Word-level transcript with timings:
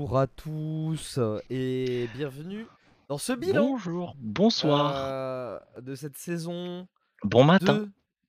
Bonjour 0.00 0.18
à 0.18 0.26
tous 0.26 1.20
et 1.50 2.08
bienvenue 2.14 2.66
dans 3.08 3.18
ce 3.18 3.34
bilan 3.34 3.68
Bonjour, 3.68 4.16
bonsoir, 4.18 4.94
euh, 4.96 5.58
de 5.82 5.94
cette 5.94 6.16
saison 6.16 6.88
bon 7.22 7.44
matin. 7.44 7.86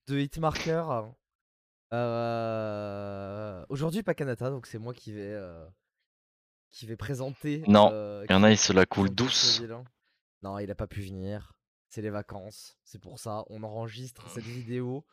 2 0.07 0.15
de 0.15 0.19
Hitmarker. 0.19 0.83
Euh, 1.93 3.65
Aujourd'hui, 3.69 4.03
pas 4.03 4.13
Kanata, 4.13 4.49
donc 4.49 4.67
c'est 4.67 4.79
moi 4.79 4.93
qui 4.93 5.13
vais, 5.13 5.31
euh, 5.31 5.65
qui 6.71 6.87
vais 6.87 6.97
présenter. 6.97 7.63
Non, 7.69 7.87
Il 8.27 8.31
y 8.31 8.33
en 8.33 8.43
a, 8.43 8.47
va 8.47 8.51
il 8.51 8.57
se 8.57 8.73
la 8.73 8.85
coule 8.85 9.09
douce. 9.09 9.63
Non, 10.43 10.59
il 10.59 10.69
a 10.69 10.75
pas 10.75 10.87
pu 10.87 10.99
venir. 10.99 11.53
C'est 11.87 12.01
les 12.01 12.09
vacances, 12.09 12.77
c'est 12.83 12.99
pour 12.99 13.17
ça. 13.17 13.45
On 13.47 13.63
enregistre 13.63 14.29
cette 14.29 14.43
vidéo 14.43 15.05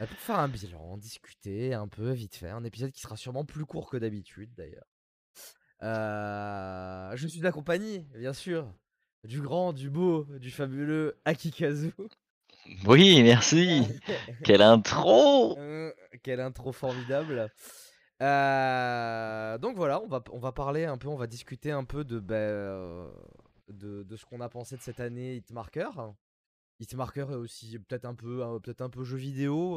euh, 0.00 0.06
pour 0.06 0.18
faire 0.18 0.38
un 0.38 0.48
bilan, 0.48 0.96
discuter 0.96 1.74
un 1.74 1.86
peu 1.86 2.12
vite 2.12 2.36
fait. 2.36 2.48
Un 2.48 2.64
épisode 2.64 2.92
qui 2.92 3.02
sera 3.02 3.18
sûrement 3.18 3.44
plus 3.44 3.66
court 3.66 3.90
que 3.90 3.98
d'habitude 3.98 4.54
d'ailleurs. 4.54 4.86
Euh, 5.82 7.12
je 7.16 7.26
suis 7.26 7.46
accompagné, 7.46 8.06
bien 8.16 8.32
sûr, 8.32 8.72
du 9.24 9.40
grand, 9.40 9.72
du 9.72 9.90
beau, 9.90 10.24
du 10.40 10.50
fabuleux 10.50 11.18
Akikazu. 11.24 11.92
Oui, 12.86 13.22
merci. 13.22 13.82
Quelle 14.44 14.62
intro 14.62 15.56
Euh, 15.58 15.92
Quelle 16.22 16.40
intro 16.40 16.72
formidable. 16.72 17.50
Euh, 18.22 19.58
donc 19.58 19.76
voilà, 19.76 20.00
on 20.02 20.06
va, 20.08 20.22
on 20.32 20.38
va 20.38 20.52
parler 20.52 20.84
un 20.86 20.96
peu, 20.96 21.08
on 21.08 21.16
va 21.16 21.26
discuter 21.26 21.70
un 21.70 21.84
peu 21.84 22.02
de, 22.02 22.18
bah, 22.18 22.34
euh, 22.34 23.08
de, 23.68 24.02
de 24.02 24.16
ce 24.16 24.24
qu'on 24.24 24.40
a 24.40 24.48
pensé 24.48 24.76
de 24.76 24.82
cette 24.82 25.00
année 25.00 25.36
Hitmarker. 25.36 25.90
Hitmarker 26.80 27.26
est 27.30 27.34
aussi 27.36 27.78
peut-être 27.78 28.06
un 28.06 28.14
peu, 28.14 28.42
peut-être 28.62 28.80
un 28.80 28.90
peu 28.90 29.04
jeu 29.04 29.16
vidéo. 29.18 29.76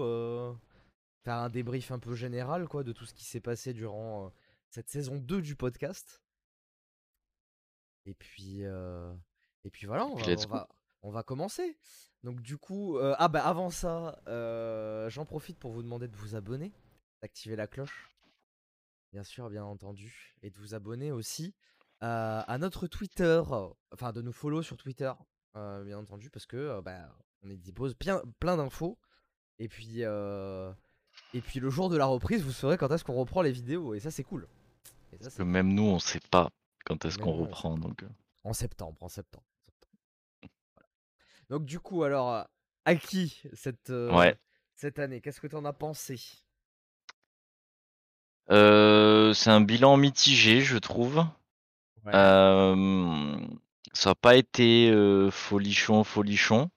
faire 1.25 1.35
un 1.35 1.49
débrief 1.49 1.91
un 1.91 1.99
peu 1.99 2.15
général 2.15 2.67
quoi 2.67 2.83
de 2.83 2.93
tout 2.93 3.05
ce 3.05 3.13
qui 3.13 3.25
s'est 3.25 3.39
passé 3.41 3.73
durant 3.73 4.31
cette 4.69 4.89
saison 4.89 5.17
2 5.17 5.41
du 5.41 5.55
podcast. 5.55 6.21
Et 8.05 8.13
puis, 8.13 8.63
euh, 8.63 9.13
et 9.63 9.69
puis 9.69 9.85
voilà, 9.85 10.05
on 10.05 10.15
va, 10.15 10.25
let's 10.25 10.45
on 10.45 10.49
go. 10.49 10.53
va, 10.53 10.69
on 11.03 11.11
va 11.11 11.23
commencer. 11.23 11.77
Donc 12.23 12.41
du 12.41 12.57
coup, 12.57 12.97
euh, 12.97 13.15
ah 13.17 13.27
bah 13.27 13.45
avant 13.45 13.69
ça, 13.69 14.21
euh, 14.27 15.09
j'en 15.09 15.25
profite 15.25 15.59
pour 15.59 15.71
vous 15.71 15.83
demander 15.83 16.07
de 16.07 16.15
vous 16.15 16.35
abonner, 16.35 16.73
d'activer 17.21 17.55
la 17.55 17.67
cloche, 17.67 18.09
bien 19.13 19.23
sûr, 19.23 19.49
bien 19.49 19.63
entendu, 19.63 20.35
et 20.41 20.49
de 20.49 20.57
vous 20.57 20.73
abonner 20.73 21.11
aussi 21.11 21.53
à 22.01 22.57
notre 22.59 22.87
Twitter, 22.87 23.41
enfin 23.91 24.13
de 24.13 24.21
nous 24.21 24.31
follow 24.31 24.61
sur 24.61 24.77
Twitter, 24.77 25.11
bien 25.53 25.97
entendu, 25.97 26.29
parce 26.29 26.45
que 26.45 26.79
bah, 26.79 27.13
on 27.43 27.49
y 27.49 27.57
dépose 27.57 27.93
plein, 27.93 28.21
plein 28.39 28.55
d'infos. 28.55 28.97
Et 29.57 29.67
puis, 29.67 29.99
et 30.01 31.41
puis 31.41 31.59
le 31.59 31.69
jour 31.69 31.89
de 31.89 31.97
la 31.97 32.05
reprise, 32.05 32.41
vous 32.41 32.53
saurez 32.53 32.77
quand 32.77 32.89
est-ce 32.91 33.03
qu'on 33.03 33.15
reprend 33.15 33.41
les 33.41 33.51
vidéos, 33.51 33.93
et 33.93 33.99
ça 33.99 34.11
c'est 34.11 34.23
cool. 34.23 34.47
Et 35.13 35.23
ça, 35.23 35.29
Que 35.31 35.43
même 35.43 35.73
nous, 35.73 35.83
on 35.83 35.99
sait 35.99 36.19
pas 36.31 36.49
quand 36.85 37.03
est-ce 37.05 37.17
qu'on 37.17 37.33
reprend. 37.33 37.77
Donc, 37.77 38.03
euh. 38.03 38.09
En 38.43 38.53
septembre, 38.53 38.97
en 39.02 39.09
septembre. 39.09 39.45
en 39.67 39.71
septembre. 39.71 39.97
Voilà. 40.75 40.89
Donc 41.49 41.65
du 41.65 41.79
coup, 41.79 42.03
alors, 42.03 42.33
euh, 42.33 42.43
à 42.85 42.95
qui 42.95 43.41
cette, 43.53 43.89
euh, 43.89 44.11
Ouais. 44.15 44.37
cette 44.75 44.99
année? 44.99 45.21
Qu'est-ce 45.21 45.41
que 45.41 45.47
t'en 45.47 45.65
as 45.65 45.73
pensé? 45.73 46.19
Euh, 48.52 49.33
c'est 49.33 49.52
un 49.52 49.61
bilan 49.61 49.97
mitigé, 49.97 50.61
je 50.61 50.77
trouve. 50.77 51.17
Ouais. 52.05 52.11
Euh, 52.15 53.37
ça 53.93 54.11
n'a 54.11 54.15
pas 54.15 54.35
été 54.35 54.91
folichon, 55.31 56.03
folichon. 56.03 56.69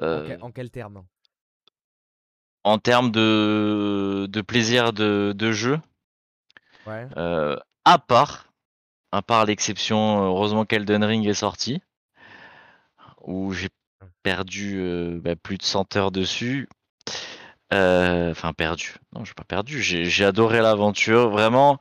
en, 0.00 0.40
en 0.40 0.52
quel 0.52 0.70
terme? 0.70 1.04
En 2.62 2.78
termes 2.78 3.10
de, 3.10 4.26
de 4.30 4.40
plaisir 4.40 4.92
de, 4.92 5.34
de 5.36 5.52
jeu, 5.52 5.78
Ouais. 6.86 7.08
euh, 7.16 7.56
à 7.84 7.98
part, 7.98 8.48
à 9.12 9.22
part 9.22 9.46
l'exception, 9.46 10.24
heureusement 10.24 10.64
qu'Elden 10.66 11.04
Ring 11.04 11.26
est 11.28 11.34
sorti, 11.34 11.82
où 13.22 13.52
j'ai 13.52 13.68
perdu 14.22 14.78
euh, 14.78 15.20
bah, 15.22 15.36
plus 15.36 15.58
de 15.58 15.62
100 15.62 15.96
heures 15.96 16.10
dessus. 16.12 16.68
Euh, 17.72 18.30
Enfin, 18.30 18.52
perdu. 18.52 18.94
Non, 19.14 19.24
j'ai 19.24 19.34
pas 19.34 19.44
perdu. 19.44 19.80
J'ai 19.82 20.24
adoré 20.24 20.60
l'aventure. 20.60 21.30
Vraiment, 21.30 21.78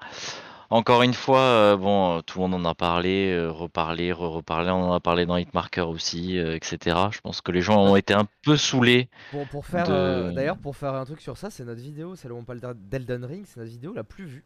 encore 0.70 1.04
une 1.04 1.14
fois, 1.14 1.40
euh, 1.42 1.78
bon, 1.78 2.18
euh, 2.20 2.22
tout 2.22 2.40
le 2.40 2.48
monde 2.48 2.66
en 2.66 2.70
a 2.70 2.76
parlé, 2.76 3.32
euh, 3.34 3.52
reparlé, 3.52 4.12
re-reparlé. 4.14 4.72
On 4.72 4.90
en 4.92 4.94
a 4.94 5.00
parlé 5.00 5.26
dans 5.26 5.38
Hitmarker 5.38 5.82
aussi, 5.82 6.38
euh, 6.40 6.56
etc. 6.58 7.12
Je 7.12 7.22
pense 7.22 7.42
que 7.42 7.52
les 7.52 7.62
gens 7.62 7.82
ont 7.82 7.96
été 7.96 8.14
un 8.14 8.28
peu 8.44 8.58
saoulés. 8.58 9.10
Pour, 9.30 9.48
pour 9.50 9.66
faire, 9.66 9.88
de- 9.88 9.94
euh, 9.94 10.32
d'ailleurs, 10.32 10.58
pour 10.58 10.76
faire 10.78 10.94
un 10.94 11.06
truc 11.06 11.20
sur 11.22 11.38
ça, 11.38 11.50
c'est 11.50 11.66
notre 11.66 11.82
vidéo, 11.82 12.16
celle 12.16 12.32
où 12.32 12.38
on 12.38 12.46
parle 12.46 12.60
d'El- 12.60 12.78
d'Elden 13.06 13.26
Ring, 13.26 13.46
c'est 13.48 13.58
notre 13.60 13.72
vidéo 13.72 13.94
la 13.94 14.04
plus 14.04 14.26
vue 14.26 14.44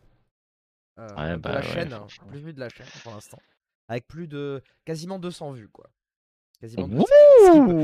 euh, 1.00 1.18
Ouais, 1.18 1.38
de 1.38 1.38
bah 1.38 1.52
la 1.52 1.62
ouais, 1.62 1.62
chaîne, 1.62 1.94
hein, 1.94 2.12
plus 2.28 2.40
vue 2.40 2.54
de 2.54 2.60
la 2.60 2.70
chaîne 2.70 2.92
pour 3.04 3.14
l'instant, 3.14 3.42
avec 3.88 4.08
plus 4.08 4.28
de 4.28 4.62
quasiment 4.86 5.20
200 5.20 5.52
vues, 5.52 5.70
quoi. 5.70 5.90
Quasiment. 6.60 6.92
Wouh 6.92 7.06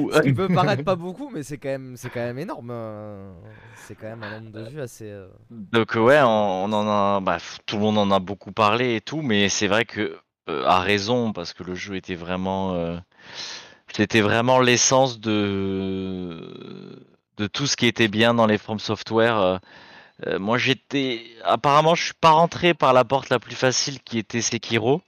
Ce 0.10 0.20
qui 0.20 0.32
peut 0.34 0.50
paraître 0.50 0.84
pas 0.84 0.96
beaucoup, 0.98 1.30
mais 1.30 1.44
c'est 1.44 1.58
quand 1.60 1.70
même, 1.70 1.98
c'est 1.98 2.10
quand 2.12 2.22
même 2.22 2.40
énorme. 2.40 2.72
euh, 2.72 3.34
C'est 3.76 3.96
quand 3.96 4.08
même 4.08 4.24
un 4.24 4.30
nombre 4.30 4.52
de 4.52 4.62
vues 4.62 4.82
assez. 4.82 5.10
euh, 5.10 5.30
Donc 5.50 5.96
ouais, 5.96 6.22
on, 6.22 6.66
on 6.66 6.74
en 6.74 6.88
a, 6.88 7.20
bah, 7.22 7.38
tout 7.66 7.76
le 7.78 7.82
monde 7.84 7.98
en 7.98 8.12
a 8.12 8.20
beaucoup 8.20 8.52
parlé 8.52 8.96
et 8.96 9.02
tout, 9.02 9.22
mais 9.22 9.50
c'est 9.50 9.68
vrai 9.68 9.86
que 9.86 10.18
euh, 10.50 10.66
à 10.66 10.80
raison 10.82 11.32
parce 11.34 11.54
que 11.54 11.64
le 11.64 11.76
jeu 11.76 11.96
était 11.96 12.16
vraiment, 12.16 12.74
euh, 12.74 12.98
c'était 13.94 14.22
vraiment 14.22 14.60
l'essence 14.60 15.20
de 15.20 17.06
de 17.38 17.48
tout 17.48 17.68
ce 17.68 17.76
qui 17.78 17.88
était 17.88 18.08
bien 18.10 18.34
dans 18.36 18.48
les 18.48 18.58
From 18.60 18.80
Software. 18.80 19.60
Euh. 20.28 20.40
Moi 20.40 20.58
j'étais, 20.58 21.24
apparemment 21.44 21.96
je 21.96 22.06
suis 22.06 22.14
pas 22.14 22.32
rentré 22.32 22.74
par 22.74 22.94
la 22.94 23.04
porte 23.04 23.30
la 23.30 23.40
plus 23.40 23.56
facile 23.56 24.02
qui 24.02 24.18
était 24.18 24.42
Sekiro. 24.42 25.02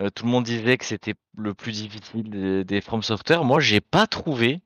Euh, 0.00 0.10
tout 0.10 0.24
le 0.24 0.30
monde 0.30 0.44
disait 0.44 0.76
que 0.76 0.84
c'était 0.84 1.14
le 1.36 1.54
plus 1.54 1.72
difficile 1.72 2.28
des, 2.30 2.64
des 2.64 2.80
From 2.80 3.02
Software. 3.02 3.44
Moi 3.44 3.60
j'ai 3.60 3.80
pas 3.80 4.06
trouvé. 4.06 4.60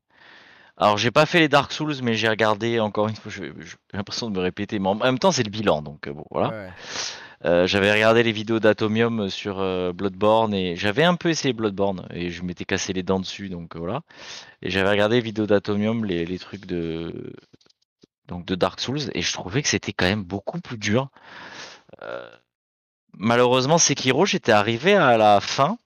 Alors 0.76 0.96
j'ai 0.96 1.10
pas 1.10 1.26
fait 1.26 1.40
les 1.40 1.48
Dark 1.48 1.72
Souls, 1.72 1.96
mais 2.02 2.14
j'ai 2.14 2.28
regardé 2.28 2.78
encore 2.78 3.08
une 3.08 3.16
fois. 3.16 3.32
J'ai 3.32 3.52
l'impression 3.92 4.30
de 4.30 4.36
me 4.36 4.42
répéter, 4.42 4.78
mais 4.78 4.88
en 4.88 4.94
même 4.94 5.18
temps 5.18 5.32
c'est 5.32 5.42
le 5.42 5.50
bilan, 5.50 5.82
donc 5.82 6.06
euh, 6.06 6.12
bon 6.12 6.24
voilà. 6.30 6.48
ouais. 6.50 6.70
Euh, 7.44 7.68
j'avais 7.68 7.92
regardé 7.92 8.24
les 8.24 8.32
vidéos 8.32 8.58
d'Atomium 8.58 9.30
sur 9.30 9.60
euh, 9.60 9.92
Bloodborne 9.92 10.52
et 10.54 10.74
j'avais 10.74 11.04
un 11.04 11.14
peu 11.14 11.28
essayé 11.28 11.52
Bloodborne 11.52 12.08
et 12.12 12.30
je 12.30 12.42
m'étais 12.42 12.64
cassé 12.64 12.92
les 12.92 13.04
dents 13.04 13.20
dessus, 13.20 13.48
donc 13.48 13.76
voilà. 13.76 14.02
Et 14.60 14.70
j'avais 14.70 14.90
regardé 14.90 15.16
les 15.16 15.20
vidéos 15.22 15.46
d'Atomium, 15.46 16.04
les, 16.04 16.26
les 16.26 16.38
trucs 16.38 16.66
de 16.66 17.32
donc 18.28 18.44
de 18.44 18.54
Dark 18.54 18.78
Souls 18.78 19.10
et 19.14 19.22
je 19.22 19.32
trouvais 19.32 19.62
que 19.62 19.68
c'était 19.68 19.92
quand 19.92 20.06
même 20.06 20.22
beaucoup 20.22 20.60
plus 20.60 20.78
dur. 20.78 21.10
Euh, 22.02 22.30
malheureusement, 23.14 23.78
Sekiro, 23.78 24.26
j'étais 24.26 24.52
arrivé 24.52 24.94
à 24.94 25.16
la 25.16 25.40
fin. 25.40 25.78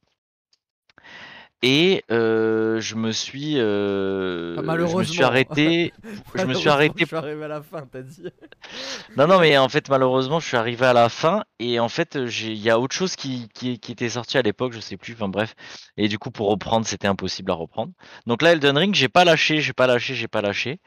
Et 1.65 2.03
euh, 2.11 2.81
je 2.81 2.97
me 2.97 3.13
suis, 3.13 3.55
euh, 3.57 4.57
Ah, 4.59 4.63
je 4.77 4.97
me 4.97 5.05
suis 5.05 5.23
arrêté, 5.23 5.93
je 6.35 6.45
me 6.45 6.55
suis 6.55 6.69
arrêté 6.69 6.95
Je 7.03 7.07
suis 7.07 7.17
arrivé 7.17 7.45
à 7.45 7.49
la 7.49 7.63
fin, 7.63 7.87
t'as 7.91 8.03
dit. 8.03 8.25
Non, 9.17 9.27
non, 9.27 9.39
mais 9.41 9.57
en 9.59 9.69
fait, 9.69 9.89
malheureusement, 9.91 10.41
je 10.41 10.47
suis 10.47 10.57
arrivé 10.57 10.87
à 10.87 10.93
la 10.93 11.09
fin 11.09 11.45
et 11.59 11.79
en 11.79 11.89
fait, 11.89 12.27
j'ai- 12.27 12.53
il 12.53 12.59
y 12.63 12.71
a 12.71 12.79
autre 12.81 12.95
chose 12.95 13.15
qui, 13.17 13.49
qui, 13.55 13.79
qui 13.79 13.93
était 13.93 14.09
sorti 14.09 14.39
à 14.39 14.43
l'époque, 14.43 14.73
je 14.73 14.81
sais 14.81 14.97
plus, 14.97 15.13
enfin 15.15 15.29
bref. 15.29 15.55
Et 15.97 16.09
du 16.09 16.19
coup, 16.19 16.31
pour 16.31 16.49
reprendre, 16.49 16.87
c'était 16.87 17.09
impossible 17.09 17.51
à 17.51 17.55
reprendre. 17.55 17.93
Donc 18.27 18.41
là, 18.43 18.53
Elden 18.53 18.77
Ring, 18.79 18.95
j'ai 18.95 19.09
pas 19.09 19.25
lâché, 19.25 19.61
j'ai 19.61 19.73
pas 19.73 19.87
lâché, 19.87 20.15
j'ai 20.15 20.29
pas 20.29 20.41
lâché. 20.43 20.81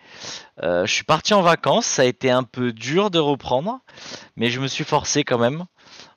Euh, 0.64 0.86
je 0.86 0.94
suis 0.94 1.04
parti 1.04 1.34
en 1.34 1.42
vacances, 1.42 1.86
ça 1.86 2.02
a 2.02 2.06
été 2.06 2.32
un 2.32 2.44
peu 2.44 2.74
dur 2.74 3.12
de 3.12 3.20
reprendre, 3.20 3.80
mais 4.36 4.50
je 4.50 4.60
me 4.60 4.68
suis 4.68 4.84
forcé 4.84 5.24
quand 5.24 5.38
même. 5.38 5.66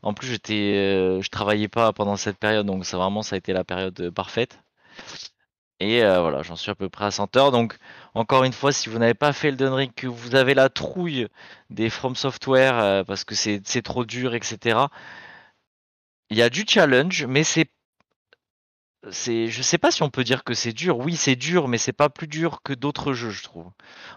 En 0.02 0.14
plus, 0.14 0.28
j'étais, 0.28 0.74
euh, 0.76 1.22
je 1.22 1.28
travaillais 1.30 1.68
pas 1.68 1.92
pendant 1.92 2.16
cette 2.16 2.38
période, 2.38 2.66
donc 2.66 2.86
ça 2.86 2.96
vraiment, 2.96 3.22
ça 3.22 3.36
a 3.36 3.38
été 3.38 3.52
la 3.52 3.64
période 3.64 3.98
euh, 4.00 4.10
parfaite. 4.10 4.60
Et 5.80 6.02
euh, 6.02 6.20
voilà, 6.20 6.42
j'en 6.42 6.56
suis 6.56 6.70
à 6.70 6.74
peu 6.74 6.88
près 6.88 7.04
à 7.04 7.10
100 7.10 7.36
heures. 7.36 7.52
Donc, 7.52 7.76
encore 8.14 8.44
une 8.44 8.52
fois, 8.52 8.72
si 8.72 8.88
vous 8.88 8.98
n'avez 8.98 9.14
pas 9.14 9.32
fait 9.32 9.48
Elden 9.48 9.72
Ring, 9.72 9.92
que 9.94 10.08
vous 10.08 10.34
avez 10.34 10.54
la 10.54 10.68
trouille 10.68 11.28
des 11.70 11.88
From 11.90 12.16
Software 12.16 13.04
parce 13.06 13.24
que 13.24 13.34
c'est 13.36 13.82
trop 13.82 14.04
dur, 14.04 14.34
etc. 14.34 14.88
Il 16.30 16.36
y 16.36 16.42
a 16.42 16.50
du 16.50 16.64
challenge, 16.66 17.26
mais 17.26 17.44
c'est 17.44 17.70
c'est 19.10 19.48
je 19.48 19.62
sais 19.62 19.78
pas 19.78 19.90
si 19.90 20.02
on 20.02 20.10
peut 20.10 20.24
dire 20.24 20.44
que 20.44 20.54
c'est 20.54 20.72
dur. 20.72 20.98
Oui, 20.98 21.16
c'est 21.16 21.36
dur, 21.36 21.68
mais 21.68 21.78
c'est 21.78 21.92
pas 21.92 22.08
plus 22.08 22.26
dur 22.26 22.62
que 22.62 22.72
d'autres 22.72 23.12
jeux, 23.12 23.30
je 23.30 23.42
trouve. 23.42 23.66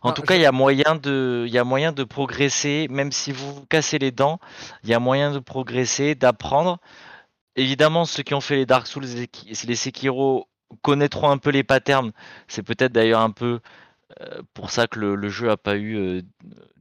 En 0.02 0.10
Non, 0.10 0.14
tout 0.14 0.24
cas, 0.24 0.36
il 0.36 0.42
y 0.42 0.46
a 0.46 0.52
moyen 0.52 0.96
de 0.96 1.46
il 1.48 1.54
y 1.54 1.58
a 1.60 1.64
moyen 1.64 1.92
de 1.92 2.04
progresser, 2.04 2.88
même 2.90 3.12
si 3.12 3.32
vous 3.32 3.54
vous 3.56 3.66
cassez 3.68 4.00
les 4.00 4.12
dents, 4.12 4.40
il 4.84 4.90
y 4.90 4.94
a 4.94 5.00
moyen 5.00 5.32
de 5.32 5.40
progresser, 5.40 6.16
d'apprendre. 6.16 6.80
Évidemment, 7.56 8.06
ceux 8.06 8.24
qui 8.24 8.34
ont 8.34 8.42
fait 8.42 8.56
les 8.58 8.66
Dark 8.66 8.88
Souls 8.88 9.06
les 9.06 9.76
Sekiro 9.76 10.48
connaîtront 10.82 11.30
un 11.30 11.38
peu 11.38 11.50
les 11.52 11.64
patterns. 11.64 12.12
C'est 12.48 12.64
peut-être 12.64 12.94
d'ailleurs 12.94 13.22
un 13.22 13.32
peu 13.32 13.60
euh, 14.22 14.42
pour 14.54 14.72
ça 14.72 14.88
que 14.88 15.00
le, 15.00 15.16
le 15.16 15.30
jeu 15.30 15.52
a 15.52 15.58
pas 15.58 15.76
eu 15.78 15.98
euh, 15.98 16.22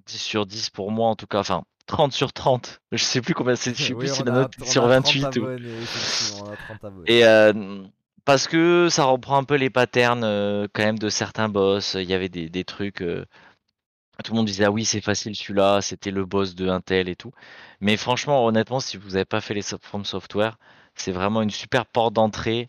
10 0.06 0.18
sur 0.18 0.46
10 0.46 0.70
pour 0.70 0.90
moi 0.92 1.08
en 1.08 1.16
tout 1.16 1.26
cas. 1.26 1.40
Enfin, 1.40 1.64
30 1.86 2.12
sur 2.12 2.32
30. 2.32 2.80
Je 2.92 3.02
sais 3.02 3.20
plus 3.20 3.34
combien 3.34 3.56
c'est. 3.56 3.76
Je 3.76 3.82
sais 3.82 3.92
Oui, 3.94 4.06
plus 4.06 4.14
si 4.14 4.22
la 4.22 4.32
note 4.32 4.54
sur 4.64 4.84
a 4.84 5.00
30 5.00 5.14
28 5.14 5.22
ou. 5.22 5.44
abonnés, 5.46 5.68
effectivement, 5.82 6.48
on 6.48 6.52
a 6.52 6.56
30 6.56 6.84
abonnés. 6.84 7.12
Et 7.12 7.24
euh, 7.24 7.82
parce 8.24 8.48
que 8.48 8.88
ça 8.90 9.04
reprend 9.04 9.38
un 9.38 9.44
peu 9.44 9.56
les 9.56 9.70
patterns 9.70 10.24
euh, 10.24 10.66
quand 10.72 10.84
même 10.84 10.98
de 10.98 11.08
certains 11.08 11.48
boss. 11.48 11.94
Il 11.94 12.08
y 12.08 12.14
avait 12.14 12.28
des, 12.28 12.48
des 12.48 12.64
trucs. 12.64 13.02
euh, 13.02 13.24
tout 14.22 14.32
le 14.32 14.36
monde 14.36 14.46
disait 14.46 14.64
ah 14.64 14.70
oui 14.70 14.84
c'est 14.84 15.00
facile 15.00 15.34
celui-là, 15.34 15.80
c'était 15.80 16.10
le 16.10 16.24
boss 16.24 16.54
de 16.54 16.68
Intel 16.68 17.08
et 17.08 17.16
tout. 17.16 17.32
Mais 17.80 17.96
franchement, 17.96 18.44
honnêtement, 18.46 18.80
si 18.80 18.96
vous 18.96 19.10
n'avez 19.10 19.24
pas 19.24 19.40
fait 19.40 19.54
les 19.54 19.62
From 19.62 20.04
Software, 20.04 20.58
c'est 20.94 21.12
vraiment 21.12 21.42
une 21.42 21.50
super 21.50 21.86
porte 21.86 22.14
d'entrée. 22.14 22.66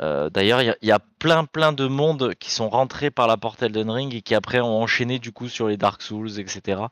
Euh, 0.00 0.28
d'ailleurs, 0.30 0.62
il 0.62 0.74
y, 0.82 0.90
a 0.92 0.98
plein 1.18 1.44
plein 1.44 1.72
de 1.72 1.86
mondes 1.86 2.34
qui 2.34 2.50
sont 2.50 2.68
rentrés 2.68 3.10
par 3.10 3.26
la 3.26 3.36
porte 3.38 3.62
Elden 3.62 3.90
Ring 3.90 4.14
et 4.14 4.22
qui 4.22 4.34
après 4.34 4.60
ont 4.60 4.82
enchaîné 4.82 5.18
du 5.18 5.32
coup 5.32 5.48
sur 5.48 5.68
les 5.68 5.78
Dark 5.78 6.02
Souls, 6.02 6.38
etc. 6.38 6.82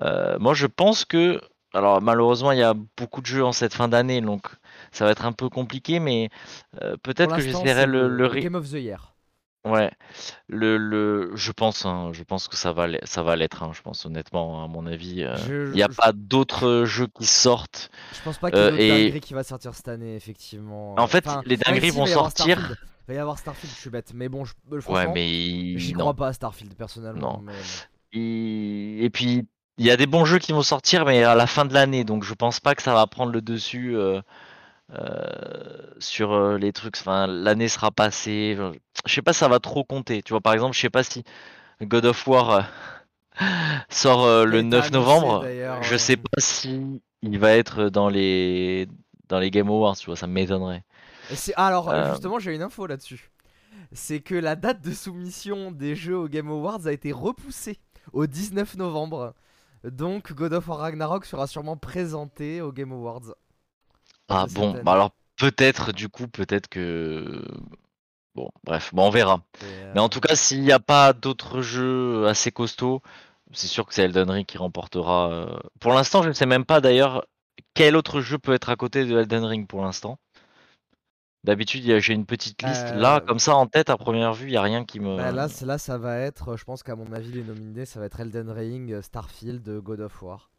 Euh, 0.00 0.38
moi, 0.38 0.54
je 0.54 0.66
pense 0.66 1.04
que, 1.04 1.40
alors 1.74 2.00
malheureusement, 2.02 2.52
il 2.52 2.58
y 2.58 2.62
a 2.62 2.74
beaucoup 2.96 3.20
de 3.20 3.26
jeux 3.26 3.44
en 3.44 3.52
cette 3.52 3.74
fin 3.74 3.88
d'année, 3.88 4.20
donc 4.20 4.46
ça 4.90 5.04
va 5.04 5.10
être 5.10 5.24
un 5.24 5.32
peu 5.32 5.48
compliqué, 5.48 6.00
mais 6.00 6.30
euh, 6.82 6.96
peut-être 7.02 7.36
que 7.36 7.42
j'essaierai 7.42 7.86
le, 7.86 8.08
le, 8.08 8.28
Game 8.28 8.54
of 8.54 8.68
the 8.68 8.74
Year. 8.74 9.12
Ouais, 9.64 9.92
le, 10.48 10.76
le, 10.76 11.30
je 11.36 11.52
pense, 11.52 11.86
hein, 11.86 12.10
je 12.12 12.24
pense 12.24 12.48
que 12.48 12.56
ça 12.56 12.72
va, 12.72 12.88
ça 13.04 13.22
va 13.22 13.36
l'être. 13.36 13.62
Hein, 13.62 13.70
je 13.72 13.80
pense 13.80 14.04
honnêtement, 14.04 14.64
à 14.64 14.66
mon 14.66 14.86
avis, 14.86 15.22
euh, 15.22 15.36
il 15.68 15.76
n'y 15.76 15.84
a 15.84 15.88
pas 15.88 16.12
d'autres 16.12 16.82
jeux 16.84 17.06
qui 17.06 17.26
sortent. 17.26 17.90
Je 18.12 18.22
pense 18.22 18.38
pas 18.38 18.50
qu'il 18.50 18.58
y 18.58 18.62
ait 18.62 18.90
euh, 18.90 19.04
dinguerie 19.04 19.20
qui 19.20 19.34
va 19.34 19.44
sortir 19.44 19.72
cette 19.74 19.86
année, 19.86 20.16
effectivement. 20.16 20.96
En 20.98 21.06
fait, 21.06 21.24
les 21.46 21.56
dingueries 21.56 21.90
vont 21.90 22.06
sortir. 22.06 22.76
Il 23.08 23.12
va 23.12 23.14
y 23.14 23.18
avoir 23.18 23.38
Starfield, 23.38 23.72
je 23.74 23.80
suis 23.80 23.90
bête, 23.90 24.12
mais 24.14 24.28
bon, 24.28 24.44
je, 24.44 24.54
ouais, 24.88 25.06
mais 25.12 25.78
j'y 25.78 25.92
crois 25.92 26.14
pas 26.14 26.28
à 26.28 26.32
Starfield 26.32 26.74
personnellement. 26.74 27.40
Non. 27.44 27.52
Et... 28.12 29.10
puis, 29.12 29.46
il 29.78 29.86
y 29.86 29.90
a 29.90 29.96
des 29.96 30.06
bons 30.06 30.24
jeux 30.24 30.38
qui 30.38 30.52
vont 30.52 30.62
sortir, 30.62 31.04
mais 31.04 31.24
à 31.24 31.34
la 31.34 31.46
fin 31.46 31.64
de 31.64 31.72
l'année, 31.74 32.04
donc 32.04 32.24
je 32.24 32.34
pense 32.34 32.60
pas 32.60 32.74
que 32.74 32.82
ça 32.82 32.94
va 32.94 33.06
prendre 33.06 33.32
le 33.32 33.40
dessus. 33.40 33.96
Euh, 33.96 34.20
euh, 34.94 35.24
sur 36.00 36.32
euh, 36.32 36.58
les 36.58 36.72
trucs. 36.72 36.98
Enfin, 36.98 37.26
l'année 37.26 37.68
sera 37.68 37.90
passée. 37.90 38.58
Je 39.06 39.14
sais 39.14 39.22
pas, 39.22 39.32
si 39.32 39.38
ça 39.38 39.48
va 39.48 39.58
trop 39.58 39.84
compter. 39.84 40.20
Tu 40.22 40.34
vois, 40.34 40.42
par 40.42 40.52
exemple, 40.52 40.76
je 40.76 40.80
sais 40.80 40.90
pas 40.90 41.02
si 41.02 41.24
God 41.80 42.04
of 42.04 42.26
War 42.26 42.68
sort 43.88 44.44
le 44.44 44.60
9 44.60 44.90
novembre. 44.90 45.46
Je 45.80 45.96
sais 45.96 46.18
pas 46.18 46.38
si 46.38 47.00
il 47.22 47.38
va 47.38 47.52
être 47.52 47.88
dans 47.88 48.10
les 48.10 48.86
dans 49.30 49.38
les 49.38 49.50
Game 49.50 49.68
Awards. 49.68 49.96
Tu 49.96 50.06
vois, 50.06 50.16
ça 50.16 50.26
m'étonnerait. 50.26 50.84
Alors, 51.56 51.90
justement, 52.10 52.38
j'ai 52.38 52.54
une 52.54 52.62
info 52.62 52.86
là-dessus. 52.86 53.30
C'est 53.92 54.20
que 54.20 54.34
la 54.34 54.56
date 54.56 54.82
de 54.82 54.92
soumission 54.92 55.70
des 55.70 55.96
jeux 55.96 56.18
aux 56.18 56.28
Game 56.28 56.50
Awards 56.50 56.86
a 56.86 56.92
été 56.92 57.12
repoussée 57.12 57.78
au 58.12 58.26
19 58.26 58.76
novembre. 58.76 59.32
Donc, 59.84 60.32
God 60.32 60.52
of 60.52 60.68
War 60.68 60.78
Ragnarok 60.78 61.24
sera 61.24 61.46
sûrement 61.46 61.76
présenté 61.76 62.60
aux 62.60 62.72
Game 62.72 62.92
Awards. 62.92 63.34
Ah 64.28 64.46
bon, 64.52 64.80
bah 64.82 64.92
alors 64.92 65.10
peut-être 65.36 65.92
du 65.92 66.08
coup, 66.08 66.28
peut-être 66.28 66.68
que... 66.68 67.44
Bon, 68.34 68.50
bref, 68.64 68.94
bon, 68.94 69.08
on 69.08 69.10
verra. 69.10 69.42
Mais 69.94 70.00
en 70.00 70.08
tout 70.08 70.20
cas, 70.20 70.34
s'il 70.36 70.62
n'y 70.62 70.72
a 70.72 70.78
pas 70.78 71.12
d'autres 71.12 71.60
jeux 71.60 72.26
assez 72.26 72.50
costauds, 72.50 73.02
c'est 73.52 73.66
sûr 73.66 73.86
que 73.86 73.92
c'est 73.92 74.04
Elden 74.04 74.30
Ring 74.30 74.46
qui 74.46 74.56
remportera. 74.56 75.30
Euh. 75.30 75.58
Pour 75.80 75.92
l'instant, 75.92 76.22
je 76.22 76.28
ne 76.28 76.32
sais 76.32 76.46
même 76.46 76.64
pas 76.64 76.80
d'ailleurs 76.80 77.26
quel 77.74 77.96
autre 77.96 78.20
jeu 78.20 78.38
peut 78.38 78.54
être 78.54 78.70
à 78.70 78.76
côté 78.76 79.04
de 79.04 79.18
Elden 79.18 79.44
Ring 79.44 79.66
pour 79.66 79.82
l'instant. 79.82 80.18
D'habitude, 81.44 81.98
j'ai 81.98 82.14
une 82.14 82.24
petite 82.24 82.62
liste. 82.62 82.94
Là, 82.94 83.16
euh. 83.16 83.20
comme 83.20 83.40
ça, 83.40 83.56
en 83.56 83.66
tête, 83.66 83.90
à 83.90 83.96
première 83.96 84.32
vue, 84.32 84.46
il 84.46 84.50
n'y 84.52 84.56
a 84.56 84.62
rien 84.62 84.84
qui 84.84 85.00
me. 85.00 85.16
Bah, 85.16 85.32
là, 85.32 85.48
là, 85.62 85.78
ça 85.78 85.98
va 85.98 86.18
être, 86.18 86.56
je 86.56 86.64
pense 86.64 86.84
qu'à 86.84 86.94
mon 86.94 87.12
avis, 87.12 87.32
les 87.32 87.42
nominés, 87.42 87.84
ça 87.84 87.98
va 87.98 88.06
être 88.06 88.20
Elden 88.20 88.48
Ring, 88.50 89.00
Starfield, 89.00 89.68
God 89.80 90.00
of 90.00 90.22
War. 90.22 90.50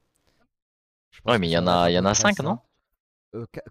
Ouais, 1.26 1.40
mais 1.40 1.48
il 1.48 1.52
y 1.52 1.58
en 1.58 1.68
a, 1.68 1.90
il 1.90 1.94
y 1.94 2.00
en 2.00 2.06
a 2.06 2.14
5, 2.14 2.40
non? 2.40 2.60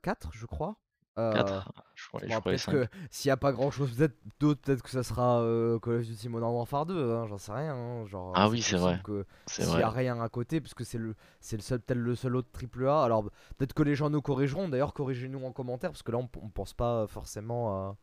4, 0.03 0.31
je 0.33 0.47
crois. 0.47 0.77
4 1.17 1.73
je 1.95 2.09
crois, 2.09 2.21
peut-être 2.41 2.71
que 2.71 2.87
s'il 3.11 3.29
n'y 3.29 3.33
a 3.33 3.37
pas 3.37 3.53
grand 3.53 3.71
chose 3.71 3.97
d'autre, 4.41 4.61
peut-être 4.61 4.83
que 4.83 4.91
ça 4.91 5.03
sera 5.03 5.43
Call 5.83 5.95
of 5.95 6.07
Duty 6.07 6.29
Modern 6.29 6.53
Warfare 6.53 6.87
2, 6.87 7.13
hein, 7.13 7.27
j'en 7.29 7.39
sais 7.39 7.53
rien. 7.53 7.75
Hein, 7.75 8.07
genre, 8.07 8.33
ah 8.35 8.49
oui, 8.49 8.63
c'est 8.63 8.77
vrai. 8.77 9.01
S'il 9.47 9.67
n'y 9.67 9.83
a 9.83 9.91
rien 9.91 10.21
à 10.21 10.29
côté, 10.29 10.61
parce 10.61 10.75
que 10.75 10.85
c'est 10.85 10.99
le, 10.99 11.15
c'est 11.41 11.57
le 11.57 11.63
seul, 11.63 11.81
peut-être 11.81 11.99
le 11.99 12.15
seul 12.15 12.37
autre 12.37 12.49
triple 12.53 12.89
A. 12.89 13.03
Alors 13.03 13.25
peut-être 13.59 13.75
que 13.75 13.83
les 13.83 13.95
gens 13.95 14.11
nous 14.11 14.23
corrigeront. 14.23 14.69
D'ailleurs, 14.69 14.95
corrigez-nous 14.95 15.45
en 15.45 15.53
commentaire, 15.53 15.91
parce 15.91 16.03
que 16.03 16.13
là, 16.13 16.19
on, 16.19 16.29
on 16.43 16.49
pense 16.49 16.75
pas 16.75 17.07
forcément 17.07 17.73
à. 17.73 17.97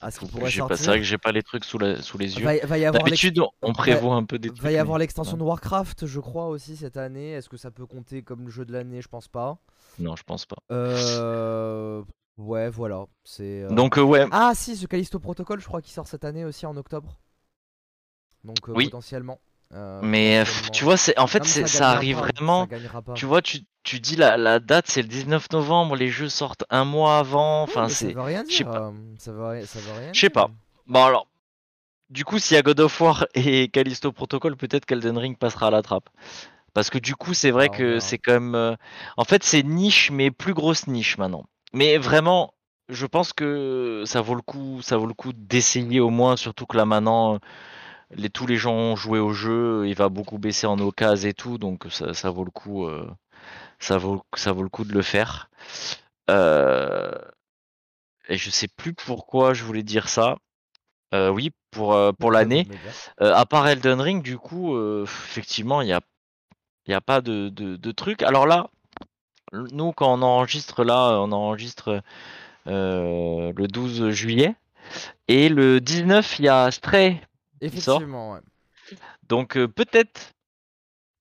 à 0.00 0.10
ce 0.10 0.20
qui 0.20 0.26
pourrait 0.26 0.50
sortir. 0.50 0.76
C'est 0.76 0.86
vrai 0.86 0.98
que 0.98 1.04
j'ai 1.04 1.18
pas 1.18 1.32
les 1.32 1.42
trucs 1.42 1.64
sous, 1.64 1.78
sous 2.00 2.18
les 2.18 2.38
yeux. 2.38 2.44
D'habitude, 2.92 3.40
on 3.60 3.72
prévoit 3.72 4.16
un 4.16 4.24
peu 4.24 4.38
des 4.38 4.48
trucs. 4.48 4.62
Va 4.62 4.72
y 4.72 4.78
avoir 4.78 4.98
l'extension 4.98 5.36
de 5.36 5.42
Warcraft, 5.42 6.06
je 6.06 6.20
crois 6.20 6.48
aussi 6.48 6.76
cette 6.76 6.96
année. 6.96 7.32
Est-ce 7.32 7.48
que 7.48 7.56
ça 7.56 7.70
peut 7.70 7.86
compter 7.86 8.22
comme 8.22 8.44
le 8.46 8.50
jeu 8.50 8.64
de 8.64 8.72
l'année? 8.72 9.02
Je 9.02 9.08
pense 9.08 9.28
pas. 9.28 9.58
Non, 9.98 10.16
je 10.16 10.22
pense 10.22 10.46
pas. 10.46 10.56
Euh... 10.70 12.02
Ouais, 12.38 12.70
voilà. 12.70 13.04
C'est. 13.24 13.62
Euh, 13.62 13.68
Donc, 13.68 13.98
euh, 13.98 14.02
ouais. 14.02 14.26
Ah, 14.30 14.52
si, 14.54 14.76
ce 14.76 14.86
Callisto 14.86 15.18
Protocol, 15.18 15.60
je 15.60 15.66
crois 15.66 15.82
qu'il 15.82 15.92
sort 15.92 16.06
cette 16.06 16.24
année 16.24 16.44
aussi 16.44 16.66
en 16.66 16.76
octobre. 16.76 17.18
Donc, 18.44 18.68
euh, 18.68 18.72
oui. 18.74 18.84
potentiellement. 18.86 19.40
mais 20.02 20.42
tu 20.72 20.84
vois, 20.84 20.96
c'est 20.96 21.18
en 21.18 21.26
fait, 21.26 21.44
c'est 21.44 21.66
ça, 21.66 21.90
arrive 21.90 22.18
vraiment. 22.18 22.66
Tu 23.14 23.26
vois, 23.26 23.42
tu, 23.42 23.60
tu 23.82 24.00
dis 24.00 24.16
la, 24.16 24.36
la 24.36 24.60
date, 24.60 24.86
c'est 24.88 25.02
le 25.02 25.08
19 25.08 25.52
novembre, 25.52 25.96
les 25.96 26.08
jeux 26.08 26.28
sortent 26.28 26.64
un 26.70 26.84
mois 26.84 27.18
avant. 27.18 27.62
Enfin, 27.62 27.88
c'est. 27.88 28.08
Ça 28.08 28.14
veut 28.14 28.22
rien 28.22 28.44
dire. 28.44 28.66
Pas. 28.66 28.92
Ça 29.18 29.32
veut, 29.32 29.64
ça 29.66 29.78
veut 29.80 29.98
rien. 29.98 30.12
Je 30.12 30.20
sais 30.20 30.30
pas. 30.30 30.50
Bon, 30.86 31.04
alors. 31.04 31.26
Du 32.10 32.26
coup, 32.26 32.38
s'il 32.38 32.56
y 32.56 32.58
a 32.58 32.62
God 32.62 32.78
of 32.80 33.00
War 33.00 33.26
et 33.34 33.68
Callisto 33.68 34.12
Protocol, 34.12 34.54
peut-être 34.54 34.84
qu'Elden 34.84 35.16
Ring 35.16 35.38
passera 35.38 35.68
à 35.68 35.70
la 35.70 35.80
trappe. 35.80 36.10
Parce 36.74 36.90
que 36.90 36.98
du 36.98 37.14
coup, 37.14 37.32
c'est 37.32 37.50
vrai 37.50 37.68
bah, 37.68 37.76
que 37.76 37.98
c'est 38.00 38.18
quand 38.18 38.32
même. 38.32 38.54
Euh, 38.54 38.76
en 39.16 39.24
fait, 39.24 39.42
c'est 39.44 39.62
niche, 39.62 40.10
mais 40.10 40.30
plus 40.30 40.52
grosse 40.54 40.86
niche 40.86 41.16
maintenant. 41.16 41.44
Mais 41.72 41.98
vraiment, 41.98 42.54
je 42.88 43.06
pense 43.06 43.32
que 43.32 44.02
ça 44.06 44.20
vaut 44.20 44.34
le 44.34 44.42
coup, 44.42 44.82
ça 44.82 44.96
vaut 44.96 45.06
le 45.06 45.14
coup 45.14 45.32
d'essayer 45.32 46.00
au 46.00 46.10
moins, 46.10 46.36
surtout 46.36 46.66
que 46.66 46.76
là 46.76 46.84
maintenant, 46.84 47.38
les, 48.10 48.30
tous 48.30 48.46
les 48.46 48.56
gens 48.56 48.74
ont 48.74 48.96
joué 48.96 49.18
au 49.18 49.32
jeu, 49.32 49.86
il 49.86 49.94
va 49.94 50.08
beaucoup 50.08 50.38
baisser 50.38 50.66
en 50.66 50.78
occasion 50.78 51.28
et 51.28 51.34
tout, 51.34 51.58
donc 51.58 51.86
ça, 51.90 52.30
vaut 52.30 52.44
le 52.44 52.50
coup, 52.50 52.86
euh, 52.86 53.08
ça 53.78 53.98
vaut, 53.98 54.22
ça 54.34 54.52
vaut 54.52 54.62
le 54.62 54.68
coup 54.68 54.84
de 54.84 54.92
le 54.92 55.02
faire. 55.02 55.50
Euh, 56.30 57.12
et 58.28 58.36
je 58.36 58.50
sais 58.50 58.68
plus 58.68 58.94
pourquoi 58.94 59.54
je 59.54 59.64
voulais 59.64 59.82
dire 59.82 60.08
ça. 60.08 60.36
oui, 61.12 61.50
pour, 61.70 61.98
pour 62.18 62.30
l'année. 62.30 62.68
à 63.18 63.46
part 63.46 63.66
Elden 63.66 64.00
Ring, 64.00 64.22
du 64.22 64.38
coup, 64.38 64.78
effectivement, 65.02 65.82
il 65.82 65.88
y 65.88 65.92
a 65.92 66.00
il 66.86 66.90
n'y 66.90 66.94
a 66.94 67.00
pas 67.00 67.20
de, 67.20 67.48
de, 67.48 67.92
truc. 67.92 68.22
Alors 68.22 68.46
là, 68.46 68.68
nous, 69.52 69.92
quand 69.92 70.12
on 70.18 70.22
enregistre 70.22 70.84
là, 70.84 71.20
on 71.20 71.32
enregistre 71.32 72.02
euh, 72.66 73.52
le 73.56 73.66
12 73.68 74.10
juillet. 74.10 74.54
Et 75.28 75.48
le 75.48 75.80
19, 75.80 76.38
il 76.38 76.44
y 76.44 76.48
a 76.48 76.70
Stray. 76.70 77.20
Effectivement, 77.60 78.32
ouais. 78.32 78.40
Donc 79.28 79.56
euh, 79.56 79.68
peut-être 79.68 80.32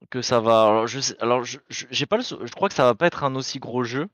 que 0.10 0.22
ça 0.22 0.40
va. 0.40 0.64
Alors, 0.64 0.88
je, 0.88 1.00
alors 1.20 1.44
j'ai 1.70 2.06
pas 2.06 2.18
le, 2.18 2.24
je 2.24 2.52
crois 2.52 2.68
que 2.68 2.76
ça 2.76 2.84
va 2.84 2.96
pas 2.96 3.08
être 3.08 3.24
un 3.24 3.36
aussi 3.36 3.60
gros 3.60 3.84
jeu. 3.84 4.08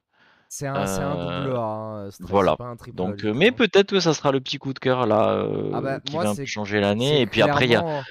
C'est 0.49 0.67
un, 0.67 0.75
un, 0.75 1.41
double 1.41 1.55
A. 1.57 1.59
Hein, 1.59 2.09
voilà. 2.21 2.55
Pas 2.55 2.65
un 2.65 2.75
Donc, 2.93 3.23
mais 3.23 3.51
peut-être 3.51 3.91
que 3.91 3.99
ça 3.99 4.13
sera 4.13 4.31
le 4.31 4.39
petit 4.39 4.59
coup 4.59 4.73
de 4.73 4.79
cœur 4.79 5.05
là 5.05 5.31
euh, 5.31 5.71
ah 5.73 5.81
bah, 5.81 5.99
qui 5.99 6.15
va 6.15 6.33
changer 6.45 6.79
l'année. 6.79 7.21
Et 7.21 7.27
puis 7.27 7.41
après, 7.41 7.65
il 7.65 7.71
y 7.71 7.75
a 7.75 8.03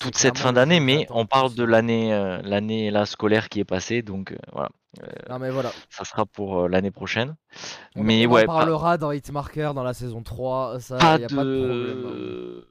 toute 0.00 0.16
cette 0.16 0.38
fin 0.38 0.52
d'année, 0.52 0.80
mais 0.80 1.06
on 1.10 1.26
parle 1.26 1.54
de 1.54 1.62
l'année 1.62 2.12
euh, 2.12 2.40
l'année 2.42 2.90
là 2.90 3.06
scolaire 3.06 3.48
qui 3.48 3.60
est 3.60 3.64
passée, 3.64 4.02
donc 4.02 4.32
euh, 4.32 4.36
voilà. 4.52 4.70
Euh, 5.02 5.06
non 5.28 5.38
mais 5.38 5.50
voilà. 5.50 5.70
Ça 5.90 6.04
sera 6.04 6.26
pour 6.26 6.68
l'année 6.68 6.90
prochaine. 6.90 7.36
On, 7.94 8.02
mais 8.02 8.26
on 8.26 8.30
ouais. 8.32 8.42
On 8.44 8.46
parlera 8.46 8.98
dans 8.98 9.12
Hitmarker 9.12 9.72
dans 9.74 9.84
la 9.84 9.94
saison 9.94 10.22
3, 10.22 10.80
ça 10.80 10.96
pas 10.96 11.18
y 11.18 11.24
a 11.24 11.28
de... 11.28 11.36
pas 11.36 11.44
de 11.44 12.02
problème. 12.02 12.62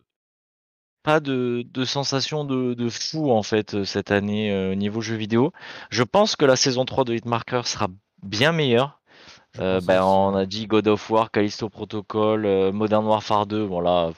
Pas 1.01 1.19
de, 1.21 1.65
de 1.71 1.85
sensation 1.85 2.43
de, 2.43 2.73
de, 2.73 2.89
fou 2.89 3.31
en 3.31 3.41
fait 3.41 3.85
cette 3.85 4.11
année 4.11 4.71
au 4.71 4.75
niveau 4.75 4.99
jeux 4.99 5.15
vidéo. 5.15 5.53
Je 5.89 6.03
pense 6.03 6.35
que 6.35 6.43
la 6.43 6.57
saison 6.57 6.83
3 6.83 7.05
de 7.05 7.13
Hitmarker 7.13 7.61
sera 7.63 7.87
bien 8.21 8.51
meilleure. 8.51 8.99
ben, 9.57 10.03
on 10.03 10.35
a 10.35 10.45
dit 10.45 10.67
God 10.67 10.89
of 10.89 11.09
War, 11.09 11.31
Callisto 11.31 11.69
Protocol, 11.69 12.73
Modern 12.73 13.05
Warfare 13.05 13.45
2. 13.45 13.65
Bon 13.65 13.79
là, 13.79 14.11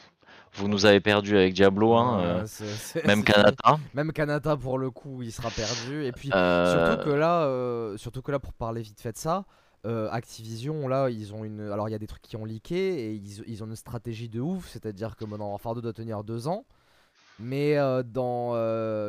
vous 0.53 0.67
nous 0.67 0.85
avez 0.85 0.99
perdu 0.99 1.37
avec 1.37 1.53
Diablo, 1.53 1.95
hein, 1.95 2.19
euh, 2.21 2.47
même 3.05 3.23
Kanata. 3.23 3.79
Même 3.93 4.11
Kanata 4.11 4.57
pour 4.57 4.77
le 4.77 4.91
coup, 4.91 5.21
il 5.21 5.31
sera 5.31 5.49
perdu. 5.49 6.05
Et 6.05 6.11
puis 6.11 6.29
euh, 6.33 6.89
surtout 6.89 7.05
que 7.05 7.09
là, 7.09 7.43
euh, 7.43 7.97
surtout 7.97 8.21
que 8.21 8.31
là, 8.31 8.39
pour 8.39 8.53
parler 8.53 8.81
vite 8.81 8.99
fait 8.99 9.13
de 9.13 9.17
ça, 9.17 9.45
Activision, 9.83 10.87
là, 10.87 11.09
ils 11.09 11.33
ont 11.33 11.43
une. 11.43 11.71
Alors 11.71 11.89
il 11.89 11.91
y 11.91 11.95
a 11.95 11.99
des 11.99 12.07
trucs 12.07 12.21
qui 12.21 12.35
ont 12.35 12.45
leaké 12.45 13.13
et 13.13 13.13
ils, 13.13 13.63
ont 13.63 13.65
une 13.65 13.75
stratégie 13.75 14.29
de 14.29 14.39
ouf, 14.39 14.67
c'est-à-dire 14.67 15.15
que 15.15 15.25
Modern 15.25 15.49
Warfare 15.49 15.75
2 15.75 15.81
doit 15.81 15.93
tenir 15.93 16.23
deux 16.23 16.47
ans. 16.47 16.65
Mais 17.39 17.77
dans 18.03 18.53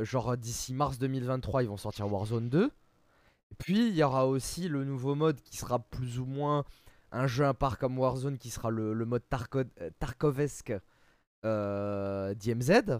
genre 0.04 0.36
d'ici 0.36 0.72
mars 0.72 0.98
2023, 0.98 1.64
ils 1.64 1.68
vont 1.68 1.76
sortir 1.76 2.10
Warzone 2.10 2.48
2. 2.48 2.64
Et 2.64 3.54
puis 3.58 3.88
il 3.88 3.94
y 3.94 4.02
aura 4.02 4.26
aussi 4.26 4.68
le 4.68 4.84
nouveau 4.84 5.14
mode 5.14 5.40
qui 5.42 5.58
sera 5.58 5.78
plus 5.78 6.18
ou 6.18 6.24
moins 6.24 6.64
un 7.12 7.26
jeu 7.26 7.44
à 7.44 7.54
part 7.54 7.78
comme 7.78 7.98
Warzone 7.98 8.38
qui 8.38 8.50
sera 8.50 8.70
le, 8.70 8.94
mode 9.04 9.22
Tarkovesque 9.98 10.70
euh, 10.70 10.78
DMZ. 11.44 12.98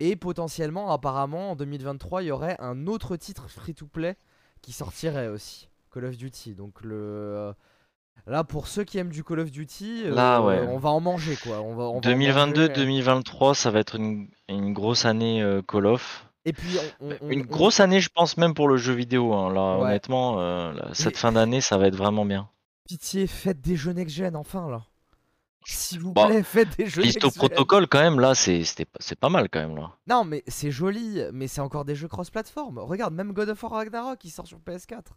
Et 0.00 0.14
potentiellement, 0.16 0.92
apparemment, 0.92 1.50
en 1.52 1.56
2023, 1.56 2.22
il 2.22 2.26
y 2.26 2.30
aurait 2.30 2.56
un 2.60 2.86
autre 2.86 3.16
titre 3.16 3.48
free-to-play 3.50 4.16
qui 4.62 4.72
sortirait 4.72 5.28
aussi. 5.28 5.68
Call 5.92 6.04
of 6.04 6.16
Duty. 6.16 6.54
Donc 6.54 6.82
le... 6.82 6.94
Euh, 6.96 7.52
là, 8.26 8.44
pour 8.44 8.68
ceux 8.68 8.84
qui 8.84 8.98
aiment 8.98 9.10
du 9.10 9.24
Call 9.24 9.40
of 9.40 9.50
Duty, 9.50 10.02
euh, 10.04 10.14
Là, 10.14 10.40
ouais. 10.40 10.60
on 10.68 10.78
va 10.78 10.90
en 10.90 11.00
manger 11.00 11.34
quoi. 11.42 11.58
2022-2023, 12.00 13.54
ça 13.54 13.70
va 13.70 13.80
être 13.80 13.96
une, 13.96 14.28
grosse 14.72 15.04
année 15.04 15.42
Call 15.66 15.86
of. 15.86 16.26
Et 16.44 16.52
puis, 16.52 16.78
on, 17.00 17.10
on- 17.20 17.28
Une 17.30 17.42
on- 17.42 17.44
grosse 17.44 17.80
année, 17.80 18.00
je 18.00 18.08
pense, 18.14 18.36
même 18.36 18.54
pour 18.54 18.68
le 18.68 18.76
jeu 18.76 18.92
vidéo. 18.94 19.34
hein. 19.34 19.52
Là, 19.52 19.78
Ouais. 19.78 19.84
honnêtement, 19.86 20.40
euh, 20.40 20.72
là, 20.72 20.88
cette 20.92 21.14
Mais- 21.14 21.18
fin 21.18 21.32
d'année, 21.32 21.60
ça 21.60 21.76
va 21.76 21.88
être 21.88 21.96
vraiment 21.96 22.24
bien. 22.24 22.48
pitié, 22.84 23.26
faites 23.26 23.60
des 23.60 23.76
jeux 23.76 23.92
next-gen, 23.92 24.34
enfin, 24.36 24.70
là. 24.70 24.82
S'il 25.70 26.00
vous 26.00 26.12
Bah, 26.14 26.26
plaît, 26.28 26.42
faites 26.42 26.76
des 26.78 26.86
jeux 26.86 27.02
Listo. 27.02 27.30
Protocol, 27.30 27.86
quand 27.88 28.00
même, 28.00 28.18
là, 28.20 28.34
c'est 28.34 28.64
pas- 29.20 29.28
mal, 29.28 29.48
quand 29.50 29.60
même, 29.60 29.76
là. 29.76 29.92
Non, 30.06 30.24
mais 30.24 30.42
c'est 30.48 30.70
joli, 30.70 31.20
mais 31.32 31.46
c'est 31.46 31.60
encore 31.60 31.84
des 31.84 31.94
jeux 31.94 32.08
cross-platform. 32.08 32.78
Regarde, 32.78 33.12
même 33.12 33.32
God 33.32 33.50
of 33.50 33.62
War 33.62 33.72
Ragnarok, 33.72 34.24
il 34.24 34.30
sort 34.30 34.46
sur 34.46 34.58
PS4. 34.60 35.12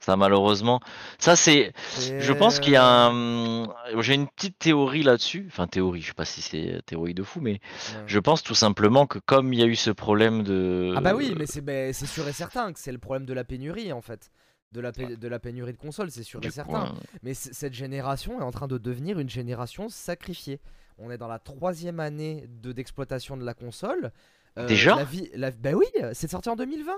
Ça, 0.00 0.16
malheureusement. 0.16 0.80
Ça, 1.18 1.36
c'est. 1.36 1.72
Je 2.18 2.32
pense 2.32 2.58
qu'il 2.60 2.72
y 2.72 2.76
a 2.76 3.08
Euh, 3.10 3.66
un. 3.66 4.00
J'ai 4.00 4.14
une 4.14 4.26
petite 4.28 4.58
théorie 4.58 5.02
là-dessus. 5.02 5.46
Enfin, 5.50 5.66
théorie, 5.66 6.00
je 6.00 6.08
sais 6.08 6.14
pas 6.14 6.24
si 6.24 6.40
c'est 6.40 6.80
théorie 6.86 7.14
de 7.14 7.22
fou, 7.22 7.40
mais 7.40 7.52
Ouais. 7.52 7.58
je 8.06 8.18
pense 8.18 8.42
tout 8.42 8.54
simplement 8.54 9.06
que 9.06 9.18
comme 9.18 9.52
il 9.52 9.58
y 9.60 9.62
a 9.62 9.66
eu 9.66 9.76
ce 9.76 9.90
problème 9.90 10.42
de. 10.42 10.94
Ah 10.96 11.00
bah 11.00 11.14
oui, 11.14 11.34
mais 11.36 11.46
c'est 11.46 11.60
bah, 11.60 11.92
c'est 11.92 12.06
sûr 12.06 12.26
et 12.28 12.32
certain 12.32 12.72
que 12.72 12.78
c'est 12.80 12.92
le 12.92 12.98
problème 12.98 13.26
de 13.26 13.34
la 13.34 13.44
pénurie 13.44 13.92
en 13.92 14.00
fait. 14.00 14.30
De 14.72 14.80
la, 14.80 14.92
pé- 14.92 15.16
de 15.16 15.28
la 15.28 15.38
pénurie 15.38 15.72
de 15.72 15.78
consoles, 15.78 16.10
c'est 16.10 16.22
sûr 16.22 16.40
Du 16.40 16.48
et 16.48 16.50
certain. 16.50 16.94
Mais 17.22 17.32
cette 17.32 17.72
génération 17.72 18.38
est 18.40 18.44
en 18.44 18.50
train 18.50 18.68
de 18.68 18.76
devenir 18.76 19.18
une 19.18 19.30
génération 19.30 19.88
sacrifiée. 19.88 20.60
On 20.98 21.10
est 21.10 21.16
dans 21.16 21.28
la 21.28 21.38
troisième 21.38 22.00
année 22.00 22.44
de 22.48 22.72
d'exploitation 22.72 23.36
de 23.38 23.44
la 23.44 23.54
console. 23.54 24.12
Euh, 24.58 24.66
Déjà 24.66 24.96
la 24.96 25.04
vie, 25.04 25.30
la, 25.34 25.50
Bah 25.52 25.72
oui, 25.72 25.86
c'est 26.12 26.28
sorti 26.30 26.48
en 26.50 26.56
2020. 26.56 26.92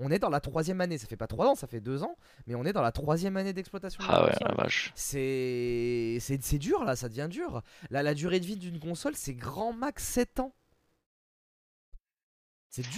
On 0.00 0.10
est 0.10 0.18
dans 0.18 0.28
la 0.28 0.40
troisième 0.40 0.80
année. 0.82 0.98
Ça 0.98 1.06
fait 1.06 1.16
pas 1.16 1.26
trois 1.26 1.46
ans, 1.46 1.54
ça 1.54 1.66
fait 1.66 1.80
deux 1.80 2.02
ans. 2.02 2.16
Mais 2.46 2.54
on 2.54 2.64
est 2.64 2.72
dans 2.74 2.82
la 2.82 2.92
troisième 2.92 3.36
année 3.38 3.52
d'exploitation 3.54 4.02
de 4.04 4.08
la 4.08 4.14
Ah 4.14 4.24
ouais, 4.26 4.32
la 4.40 4.54
vache. 4.54 4.92
C'est 4.94 6.58
dur 6.58 6.84
là, 6.84 6.94
ça 6.94 7.08
devient 7.08 7.28
dur. 7.30 7.62
Là, 7.90 8.02
la 8.02 8.14
durée 8.14 8.38
de 8.40 8.44
vie 8.46 8.56
d'une 8.56 8.78
console, 8.80 9.14
c'est 9.16 9.34
grand 9.34 9.72
max 9.72 10.04
7 10.04 10.40
ans. 10.40 10.52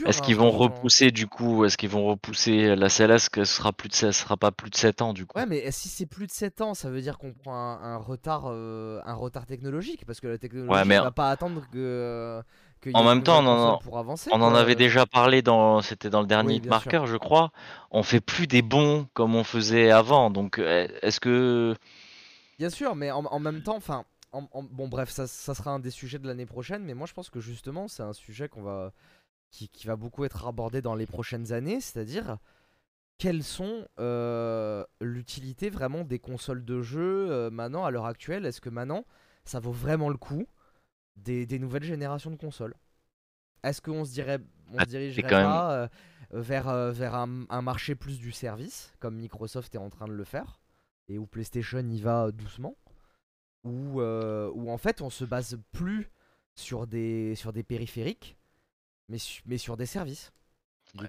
Est-ce 0.04 0.20
hein, 0.20 0.22
qu'ils 0.22 0.36
vont 0.36 0.50
repousser 0.50 1.10
du 1.10 1.26
coup 1.26 1.64
Est-ce 1.64 1.76
qu'ils 1.76 1.88
vont 1.90 2.06
repousser 2.06 2.76
la 2.76 2.88
CLS 2.88 3.28
que 3.30 3.44
ce 3.44 3.54
sera 3.56 3.72
plus 3.72 3.88
de 3.88 3.94
ce 3.94 4.12
sera 4.12 4.36
pas 4.36 4.50
plus 4.52 4.70
de 4.70 4.76
7 4.76 5.02
ans 5.02 5.12
du 5.12 5.26
coup? 5.26 5.38
Ouais, 5.38 5.46
mais 5.46 5.70
si 5.70 5.88
c'est 5.88 6.06
plus 6.06 6.26
de 6.26 6.32
7 6.32 6.60
ans, 6.60 6.74
ça 6.74 6.90
veut 6.90 7.00
dire 7.00 7.16
qu'on 7.16 7.32
prend 7.32 7.54
un, 7.54 7.80
un 7.94 7.96
retard, 7.98 8.44
euh, 8.46 9.00
un 9.04 9.14
retard 9.14 9.46
technologique 9.46 10.04
parce 10.04 10.18
que 10.20 10.26
la 10.26 10.38
technologie 10.38 10.72
Ouais, 10.72 10.84
mais 10.84 10.96
ne 10.96 11.02
va 11.02 11.12
pas 11.12 11.30
attendre 11.30 11.62
que. 11.72 12.42
qu'il 12.82 12.92
y 12.92 12.94
en 12.96 13.04
même 13.04 13.22
temps, 13.22 13.38
on 13.44 13.46
en- 13.48 13.78
pour 13.78 13.96
avancer. 13.98 14.30
On 14.32 14.42
en 14.42 14.54
avait 14.54 14.74
déjà 14.74 15.06
parlé 15.06 15.40
dans 15.42 15.82
c'était 15.82 16.10
dans 16.10 16.20
le 16.20 16.26
dernier 16.26 16.58
Oui, 16.58 16.68
marker, 16.68 17.02
je 17.06 17.16
crois. 17.16 17.52
On 17.92 18.02
fait 18.02 18.20
plus 18.20 18.46
des 18.48 18.62
bons 18.62 19.06
comme 19.14 19.36
on 19.36 19.44
faisait 19.44 19.90
avant. 19.90 20.30
Donc 20.30 20.58
euh, 20.58 20.88
est-ce 21.02 21.20
que 21.20 21.74
Bien 22.58 22.70
sûr, 22.70 22.94
mais 22.94 23.10
en, 23.10 23.24
en 23.24 23.38
même 23.40 23.62
temps, 23.62 23.76
enfin. 23.76 24.04
en- 24.32 24.46
en- 24.52 24.62
bon, 24.62 24.88
bref, 24.88 25.10
ça, 25.10 25.26
ça 25.26 25.54
sera 25.54 25.70
un 25.72 25.80
des 25.80 25.90
sujets 25.90 26.18
de 26.18 26.26
l'année 26.26 26.46
prochaine, 26.46 26.84
mais 26.84 26.94
moi 26.94 27.06
je 27.06 27.14
pense 27.14 27.30
que 27.30 27.40
justement, 27.40 27.88
c'est 27.88 28.02
un 28.02 28.12
sujet 28.12 28.48
qu'on 28.48 28.62
va. 28.62 28.92
Qui, 29.50 29.68
qui 29.68 29.86
va 29.86 29.96
beaucoup 29.96 30.24
être 30.24 30.46
abordé 30.46 30.80
dans 30.80 30.94
les 30.94 31.06
prochaines 31.06 31.52
années, 31.52 31.80
c'est-à-dire. 31.80 32.38
Quelles 33.18 33.44
sont 33.44 33.86
euh, 33.98 34.82
l'utilité 35.02 35.68
vraiment 35.68 36.04
des 36.04 36.18
consoles 36.18 36.64
de 36.64 36.80
jeu 36.80 37.30
euh, 37.30 37.50
maintenant 37.50 37.84
à 37.84 37.90
l'heure 37.90 38.06
actuelle? 38.06 38.46
Est-ce 38.46 38.62
que 38.62 38.70
maintenant 38.70 39.04
ça 39.44 39.60
vaut 39.60 39.72
vraiment 39.72 40.08
le 40.08 40.16
coup 40.16 40.46
des, 41.16 41.44
des 41.44 41.58
nouvelles 41.58 41.84
générations 41.84 42.30
de 42.30 42.36
consoles? 42.36 42.74
Est-ce 43.62 43.82
qu'on 43.82 44.06
se 44.06 44.12
dirait, 44.12 44.38
on 44.72 44.78
Ah, 44.78 44.84
se 44.84 44.88
dirigerait 44.88 45.28
même- 45.28 45.70
euh, 45.70 45.88
vers, 46.30 46.92
vers 46.92 47.14
un, 47.14 47.44
un 47.50 47.60
marché 47.60 47.94
plus 47.94 48.18
du 48.18 48.32
service, 48.32 48.94
comme 49.00 49.16
Microsoft 49.16 49.74
est 49.74 49.78
en 49.78 49.90
train 49.90 50.06
de 50.08 50.14
le 50.14 50.24
faire, 50.24 50.58
et 51.08 51.18
où 51.18 51.26
PlayStation 51.26 51.80
y 51.86 52.00
va 52.00 52.30
doucement, 52.30 52.74
ou 53.64 54.00
où 54.00 54.70
en 54.70 54.78
fait 54.78 55.02
on 55.02 55.10
se 55.10 55.26
base 55.26 55.58
plus 55.72 56.08
sur 56.54 56.86
des, 56.86 57.34
sur 57.34 57.52
des 57.52 57.64
périphériques, 57.64 58.38
mais, 59.10 59.18
su- 59.18 59.42
mais 59.46 59.58
sur 59.58 59.76
des 59.76 59.86
services. 59.86 60.32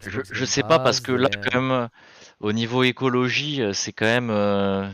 Je, 0.01 0.19
je 0.31 0.45
sais 0.45 0.61
pas 0.63 0.77
parce 0.79 0.99
que 0.99 1.11
là 1.11 1.29
quand 1.41 1.59
même 1.61 1.71
euh, 1.71 1.87
au 2.39 2.51
niveau 2.51 2.83
écologie, 2.83 3.61
euh, 3.61 3.73
c'est 3.73 3.93
quand 3.93 4.05
même 4.05 4.29
euh, 4.29 4.87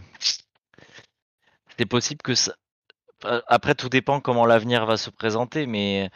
c'est 1.77 1.85
possible 1.85 2.21
que 2.21 2.35
ça 2.35 2.53
euh, 3.25 3.41
après 3.47 3.75
tout 3.75 3.89
dépend 3.89 4.21
comment 4.21 4.45
l'avenir 4.45 4.85
va 4.85 4.97
se 4.97 5.09
présenter 5.09 5.67
mais 5.67 6.09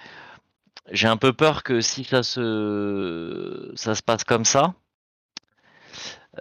j'ai 0.92 1.08
un 1.08 1.18
peu 1.18 1.34
peur 1.34 1.64
que 1.64 1.82
si 1.82 2.04
ça 2.04 2.24
se 2.24 3.72
ça 3.76 3.96
se 3.96 4.04
passe 4.04 4.24
comme 4.24 4.46
ça 4.46 4.76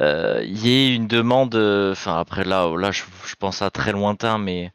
euh, 0.00 0.42
il 0.44 0.58
y 0.66 0.70
ait 0.70 0.94
une 0.94 1.08
demande 1.08 1.54
enfin 1.92 2.18
après 2.18 2.44
là 2.44 2.68
là 2.76 2.90
je, 2.92 3.02
je 3.26 3.34
pense 3.34 3.62
à 3.62 3.70
très 3.70 3.92
lointain 3.92 4.38
mais 4.38 4.72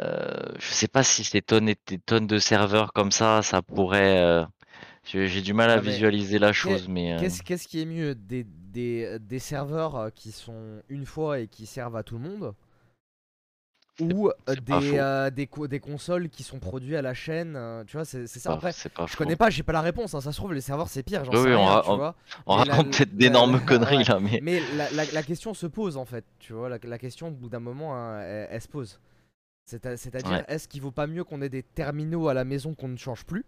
euh, 0.00 0.52
je 0.58 0.72
sais 0.72 0.88
pas 0.88 1.02
si 1.02 1.24
ces 1.24 1.42
tonnes 1.42 1.68
et 1.68 1.76
des 1.86 1.98
tonnes 1.98 2.26
de 2.26 2.38
serveurs 2.38 2.92
comme 2.92 3.10
ça 3.12 3.42
ça 3.42 3.62
pourrait 3.62 4.18
euh, 4.22 4.44
j'ai 5.04 5.42
du 5.42 5.54
mal 5.54 5.70
à 5.70 5.76
Ah, 5.76 5.80
visualiser 5.80 6.38
la 6.38 6.52
chose 6.52 6.88
mais 6.88 7.12
euh, 7.14 7.30
Qu'est-ce 7.44 7.68
qui 7.68 7.80
est 7.80 7.84
mieux 7.86 8.14
des, 8.14 8.44
des, 8.44 9.18
des 9.20 9.38
serveurs 9.38 10.12
qui 10.14 10.32
sont 10.32 10.82
une 10.88 11.06
fois 11.06 11.38
et 11.40 11.48
qui 11.48 11.66
servent 11.66 11.96
à 11.96 12.02
tout 12.02 12.16
le 12.18 12.22
monde? 12.28 12.54
Ou 14.00 14.28
des, 14.66 14.98
euh, 14.98 15.30
des, 15.30 15.46
co- 15.46 15.68
des 15.68 15.78
consoles 15.78 16.28
qui 16.28 16.42
sont 16.42 16.58
produites 16.58 16.94
à 16.96 17.02
la 17.02 17.14
chaîne 17.14 17.56
Tu 17.86 17.96
vois, 17.96 18.04
c'est 18.04 18.26
ça. 18.26 18.50
pas- 18.50 18.54
Après, 18.54 18.74
pas 18.94 19.06
je 19.06 19.16
connais 19.16 19.36
pas, 19.36 19.50
j'ai 19.50 19.62
pas 19.62 19.72
la 19.72 19.82
réponse. 19.82 20.14
hein, 20.14 20.20
Ça 20.20 20.32
se 20.32 20.36
trouve, 20.36 20.52
les 20.52 20.60
serveurs 20.60 20.88
c'est 20.88 21.04
pire, 21.04 21.24
j'en 21.24 21.32
Oui, 21.32 21.36
sais 21.36 21.48
oui, 21.48 21.54
on 21.54 21.64
rien, 21.64 21.66
ra- 21.66 21.82
tu 21.84 21.94
vois. 21.94 22.16
On 22.46 22.54
Mais 22.54 22.64
la- 22.64 22.74
raconte 22.74 22.90
peut-être 22.96 23.16
d'énormes 23.16 23.60
conneries 23.64 24.02
ouais. 24.02 24.04
là 24.04 24.18
mais 24.20 24.42
Mais 24.42 24.60
la, 24.60 24.90
la- 24.90 25.04
la 25.12 25.22
question 25.22 25.54
se 25.54 25.66
pose 25.66 25.96
en 25.96 26.04
fait, 26.04 26.24
tu 26.40 26.52
vois. 26.52 26.68
La, 26.68 26.78
la 26.82 26.98
question, 26.98 27.28
au 27.28 27.30
bout 27.30 27.48
d'un 27.48 27.60
moment, 27.60 27.96
hein, 27.96 28.20
elle, 28.20 28.48
elle 28.50 28.60
se 28.60 28.68
pose. 28.68 28.98
C'est 29.66 29.86
à- 29.86 29.96
C'est-à-dire, 29.96 30.30
Ouais. 30.30 30.44
est-ce 30.48 30.68
qu'il 30.68 30.82
vaut 30.82 30.90
pas 30.90 31.06
mieux 31.06 31.24
qu'on 31.24 31.40
ait 31.42 31.48
des 31.48 31.62
terminaux 31.62 32.28
à 32.28 32.34
la 32.34 32.44
maison 32.44 32.74
qu'on 32.74 32.88
ne 32.88 32.96
change 32.96 33.24
plus 33.24 33.44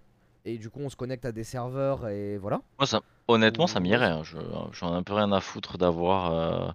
Et 0.48 0.58
du 0.58 0.70
coup, 0.70 0.80
on 0.80 0.88
se 0.88 0.96
connecte 0.96 1.24
à 1.24 1.32
des 1.32 1.42
serveurs 1.44 2.08
et 2.08 2.38
voilà. 2.38 2.60
Moi, 2.78 2.86
ça, 2.86 3.00
honnêtement, 3.28 3.66
ça 3.66 3.80
m'irait. 3.80 4.06
hein. 4.06 4.22
Je- 4.22 4.36
J'en 4.72 4.92
ai 4.94 4.96
un 4.96 5.02
peu 5.02 5.12
rien 5.14 5.30
à 5.32 5.40
foutre 5.40 5.76
d'avoir. 5.78 6.32
euh, 6.32 6.70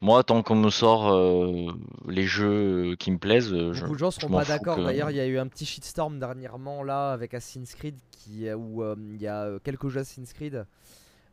Moi, 0.00 0.22
tant 0.22 0.42
qu'on 0.42 0.56
me 0.56 0.68
sort 0.68 1.10
euh, 1.14 1.72
les 2.06 2.24
jeux 2.24 2.94
qui 2.98 3.10
me 3.10 3.16
plaisent, 3.16 3.54
euh, 3.54 3.72
je, 3.72 3.80
Beaucoup 3.80 3.94
de 3.94 3.98
gens 3.98 4.10
seront 4.10 4.28
pas 4.28 4.44
d'accord. 4.44 4.76
que- 4.76 4.82
D'ailleurs, 4.82 5.10
il 5.10 5.16
y 5.16 5.20
a 5.20 5.26
eu 5.26 5.38
un 5.38 5.46
petit 5.46 5.64
shitstorm 5.64 6.18
dernièrement 6.18 6.82
là 6.82 7.12
avec 7.12 7.32
Assassin's 7.32 7.74
Creed 7.74 7.96
qui, 8.10 8.52
où 8.52 8.82
euh, 8.82 8.94
il 9.14 9.22
y 9.22 9.26
a 9.28 9.58
quelques 9.60 9.88
jeux 9.88 10.00
Assassin's 10.00 10.34
Creed 10.34 10.66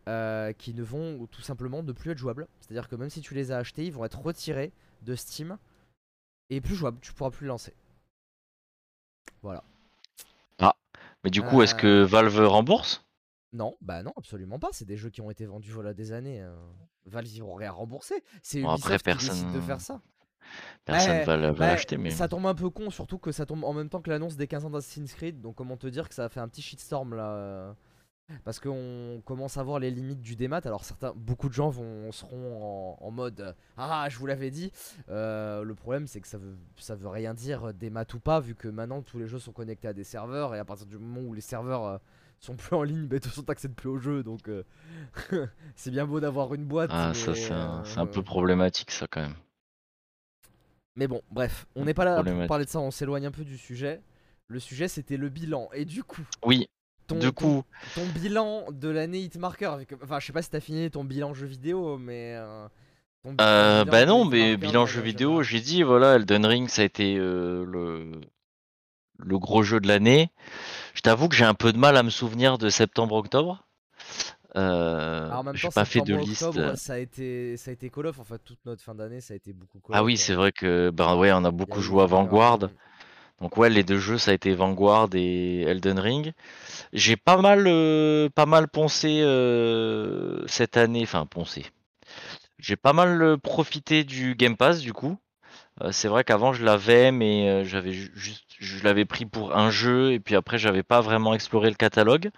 euh, 0.07 0.53
qui 0.53 0.73
ne 0.73 0.83
vont 0.83 1.27
tout 1.29 1.41
simplement 1.41 1.83
ne 1.83 1.91
plus 1.91 2.11
être 2.11 2.17
jouables. 2.17 2.47
C'est-à-dire 2.61 2.87
que 2.87 2.95
même 2.95 3.09
si 3.09 3.19
tu 3.19 3.33
les 3.33 3.51
as 3.51 3.57
achetés, 3.57 3.83
ils 3.83 3.91
vont 3.91 4.05
être 4.05 4.21
retirés 4.21 4.71
de 5.01 5.15
Steam 5.15 5.57
et 6.51 6.61
plus 6.61 6.75
jouables. 6.75 6.99
Tu 7.01 7.11
pourras 7.13 7.31
plus 7.31 7.45
les 7.45 7.49
lancer. 7.49 7.73
Voilà. 9.41 9.63
Mais 11.23 11.29
du 11.29 11.43
coup, 11.43 11.61
est-ce 11.61 11.75
Euh, 11.75 11.77
que 11.77 12.03
Valve 12.03 12.39
rembourse? 12.47 13.05
Non, 13.53 13.75
bah 13.79 14.01
non, 14.01 14.11
absolument 14.17 14.57
pas. 14.57 14.69
C'est 14.71 14.85
des 14.85 14.97
jeux 14.97 15.11
qui 15.11 15.21
ont 15.21 15.29
été 15.29 15.45
vendus 15.45 15.71
voilà 15.71 15.93
des 15.93 16.13
années. 16.13 16.41
euh. 16.41 16.55
Valve 17.05 17.27
ils 17.27 17.41
vont 17.43 17.53
rien 17.53 17.71
rembourser. 17.71 18.23
C'est 18.41 18.61
Bon, 18.63 18.73
Ubisoft 18.73 18.93
après, 19.07 19.11
qui 19.17 19.27
décide 19.27 19.45
de 19.47 19.51
personne- 19.51 19.61
faire 19.67 19.81
ça. 19.81 20.01
Personne 20.83 21.11
Ouais, 21.11 21.23
va 21.25 21.37
le- 21.37 21.51
l'acheter, 21.51 21.97
mais 21.97 22.09
Ça 22.09 22.27
tombe 22.27 22.47
un 22.47 22.55
peu 22.55 22.71
con, 22.71 22.89
surtout 22.89 23.19
que 23.19 23.31
ça 23.31 23.45
tombe 23.45 23.63
en 23.63 23.73
même 23.73 23.87
temps 23.89 24.01
que 24.01 24.09
l'annonce 24.09 24.35
des 24.35 24.47
15 24.47 24.65
ans 24.65 24.71
d'Assassin's 24.71 25.13
Creed. 25.13 25.41
Donc, 25.41 25.55
comment 25.55 25.77
te 25.77 25.85
dire 25.85 26.09
que 26.09 26.15
ça 26.15 26.25
a 26.25 26.29
fait 26.29 26.39
un 26.39 26.47
petit 26.47 26.63
shitstorm 26.63 27.13
là 27.13 27.33
euh, 27.33 27.73
Parce 28.43 28.59
qu'on 28.59 29.21
commence 29.25 29.57
à 29.57 29.63
voir 29.63 29.79
les 29.79 29.91
limites 29.91 30.21
du 30.21 30.35
démat. 30.35 30.61
Alors, 30.63 30.85
certains, 30.85 31.13
beaucoup 31.15 31.49
de 31.49 31.53
gens 31.53 31.69
vont, 31.69 32.11
seront 32.11 32.97
en, 33.01 33.05
en 33.05 33.11
mode 33.11 33.41
euh, 33.41 33.53
Ah, 33.77 34.07
je 34.09 34.17
vous 34.17 34.25
l'avais 34.25 34.51
dit. 34.51 34.71
Euh, 35.09 35.63
le 35.63 35.75
problème, 35.75 36.07
c'est 36.07 36.21
que 36.21 36.27
ça 36.27 36.37
veut, 36.37 36.57
ça 36.77 36.95
veut 36.95 37.09
rien 37.09 37.33
dire 37.33 37.65
euh, 37.65 37.73
démat 37.73 38.05
ou 38.13 38.19
pas, 38.19 38.39
vu 38.39 38.55
que 38.55 38.67
maintenant 38.67 39.01
tous 39.01 39.19
les 39.19 39.27
jeux 39.27 39.39
sont 39.39 39.51
connectés 39.51 39.87
à 39.87 39.93
des 39.93 40.03
serveurs. 40.03 40.55
Et 40.55 40.59
à 40.59 40.65
partir 40.65 40.85
du 40.87 40.97
moment 40.97 41.21
où 41.27 41.33
les 41.33 41.41
serveurs 41.41 41.85
euh, 41.85 41.97
sont 42.39 42.55
plus 42.55 42.75
en 42.75 42.83
ligne, 42.83 43.05
bah, 43.07 43.17
de 43.17 43.21
toute 43.21 43.31
façon, 43.31 43.43
t'accèdes 43.43 43.75
plus 43.75 43.89
au 43.89 43.97
jeu. 43.97 44.23
Donc, 44.23 44.47
euh, 44.49 44.63
c'est 45.75 45.91
bien 45.91 46.05
beau 46.05 46.19
d'avoir 46.19 46.53
une 46.53 46.65
boîte. 46.65 46.89
ah, 46.93 47.13
ça 47.13 47.31
mais, 47.31 47.83
c'est 47.85 47.99
un, 47.99 48.05
peu 48.05 48.23
problématique, 48.23 48.91
ça 48.91 49.07
quand 49.09 49.21
même. 49.21 49.35
Mais 50.95 51.07
bon, 51.07 51.21
bref, 51.31 51.65
on 51.75 51.85
n'est 51.85 51.93
pas 51.93 52.05
là 52.05 52.23
pour 52.23 52.47
parler 52.47 52.65
de 52.65 52.69
ça, 52.69 52.79
on 52.79 52.91
s'éloigne 52.91 53.25
un 53.25 53.31
peu 53.31 53.43
du 53.43 53.57
sujet. 53.57 54.01
Le 54.47 54.59
sujet 54.59 54.89
c'était 54.89 55.15
le 55.15 55.29
bilan. 55.29 55.69
Et 55.73 55.85
du 55.85 56.03
coup, 56.03 56.23
Oui, 56.43 56.67
ton, 57.11 57.19
du 57.19 57.31
coup, 57.31 57.63
ton, 57.95 58.05
bilan 58.07 58.65
de 58.71 58.89
l'année 58.89 59.19
Hitmarker, 59.19 59.71
enfin 60.03 60.19
je 60.19 60.25
sais 60.25 60.33
pas 60.33 60.41
si 60.41 60.49
t'as 60.49 60.59
fini 60.59 60.89
ton 60.89 61.03
bilan 61.03 61.33
jeu 61.33 61.47
vidéo, 61.47 61.97
mais... 61.97 62.35
euh, 62.35 62.67
euh, 63.39 63.85
bah 63.85 64.05
non, 64.05 64.25
mais 64.25 64.57
bilan 64.57 64.85
jeu 64.85 65.01
vidéo, 65.01 65.43
j'ai 65.43 65.59
dit, 65.59 65.83
voilà, 65.83 66.15
Elden 66.15 66.45
Ring, 66.45 66.69
ça 66.69 66.81
a 66.81 66.85
été 66.85 67.17
euh, 67.17 67.63
le, 67.65 68.19
le 69.19 69.39
gros 69.39 69.61
jeu 69.63 69.79
de 69.79 69.87
l'année. 69.87 70.31
Je 70.93 71.01
t'avoue 71.01 71.29
que 71.29 71.35
j'ai 71.35 71.45
un 71.45 71.53
peu 71.53 71.71
de 71.71 71.77
mal 71.77 71.97
à 71.97 72.03
me 72.03 72.09
souvenir 72.09 72.57
de 72.57 72.69
septembre-octobre. 72.69 73.63
Euh, 74.57 75.27
Alors, 75.27 75.39
en 75.39 75.43
même 75.43 75.55
j'ai 75.55 75.69
temps, 75.69 75.73
pas 75.73 75.85
fait 75.85 76.01
de 76.01 76.15
liste. 76.15 76.75
ça 76.75 76.93
a 76.93 76.97
été 76.97 77.55
ça 77.55 77.71
a 77.71 77.73
été 77.73 77.89
Call 77.89 78.07
of 78.07 78.19
en 78.19 78.25
fait 78.25 78.39
toute 78.43 78.59
notre 78.65 78.81
fin 78.81 78.93
d'année, 78.93 79.21
ça 79.21 79.33
a 79.33 79.37
été 79.37 79.53
beaucoup 79.53 79.79
Call 79.79 79.95
Ah 79.95 80.01
of, 80.01 80.05
oui, 80.07 80.13
euh, 80.13 80.17
c'est 80.17 80.33
vrai 80.33 80.51
que 80.51 80.89
ben 80.89 81.15
ouais, 81.15 81.31
on 81.31 81.45
a 81.45 81.51
beaucoup 81.51 81.79
joué 81.79 82.01
à 82.03 82.05
Vanguard. 82.05 82.59
Donc 83.41 83.57
ouais, 83.57 83.69
les 83.71 83.83
deux 83.83 83.97
jeux, 83.97 84.19
ça 84.19 84.31
a 84.31 84.33
été 84.35 84.53
Vanguard 84.53 85.09
et 85.15 85.61
Elden 85.61 85.99
Ring. 85.99 86.33
J'ai 86.93 87.17
pas 87.17 87.37
mal, 87.37 87.65
euh, 87.67 88.29
pas 88.29 88.45
mal 88.45 88.67
poncé 88.67 89.21
euh, 89.23 90.45
cette 90.47 90.77
année, 90.77 91.01
enfin 91.03 91.25
poncé. 91.25 91.65
J'ai 92.59 92.75
pas 92.75 92.93
mal 92.93 93.21
euh, 93.21 93.37
profité 93.37 94.03
du 94.03 94.35
Game 94.35 94.55
Pass 94.57 94.81
du 94.81 94.93
coup. 94.93 95.17
Euh, 95.81 95.91
c'est 95.91 96.07
vrai 96.07 96.23
qu'avant 96.23 96.53
je 96.53 96.63
l'avais, 96.63 97.11
mais 97.11 97.65
j'avais 97.65 97.93
juste, 97.93 98.45
je 98.59 98.83
l'avais 98.83 99.05
pris 99.05 99.25
pour 99.25 99.57
un 99.57 99.71
jeu 99.71 100.13
et 100.13 100.19
puis 100.19 100.35
après 100.35 100.59
j'avais 100.59 100.83
pas 100.83 101.01
vraiment 101.01 101.33
exploré 101.33 101.69
le 101.69 101.75
catalogue. 101.75 102.29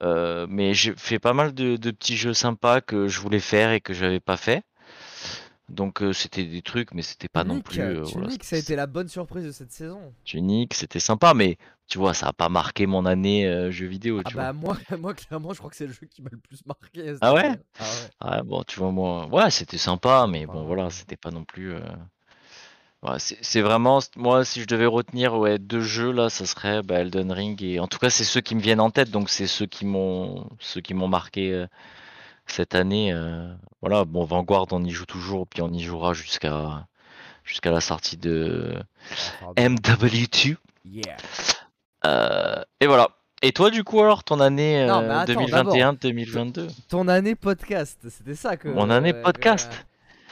Mais 0.00 0.74
j'ai 0.74 0.94
fait 0.96 1.18
pas 1.18 1.32
mal 1.32 1.54
de, 1.54 1.76
petits 1.76 2.16
jeux 2.16 2.34
sympas 2.34 2.80
que 2.80 3.08
je 3.08 3.20
voulais 3.20 3.40
faire 3.40 3.72
et 3.72 3.80
que 3.80 3.94
j'avais 3.94 4.20
pas 4.20 4.36
fait. 4.36 4.62
Donc 5.68 6.02
c'était 6.12 6.44
des 6.44 6.62
trucs, 6.62 6.94
mais 6.94 7.02
c'était 7.02 7.28
pas 7.28 7.44
non 7.44 7.60
plus. 7.60 7.82
Tunic, 8.06 8.42
ça 8.42 8.56
a 8.56 8.58
été 8.58 8.74
la 8.74 8.86
bonne 8.86 9.08
surprise 9.08 9.44
de 9.44 9.52
cette 9.52 9.72
saison. 9.72 10.14
Tunic, 10.24 10.72
c'était 10.74 11.00
sympa, 11.00 11.34
mais 11.34 11.58
tu 11.86 11.98
vois, 11.98 12.14
ça 12.14 12.28
a 12.28 12.32
pas 12.32 12.48
marqué 12.48 12.86
mon 12.86 13.04
année 13.04 13.70
jeu 13.70 13.86
vidéo. 13.86 14.20
Ah 14.24 14.28
tu 14.28 14.36
bah 14.36 14.52
moi, 14.52 14.78
moi 14.98 15.14
clairement, 15.14 15.52
je 15.52 15.58
crois 15.58 15.70
que 15.70 15.76
c'est 15.76 15.86
le 15.86 15.92
jeu 15.92 16.06
qui 16.06 16.22
m'a 16.22 16.30
le 16.32 16.38
plus 16.38 16.64
marqué. 16.64 17.16
Ah 17.20 17.34
ouais, 17.34 17.50
ah 17.78 17.82
ouais 17.82 18.10
ah 18.20 18.42
bon, 18.42 18.62
tu 18.64 18.80
vois 18.80 18.92
moi, 18.92 19.26
ouais, 19.26 19.50
c'était 19.50 19.78
sympa, 19.78 20.26
mais 20.28 20.46
bon 20.46 20.64
voilà, 20.64 20.88
c'était 20.90 21.16
pas 21.16 21.30
non 21.30 21.44
plus 21.44 21.74
c'est 23.18 23.60
vraiment, 23.60 24.00
moi, 24.16 24.44
si 24.44 24.60
je 24.60 24.66
devais 24.66 24.86
retenir 24.86 25.34
ouais, 25.38 25.58
deux 25.58 25.80
jeux 25.80 26.10
là, 26.10 26.30
ça 26.30 26.46
serait 26.46 26.82
bah, 26.82 27.00
Elden 27.00 27.30
Ring 27.30 27.62
et 27.62 27.78
en 27.78 27.86
tout 27.86 27.98
cas, 27.98 28.10
c'est 28.10 28.24
ceux 28.24 28.40
qui 28.40 28.54
me 28.54 28.60
viennent 28.60 28.80
en 28.80 28.90
tête, 28.90 29.10
donc 29.10 29.30
c'est 29.30 29.46
ceux 29.46 29.66
qui 29.66 29.86
m'ont, 29.86 30.48
ceux 30.58 30.80
qui 30.80 30.94
m'ont 30.94 31.08
marqué 31.08 31.52
euh, 31.52 31.66
cette 32.52 32.74
année. 32.74 33.12
Euh, 33.12 33.52
voilà, 33.80 34.04
bon, 34.04 34.24
Vanguard, 34.24 34.66
on 34.72 34.84
y 34.84 34.90
joue 34.90 35.06
toujours, 35.06 35.46
puis 35.46 35.62
on 35.62 35.72
y 35.72 35.80
jouera 35.80 36.12
jusqu'à 36.14 36.86
jusqu'à 37.44 37.70
la 37.70 37.80
sortie 37.80 38.16
de 38.16 38.74
MW2. 39.56 40.56
Euh, 42.04 42.62
et 42.80 42.86
voilà. 42.86 43.08
Et 43.40 43.52
toi, 43.52 43.70
du 43.70 43.84
coup, 43.84 44.00
alors, 44.00 44.24
ton 44.24 44.40
année 44.40 44.86
2021-2022 44.86 46.68
Ton 46.88 47.08
année 47.08 47.34
podcast, 47.34 47.98
c'était 48.08 48.34
ça 48.34 48.56
que. 48.56 48.68
Mon 48.68 48.90
année 48.90 49.14
podcast. 49.14 49.86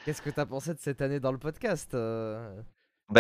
Qu'est-ce 0.04 0.22
que 0.22 0.30
t'as 0.30 0.46
pensé 0.46 0.72
de 0.72 0.78
cette 0.80 1.00
année 1.00 1.18
dans 1.18 1.32
le 1.32 1.38
podcast 1.38 1.94
euh? 1.94 2.54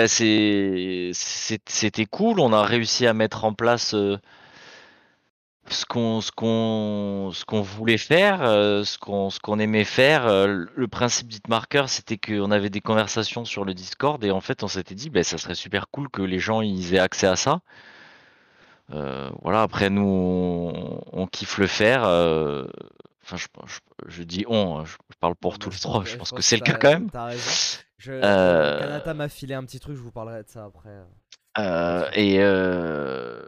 C'est 0.06 1.10
c'était 1.14 2.06
cool. 2.06 2.40
On 2.40 2.52
a 2.52 2.62
réussi 2.62 3.06
à 3.06 3.14
mettre 3.14 3.44
en 3.44 3.54
place 3.54 3.94
euh, 3.94 4.18
ce 5.68 5.84
qu'on 5.84 6.20
ce 6.20 6.30
qu'on 6.32 7.30
ce 7.32 7.44
qu'on 7.44 7.60
voulait 7.60 7.98
faire, 7.98 8.42
euh, 8.42 8.84
ce 8.84 8.98
qu'on 8.98 9.30
ce 9.30 9.40
qu'on 9.40 9.58
aimait 9.58 9.84
faire. 9.84 10.26
le 10.46 10.88
principe 10.88 11.28
d'Hitmarker, 11.28 11.84
c'était 11.88 12.18
qu'on 12.18 12.50
avait 12.50 12.70
des 12.70 12.80
conversations 12.80 13.44
sur 13.44 13.64
le 13.64 13.74
Discord 13.74 14.22
et 14.24 14.30
en 14.30 14.40
fait 14.40 14.62
on 14.62 14.68
s'était 14.68 14.94
dit 14.94 15.10
bah, 15.10 15.22
ça 15.22 15.38
serait 15.38 15.54
super 15.54 15.88
cool 15.88 16.08
que 16.08 16.22
les 16.22 16.38
gens 16.38 16.60
ils 16.60 16.94
aient 16.94 16.98
accès 16.98 17.26
à 17.26 17.36
ça. 17.36 17.60
voilà, 18.88 19.62
après 19.62 19.90
nous 19.90 20.70
on, 20.72 21.00
on 21.12 21.26
kiffe 21.26 21.58
le 21.58 21.66
faire. 21.66 22.02
Enfin, 23.28 23.44
je, 24.06 24.22
dis 24.22 24.44
on, 24.46 24.78
hein, 24.78 24.84
je, 24.84 24.96
parle 25.18 25.34
pour 25.34 25.58
tous 25.58 25.70
les 25.70 25.78
trois, 25.78 26.04
je, 26.04 26.16
pense 26.16 26.30
que, 26.30 26.42
c'est 26.42 26.56
le 26.56 26.62
cas 26.62 26.74
quand 26.74 26.90
même. 26.90 27.10
Raison. 27.12 27.80
Je, 27.98 28.12
euh, 28.12 28.78
Kanata 28.78 29.14
m'a 29.14 29.28
filé 29.28 29.54
un 29.54 29.64
petit 29.64 29.80
truc, 29.80 29.96
je 29.96 30.00
vous 30.00 30.12
parlerai 30.12 30.44
de 30.44 30.48
ça 30.48 30.64
après. 30.64 30.96
Euh, 31.58 32.08
et, 32.12 32.36
euh, 32.38 33.42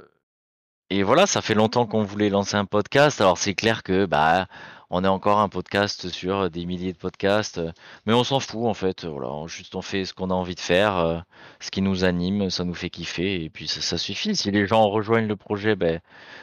et 0.91 1.03
voilà, 1.03 1.27
ça 1.27 1.43
fait 1.43 1.55
longtemps 1.55 1.87
qu'on 1.87 2.03
voulait 2.03 2.31
lancer 2.31 2.57
un 2.57 2.65
podcast. 2.65 3.21
Alors 3.21 3.39
c'est 3.39 3.55
clair 3.55 3.83
que 3.83 4.07
bah 4.07 4.47
on 4.91 5.05
est 5.05 5.09
encore 5.09 5.39
un 5.39 5.49
podcast 5.49 6.09
sur 6.09 6.51
des 6.51 6.65
milliers 6.67 6.93
de 6.93 6.99
podcasts, 6.99 7.61
mais 8.07 8.15
on 8.15 8.25
s'en 8.25 8.41
fout 8.41 8.67
en 8.67 8.75
fait. 8.75 9.05
Voilà, 9.05 9.47
juste 9.47 9.75
on 9.75 9.83
fait 9.83 10.05
ce 10.05 10.15
qu'on 10.15 10.31
a 10.31 10.35
envie 10.35 10.55
de 10.55 10.61
faire, 10.61 11.25
ce 11.61 11.71
qui 11.71 11.83
nous 11.83 12.05
anime, 12.05 12.51
ça 12.51 12.65
nous 12.65 12.75
fait 12.75 12.91
kiffer, 12.91 13.45
et 13.45 13.51
puis 13.51 13.69
ça, 13.69 13.99
suffit. 13.99 14.35
Si 14.35 14.51
les 14.51 14.67
gens 14.67 14.89
rejoignent 14.89 15.29
le 15.29 15.37
projet, 15.37 15.77
ben 15.77 16.01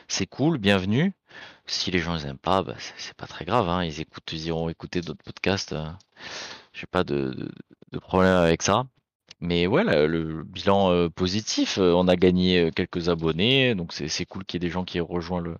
c'est 0.07 0.27
cool, 0.27 0.57
bienvenue. 0.59 1.13
Si 1.67 1.91
les 1.91 1.99
gens 1.99 2.17
n'aiment 2.17 2.37
pas, 2.37 2.61
bah, 2.63 2.75
c'est 2.97 3.15
pas 3.15 3.27
très 3.27 3.45
grave. 3.45 3.69
Hein. 3.69 3.83
Ils 3.83 4.01
écoutent, 4.01 4.31
ils 4.31 4.45
iront 4.47 4.69
écouter 4.69 5.01
d'autres 5.01 5.23
podcasts. 5.23 5.73
Euh. 5.73 5.87
J'ai 6.73 6.87
pas 6.87 7.03
de, 7.03 7.51
problème 8.01 8.35
avec 8.35 8.61
ça. 8.61 8.85
Mais 9.41 9.67
ouais, 9.67 9.83
le 9.83 10.43
bilan 10.43 10.91
euh, 10.91 11.09
positif, 11.09 11.77
euh, 11.77 11.93
on 11.93 12.07
a 12.07 12.15
gagné 12.15 12.71
quelques 12.75 13.09
abonnés, 13.09 13.75
donc 13.75 13.93
c'est 13.93 14.25
cool 14.25 14.45
qu'il 14.45 14.61
y 14.61 14.65
ait 14.65 14.67
des 14.67 14.71
gens 14.71 14.85
qui 14.85 14.97
aient 14.97 15.01
rejoint 15.01 15.41
le, 15.41 15.57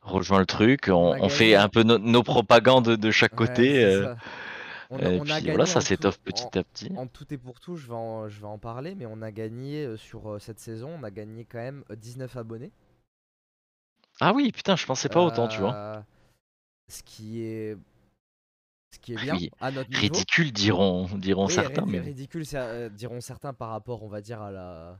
rejoint 0.00 0.38
le 0.38 0.46
truc. 0.46 0.88
On, 0.88 1.28
fait 1.28 1.54
un 1.54 1.68
peu 1.68 1.82
nos 1.82 2.22
propagandes 2.22 2.88
de 2.96 3.10
chaque 3.10 3.34
côté. 3.34 3.82
et 4.90 5.20
puis 5.20 5.48
voilà, 5.48 5.66
ça 5.66 5.80
s'étoffe 5.80 6.18
petit 6.18 6.58
à 6.58 6.64
petit. 6.64 6.90
En 6.96 7.06
tout 7.06 7.32
et 7.32 7.38
pour 7.38 7.60
tout, 7.60 7.76
je 7.76 7.86
vais 7.86 7.94
en, 7.94 8.28
je 8.28 8.40
vais 8.40 8.46
en 8.46 8.58
parler, 8.58 8.94
mais 8.94 9.06
on 9.06 9.20
a 9.22 9.30
gagné 9.30 9.96
sur 9.96 10.36
cette 10.40 10.58
saison, 10.58 10.90
on 10.98 11.04
a 11.04 11.10
gagné 11.10 11.44
quand 11.44 11.58
même 11.58 11.84
19 11.94 12.36
abonnés. 12.36 12.72
Ah 14.20 14.32
oui, 14.32 14.52
putain, 14.52 14.76
je 14.76 14.86
pensais 14.86 15.08
pas 15.08 15.20
autant, 15.20 15.48
tu 15.48 15.60
vois. 15.60 15.74
Euh, 15.74 16.00
ce 16.88 17.02
qui 17.02 17.42
est. 17.42 17.76
Qui 19.04 19.12
est 19.12 19.16
ah 19.20 19.36
bien 19.36 19.48
à 19.60 19.70
notre 19.70 19.90
niveau. 19.90 20.00
Ridicule, 20.00 20.52
diront, 20.52 21.04
diront 21.16 21.48
certains. 21.48 21.84
Mais... 21.86 22.00
Ridicule, 22.00 22.44
euh, 22.54 22.88
diront 22.88 23.20
certains 23.20 23.52
par 23.52 23.68
rapport, 23.70 24.02
on 24.02 24.08
va 24.08 24.20
dire, 24.20 24.40
à 24.40 24.50
la... 24.50 24.98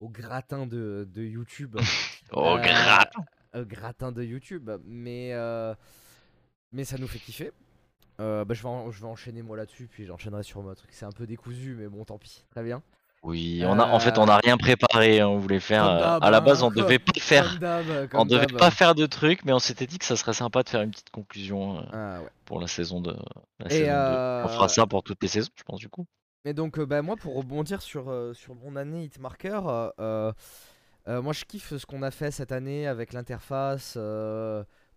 au 0.00 0.08
gratin 0.08 0.66
de, 0.66 1.08
de 1.10 1.22
YouTube. 1.22 1.76
au 2.32 2.56
gratin 2.58 3.24
Au 3.54 3.64
gratin 3.64 4.12
de 4.12 4.22
YouTube. 4.22 4.70
Mais, 4.84 5.32
mais 6.72 6.84
ça 6.84 6.98
nous 6.98 7.08
fait 7.08 7.18
kiffer. 7.18 7.50
bah, 8.18 8.44
je, 8.50 8.62
vais 8.62 8.92
je 8.92 9.00
vais 9.00 9.06
enchaîner 9.08 9.42
moi 9.42 9.56
là-dessus, 9.56 9.88
puis 9.88 10.04
j'enchaînerai 10.04 10.42
sur 10.42 10.62
mon 10.62 10.74
truc. 10.74 10.90
C'est 10.92 11.06
un 11.06 11.12
peu 11.12 11.26
décousu, 11.26 11.74
mais 11.78 11.88
bon, 11.88 12.04
tant 12.04 12.18
pis. 12.18 12.44
Très 12.50 12.62
bien. 12.62 12.82
Oui, 13.26 13.64
on 13.66 13.80
a, 13.80 13.84
en 13.84 13.98
fait, 13.98 14.18
on 14.18 14.26
n'a 14.26 14.36
rien 14.36 14.56
préparé. 14.56 15.18
Hein, 15.18 15.26
on 15.26 15.38
voulait 15.38 15.58
faire. 15.58 15.84
Euh, 15.84 16.18
à 16.22 16.30
la 16.30 16.40
base, 16.40 16.62
on 16.62 16.70
devait 16.70 17.00
pas 17.00 17.18
faire. 17.18 17.58
On 18.14 18.24
devait 18.24 18.46
pas 18.46 18.70
faire 18.70 18.94
de 18.94 19.04
trucs, 19.04 19.44
mais 19.44 19.52
on 19.52 19.58
s'était 19.58 19.88
dit 19.88 19.98
que 19.98 20.04
ça 20.04 20.14
serait 20.14 20.32
sympa 20.32 20.62
de 20.62 20.68
faire 20.68 20.82
une 20.82 20.92
petite 20.92 21.10
conclusion 21.10 21.78
euh, 21.78 21.82
ah, 21.92 22.20
pour 22.44 22.60
la 22.60 22.68
saison 22.68 23.00
de. 23.00 23.16
On 23.58 24.48
fera 24.48 24.68
ça 24.68 24.86
pour 24.86 25.02
toutes 25.02 25.20
les 25.22 25.28
saisons, 25.28 25.50
je 25.56 25.64
pense 25.64 25.80
du 25.80 25.88
coup. 25.88 26.06
Et 26.44 26.54
donc, 26.54 26.78
euh, 26.78 26.86
bah, 26.86 27.02
moi, 27.02 27.16
pour 27.16 27.34
rebondir 27.34 27.82
sur 27.82 28.14
sur 28.32 28.54
mon 28.54 28.76
année 28.76 29.06
Hitmarker, 29.06 29.60
moi, 29.98 31.32
je 31.32 31.44
kiffe 31.44 31.76
ce 31.76 31.84
qu'on 31.84 32.02
a 32.02 32.12
fait 32.12 32.30
cette 32.30 32.52
année 32.52 32.86
avec 32.86 33.12
l'interface, 33.12 33.98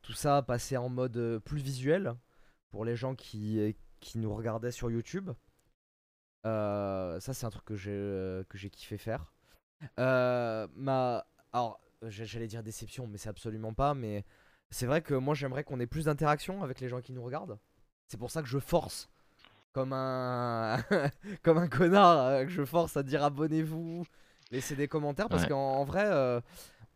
tout 0.03 0.13
ça, 0.13 0.43
passer 0.43 0.77
en 0.77 0.89
mode 0.89 1.41
plus 1.45 1.61
visuel 1.63 2.13
pour 2.69 2.85
les 2.85 2.95
gens 2.95 3.15
qui 3.15 3.75
qui 4.01 4.19
nous 4.19 4.35
regardaient 4.35 4.71
sur 4.71 4.91
YouTube. 4.91 5.31
Euh, 6.45 7.19
ça, 7.19 7.33
c'est 7.33 7.45
un 7.45 7.49
truc 7.49 7.65
que 7.65 7.75
j'ai 7.75 7.91
euh, 7.93 8.43
que 8.49 8.57
j'ai 8.57 8.69
kiffé 8.69 8.97
faire. 8.97 9.33
Euh, 9.99 10.67
ma, 10.75 11.25
alors, 11.53 11.79
j'allais 12.03 12.47
dire 12.47 12.63
déception, 12.63 13.07
mais 13.07 13.17
c'est 13.17 13.29
absolument 13.29 13.73
pas. 13.73 13.93
Mais 13.93 14.23
c'est 14.69 14.85
vrai 14.85 15.01
que 15.01 15.13
moi, 15.13 15.35
j'aimerais 15.35 15.63
qu'on 15.63 15.79
ait 15.79 15.87
plus 15.87 16.05
d'interaction 16.05 16.63
avec 16.63 16.79
les 16.79 16.89
gens 16.89 17.01
qui 17.01 17.13
nous 17.13 17.23
regardent. 17.23 17.57
C'est 18.07 18.17
pour 18.17 18.31
ça 18.31 18.41
que 18.41 18.47
je 18.47 18.59
force, 18.59 19.09
comme 19.73 19.93
un 19.93 20.77
comme 21.43 21.57
un 21.57 21.67
connard, 21.67 22.45
que 22.45 22.49
je 22.49 22.65
force 22.65 22.97
à 22.97 23.03
dire 23.03 23.23
abonnez-vous, 23.23 24.05
laissez 24.51 24.75
des 24.75 24.87
commentaires, 24.87 25.29
parce 25.29 25.45
qu'en 25.45 25.83
vrai, 25.85 26.41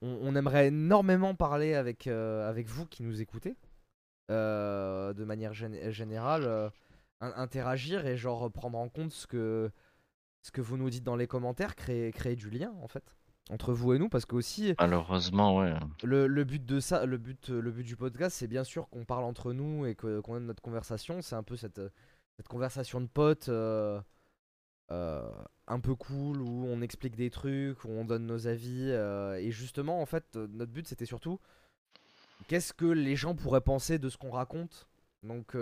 on, 0.02 0.36
aimerait 0.36 0.68
énormément 0.68 1.36
parler 1.36 1.76
avec 1.76 2.08
avec 2.08 2.68
vous 2.68 2.86
qui 2.86 3.04
nous 3.04 3.22
écoutez. 3.22 3.56
de 4.30 5.24
manière 5.24 5.54
générale 5.54 6.72
interagir 7.36 8.06
et 8.06 8.18
genre 8.18 8.52
prendre 8.52 8.78
en 8.78 8.90
compte 8.90 9.12
ce 9.12 9.28
que, 9.28 9.72
ce 10.42 10.52
que 10.52 10.62
vous 10.62 10.78
nous 10.78 10.90
dites 10.90 11.04
dans 11.04 11.16
les 11.16 11.28
commentaires, 11.28 11.76
créer, 11.76 12.12
créer 12.12 12.36
du 12.36 12.50
lien 12.50 12.74
en 12.82 12.88
fait 12.88 13.16
entre 13.50 13.74
vous 13.74 13.94
et 13.94 14.00
nous 14.00 14.10
parce 14.10 14.26
que 14.26 14.36
aussi 14.36 14.74
malheureusement 14.80 15.58
ouais. 15.58 15.74
le, 16.04 16.28
le 16.28 16.44
but 16.46 16.66
de 16.66 16.80
ça 16.80 17.06
le 17.06 17.18
but 17.18 17.50
le 17.50 17.72
but 17.72 17.84
du 17.84 17.98
podcast 17.98 18.38
c'est 18.38 18.48
bien 18.48 18.64
sûr 18.64 18.88
qu'on 18.90 19.04
parle 19.04 19.26
entre 19.26 19.52
nous 19.52 19.86
et 19.86 19.96
que 19.96 20.22
qu'on 20.22 20.38
ait 20.38 20.40
notre 20.40 20.62
conversation. 20.62 21.22
C'est 21.22 21.36
un 21.36 21.44
peu 21.44 21.58
cette 21.58 21.82
cette 22.38 22.48
conversation 22.48 23.02
de 23.02 23.08
potes 23.08 23.50
euh, 23.50 24.02
euh, 24.92 25.30
un 25.68 25.80
peu 25.80 25.96
cool 25.96 26.42
où 26.42 26.66
on 26.68 26.82
explique 26.82 27.16
des 27.16 27.30
trucs 27.30 27.84
où 27.84 27.90
on 27.90 28.06
donne 28.06 28.26
nos 28.26 28.48
avis 28.48 28.90
euh, 28.92 29.36
et 29.36 29.52
justement 29.52 30.02
en 30.02 30.06
fait 30.06 30.36
notre 30.36 30.72
but 30.72 30.88
c'était 30.88 31.06
surtout 31.06 31.40
qu'est-ce 32.48 32.74
que 32.74 32.86
les 32.86 33.16
gens 33.16 33.36
pourraient 33.36 33.62
penser 33.62 34.00
de 34.00 34.10
ce 34.10 34.18
qu'on 34.18 34.32
raconte? 34.32 34.88
Donc 35.22 35.56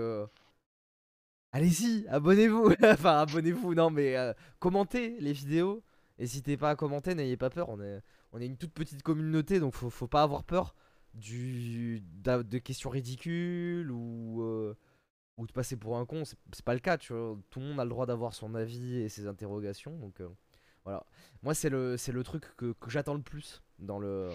Allez-y, 1.54 2.08
abonnez-vous. 2.08 2.74
enfin, 2.84 3.20
abonnez-vous, 3.20 3.76
non, 3.76 3.90
mais 3.90 4.16
euh, 4.16 4.34
commentez 4.60 5.18
les 5.20 5.34
vidéos. 5.34 5.84
N'hésitez 6.18 6.56
pas 6.56 6.70
à 6.70 6.76
commenter, 6.76 7.16
n'ayez 7.16 7.38
pas 7.38 7.50
peur. 7.50 7.70
On 7.70 7.82
est, 7.82 8.02
on 8.32 8.40
est 8.40 8.46
une 8.46 8.58
toute 8.58 8.74
petite 8.74 9.04
communauté, 9.04 9.60
donc 9.60 9.74
faut, 9.74 9.90
faut 9.90 10.08
pas 10.08 10.24
avoir 10.24 10.44
peur 10.44 10.76
du, 11.14 12.02
de 12.24 12.58
questions 12.58 12.90
ridicules 12.90 13.92
ou, 13.92 14.44
euh, 14.44 14.78
ou 15.38 15.46
de 15.46 15.52
passer 15.52 15.76
pour 15.76 15.98
un 15.98 16.06
con. 16.06 16.24
C'est 16.26 16.66
pas 16.66 16.74
le 16.74 16.80
cas, 16.80 16.98
tu 16.98 17.14
vois. 17.14 17.38
Tout 17.50 17.60
le 17.60 17.66
monde 17.66 17.80
a 17.80 17.84
le 17.84 17.90
droit 17.90 18.06
d'avoir 18.06 18.34
son 18.34 18.56
avis 18.56 18.98
et 18.98 19.10
ses 19.10 19.28
interrogations, 19.28 19.98
donc 19.98 20.22
euh, 20.22 20.30
voilà. 20.86 21.06
Moi, 21.44 21.54
c'est 21.54 21.70
le, 21.70 21.98
c'est 21.98 22.12
le 22.12 22.24
truc 22.24 22.56
que, 22.56 22.74
que 22.74 22.90
j'attends 22.90 23.16
le 23.16 23.22
plus 23.22 23.62
dans 23.80 24.00
le. 24.00 24.30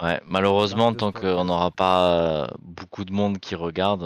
Ouais, 0.00 0.20
malheureusement, 0.26 0.94
tant 0.94 1.12
qu'on 1.12 1.44
n'aura 1.44 1.70
pas 1.70 2.54
beaucoup 2.60 3.04
de 3.04 3.12
monde 3.12 3.38
qui 3.38 3.54
regarde, 3.54 4.02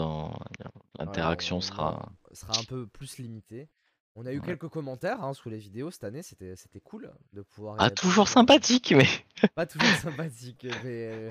l'interaction 0.99 1.61
sera 1.61 2.11
sera 2.33 2.53
un 2.59 2.63
peu 2.63 2.87
plus 2.87 3.17
limité. 3.17 3.69
On 4.15 4.25
a 4.25 4.33
eu 4.33 4.41
quelques 4.41 4.67
commentaires 4.69 5.23
hein, 5.23 5.33
sous 5.33 5.49
les 5.49 5.57
vidéos 5.59 5.91
cette 5.91 6.03
année, 6.03 6.23
c'était 6.23 6.55
c'était 6.55 6.79
cool 6.79 7.11
de 7.33 7.41
pouvoir. 7.43 7.75
Ah, 7.79 7.89
toujours 7.91 8.27
sympathique, 8.27 8.93
mais. 8.97 9.07
Pas 9.55 9.65
toujours 9.67 9.87
sympathique, 10.01 10.65
mais. 10.83 11.29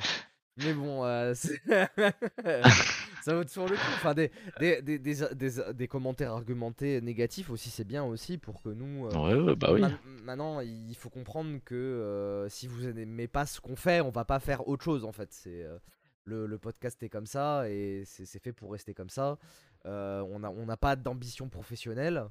Mais 0.59 0.73
bon, 0.73 1.05
euh, 1.05 1.35
ça 3.23 3.35
vaut 3.35 3.45
toujours 3.45 3.69
le 3.69 3.75
coup. 3.77 3.83
Enfin, 3.97 4.15
des, 4.15 4.31
des, 4.61 4.81
des, 4.83 4.99
des, 4.99 5.15
des- 5.35 5.75
des 5.75 5.89
commentaires 5.89 6.33
argumentés 6.33 7.01
négatifs 7.01 7.51
aussi, 7.51 7.71
c'est 7.71 7.85
bien 7.85 8.05
aussi 8.05 8.39
pour 8.39 8.63
que 8.63 8.69
nous. 8.71 9.07
euh, 9.07 9.47
Ouais, 9.49 9.57
bah 9.57 9.73
oui. 9.73 9.83
Maintenant, 10.25 10.61
il 10.61 10.95
faut 10.97 11.11
comprendre 11.11 11.59
que 11.65 11.75
euh, 11.75 12.49
si 12.49 12.67
vous 12.69 12.83
n'aimez 12.93 13.29
pas 13.29 13.47
ce 13.47 13.61
qu'on 13.61 13.77
fait, 13.77 14.01
on 14.01 14.11
va 14.11 14.25
pas 14.25 14.39
faire 14.41 14.67
autre 14.69 14.85
chose 14.85 15.05
en 15.05 15.13
fait. 15.13 15.33
C'est 15.33 15.63
euh, 15.63 15.79
le, 16.27 16.47
le 16.47 16.59
podcast 16.59 17.03
est 17.03 17.09
comme 17.09 17.27
ça 17.27 17.69
et 17.71 18.03
c'est 18.05 18.39
fait 18.39 18.53
pour 18.53 18.73
rester 18.73 18.93
comme 18.95 19.09
ça. 19.11 19.39
Euh, 19.87 20.21
on 20.23 20.41
n'a 20.41 20.51
on 20.51 20.67
pas 20.77 20.97
d'ambition 20.97 21.49
professionnelle, 21.49 22.25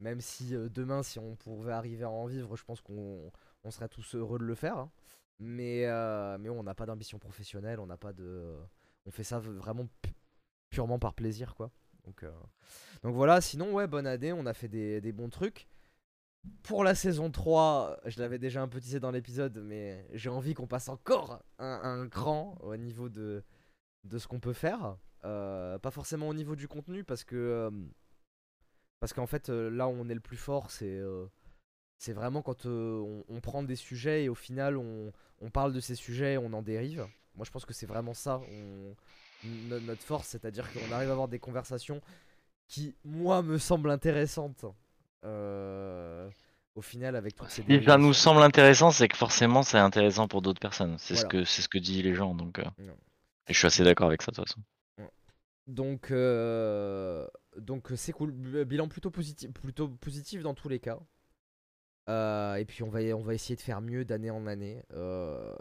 même 0.00 0.20
si 0.20 0.54
euh, 0.54 0.68
demain, 0.68 1.02
si 1.02 1.18
on 1.18 1.36
pouvait 1.36 1.72
arriver 1.72 2.04
à 2.04 2.10
en 2.10 2.26
vivre, 2.26 2.56
je 2.56 2.64
pense 2.64 2.80
qu'on 2.82 3.32
on 3.64 3.70
serait 3.70 3.88
tous 3.88 4.14
heureux 4.14 4.38
de 4.38 4.44
le 4.44 4.54
faire. 4.54 4.76
hein. 4.78 4.90
Mais, 5.40 5.86
euh, 5.86 6.36
mais 6.38 6.48
on 6.50 6.62
n'a 6.64 6.74
pas 6.74 6.84
d'ambition 6.86 7.18
professionnelle, 7.18 7.78
on 7.80 7.86
n'a 7.86 7.96
pas 7.96 8.12
de, 8.12 8.54
on 9.06 9.10
fait 9.10 9.24
ça 9.24 9.38
vraiment 9.38 9.86
pu- 10.02 10.12
purement 10.70 10.98
par 10.98 11.14
plaisir 11.14 11.54
quoi. 11.54 11.70
Donc, 12.04 12.24
donc 13.02 13.14
voilà. 13.14 13.40
Sinon, 13.40 13.72
ouais, 13.72 13.86
bonne 13.86 14.06
année, 14.06 14.32
on 14.32 14.46
a 14.46 14.54
fait 14.54 14.68
des, 14.68 15.00
des 15.00 15.12
bons 15.12 15.28
trucs. 15.28 15.68
Pour 16.62 16.84
la 16.84 16.94
saison 16.94 17.30
3, 17.30 18.00
je 18.06 18.20
l'avais 18.20 18.38
déjà 18.38 18.62
un 18.62 18.68
peu 18.68 18.80
teasé 18.80 19.00
dans 19.00 19.10
l'épisode, 19.10 19.58
mais 19.64 20.06
j'ai 20.12 20.30
envie 20.30 20.54
qu'on 20.54 20.66
passe 20.66 20.88
encore 20.88 21.42
un, 21.58 21.80
un 21.82 22.08
cran 22.08 22.56
au 22.62 22.76
niveau 22.76 23.08
de, 23.08 23.42
de 24.04 24.18
ce 24.18 24.28
qu'on 24.28 24.40
peut 24.40 24.52
faire. 24.52 24.96
Euh, 25.24 25.78
pas 25.78 25.90
forcément 25.90 26.28
au 26.28 26.34
niveau 26.34 26.56
du 26.56 26.68
contenu, 26.68 27.04
parce 27.04 27.24
que. 27.24 27.36
euh, 27.36 27.70
parce 29.00 29.12
qu'en 29.12 29.26
fait, 29.26 29.48
euh, 29.48 29.68
là 29.70 29.88
où 29.88 29.92
on 29.92 30.08
est 30.08 30.14
le 30.14 30.20
plus 30.20 30.36
fort, 30.36 30.70
c'est. 30.70 31.00
c'est 31.98 32.12
vraiment 32.12 32.42
quand 32.42 32.66
on, 32.66 33.40
prend 33.42 33.62
des 33.62 33.76
sujets 33.76 34.24
et 34.24 34.28
au 34.28 34.34
final 34.34 34.76
on, 34.76 35.12
on 35.40 35.50
parle 35.50 35.72
de 35.72 35.80
ces 35.80 35.94
sujets 35.94 36.34
et 36.34 36.38
on 36.38 36.52
en 36.52 36.62
dérive. 36.62 37.06
Moi 37.34 37.44
je 37.44 37.50
pense 37.50 37.64
que 37.64 37.74
c'est 37.74 37.86
vraiment 37.86 38.14
ça 38.14 38.40
notre 39.44 40.02
force, 40.02 40.28
c'est-à-dire 40.28 40.70
qu'on 40.72 40.92
arrive 40.92 41.08
à 41.10 41.12
avoir 41.12 41.28
des 41.28 41.38
conversations 41.38 42.00
qui, 42.66 42.94
moi, 43.04 43.42
me 43.42 43.58
semblent 43.58 43.90
intéressantes. 43.90 44.64
Euh, 45.24 46.28
au 46.74 46.82
final, 46.82 47.16
avec 47.16 47.34
toutes 47.34 47.50
ces 47.50 47.62
Si 47.62 47.84
ça 47.84 47.98
nous 47.98 48.12
semble 48.12 48.42
intéressant, 48.42 48.90
c'est 48.90 49.08
que 49.08 49.16
forcément 49.16 49.62
c'est 49.62 49.78
intéressant 49.78 50.28
pour 50.28 50.42
d'autres 50.42 50.60
personnes. 50.60 50.96
C'est 50.98 51.16
ce 51.16 51.24
que 51.26 51.44
c'est 51.44 51.62
ce 51.62 51.68
que 51.68 51.78
disent 51.78 52.02
les 52.04 52.14
gens. 52.14 52.34
Donc, 52.34 52.58
euh, 52.58 52.64
Non. 52.78 52.94
et 53.48 53.52
je 53.52 53.58
suis 53.58 53.66
assez 53.66 53.84
d'accord 53.84 54.06
avec 54.08 54.22
ça 54.22 54.30
de 54.30 54.36
toute 54.36 54.48
façon. 54.48 54.60
Donc, 55.66 56.10
euh, 56.10 57.26
donc 57.58 57.88
c'est 57.96 58.12
cool. 58.12 58.32
Bilan 58.64 58.88
plutôt 58.88 59.10
positif, 59.10 59.52
plutôt 59.52 59.88
positif 59.88 60.42
dans 60.42 60.54
tous 60.54 60.68
les 60.68 60.78
cas. 60.78 60.98
Euh, 62.08 62.54
et 62.54 62.64
puis 62.64 62.82
on 62.82 62.88
va, 62.88 63.00
on 63.14 63.20
va 63.20 63.34
essayer 63.34 63.54
de 63.54 63.60
faire 63.60 63.82
mieux 63.82 64.04
d'année 64.06 64.30
en 64.30 64.46
année. 64.46 64.82
Euh, 64.94 65.54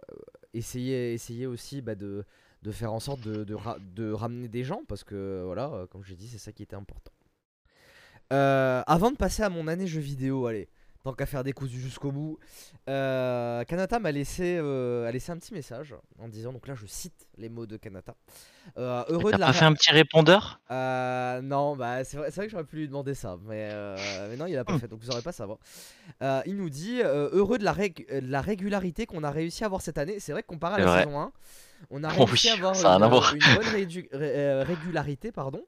essayer, 0.53 1.11
essayer 1.13 1.45
aussi 1.45 1.81
bah, 1.81 1.95
de, 1.95 2.23
de 2.61 2.71
faire 2.71 2.93
en 2.93 3.01
sorte 3.01 3.19
de, 3.19 3.43
de, 3.43 3.53
ra- 3.53 3.79
de 3.81 4.09
ramener 4.13 4.47
des 4.47 4.63
gens 4.63 4.81
parce 4.87 5.03
que 5.03 5.41
voilà, 5.43 5.87
comme 5.91 6.05
j'ai 6.05 6.15
dit, 6.15 6.29
c'est 6.29 6.37
ça 6.37 6.53
qui 6.53 6.63
était 6.63 6.77
important. 6.77 7.11
Euh, 8.33 8.81
avant 8.87 9.11
de 9.11 9.15
passer 9.17 9.43
à 9.43 9.49
mon 9.49 9.67
année 9.67 9.87
jeu 9.87 10.01
vidéo, 10.01 10.47
allez, 10.47 10.67
tant 11.03 11.13
qu'à 11.13 11.25
faire 11.25 11.43
des 11.43 11.53
cousus 11.53 11.79
jusqu'au 11.79 12.11
bout, 12.11 12.37
euh, 12.89 13.63
Kanata 13.63 13.99
m'a 13.99 14.11
laissé, 14.11 14.57
euh, 14.59 15.07
a 15.07 15.11
laissé 15.11 15.31
un 15.31 15.37
petit 15.37 15.53
message 15.53 15.95
en 16.19 16.27
disant, 16.27 16.51
donc 16.51 16.67
là 16.67 16.75
je 16.75 16.85
cite 16.85 17.27
les 17.37 17.47
mots 17.47 17.65
de 17.65 17.77
Kanata. 17.77 18.15
Euh, 18.77 19.03
heureux 19.07 19.31
T'as 19.31 19.37
de 19.37 19.41
la 19.41 19.47
pas 19.47 19.53
fait 19.53 19.63
un 19.65 19.73
petit 19.73 19.91
répondeur? 19.91 20.59
Non, 20.69 21.77
bah 21.77 22.03
c'est 22.03 22.17
vrai, 22.17 22.29
c'est 22.31 22.35
vrai 22.37 22.45
que 22.47 22.51
j'aurais 22.51 22.65
pu 22.65 22.75
lui 22.75 22.87
demander 22.87 23.13
ça, 23.13 23.37
mais, 23.45 23.69
mais 24.29 24.35
non, 24.35 24.45
il 24.45 24.57
a 24.57 24.65
pas 24.65 24.77
fait, 24.77 24.89
donc 24.89 24.99
vous 25.01 25.09
aurez 25.09 25.21
pas 25.21 25.29
à 25.29 25.33
savoir. 25.33 25.57
Il 26.45 26.57
nous 26.57 26.69
dit 26.69 26.99
heureux 27.01 27.57
de 27.57 27.63
la, 27.63 27.73
rég- 27.73 28.07
de 28.09 28.29
la 28.29 28.41
régularité 28.41 29.05
qu'on 29.05 29.23
a 29.23 29.31
réussi 29.31 29.63
à 29.63 29.67
avoir 29.67 29.81
cette 29.81 29.97
année. 29.97 30.19
C'est 30.19 30.33
vrai 30.33 30.41
que 30.43 30.47
comparé 30.47 30.81
à 30.81 30.85
la 30.85 30.91
vrai. 30.91 31.03
saison 31.05 31.17
1, 31.21 31.31
on 31.91 32.03
a 32.03 32.09
Oh 32.19 32.25
réussi 32.25 32.47
oui, 32.47 32.51
à 32.51 32.53
avoir 32.55 32.75
une, 32.75 32.81
bonne 33.55 33.67
ré- 34.11 34.63
régularité, 34.63 35.31
pardon. 35.31 35.63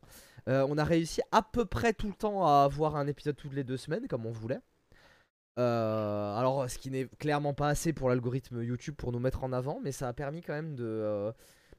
Euh, 0.47 0.65
on 0.69 0.77
a 0.77 0.83
réussi 0.83 1.21
à 1.31 1.41
peu 1.41 1.65
près 1.65 1.93
tout 1.93 2.07
le 2.07 2.13
temps 2.13 2.45
à 2.45 2.63
avoir 2.63 2.95
un 2.95 3.07
épisode 3.07 3.35
toutes 3.35 3.53
les 3.53 3.63
deux 3.63 3.77
semaines, 3.77 4.07
comme 4.07 4.25
on 4.25 4.31
voulait. 4.31 4.59
Euh, 5.57 6.37
alors, 6.37 6.69
ce 6.69 6.77
qui 6.77 6.89
n'est 6.89 7.05
clairement 7.19 7.53
pas 7.53 7.67
assez 7.67 7.91
pour 7.91 8.09
l'algorithme 8.09 8.63
YouTube 8.63 8.95
pour 8.95 9.11
nous 9.11 9.19
mettre 9.19 9.43
en 9.43 9.51
avant, 9.51 9.79
mais 9.83 9.91
ça 9.91 10.07
a 10.07 10.13
permis 10.13 10.41
quand 10.41 10.53
même 10.53 10.75
euh, 10.79 11.31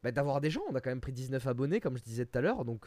bah, 0.03 0.13
d'avoir 0.13 0.41
des 0.41 0.51
gens. 0.51 0.63
On 0.71 0.75
a 0.75 0.81
quand 0.81 0.91
même 0.91 1.01
pris 1.01 1.13
19 1.13 1.47
abonnés, 1.47 1.81
comme 1.81 1.97
je 1.97 2.03
disais 2.03 2.27
tout 2.27 2.37
à 2.39 2.43
l'heure, 2.43 2.65
donc 2.65 2.87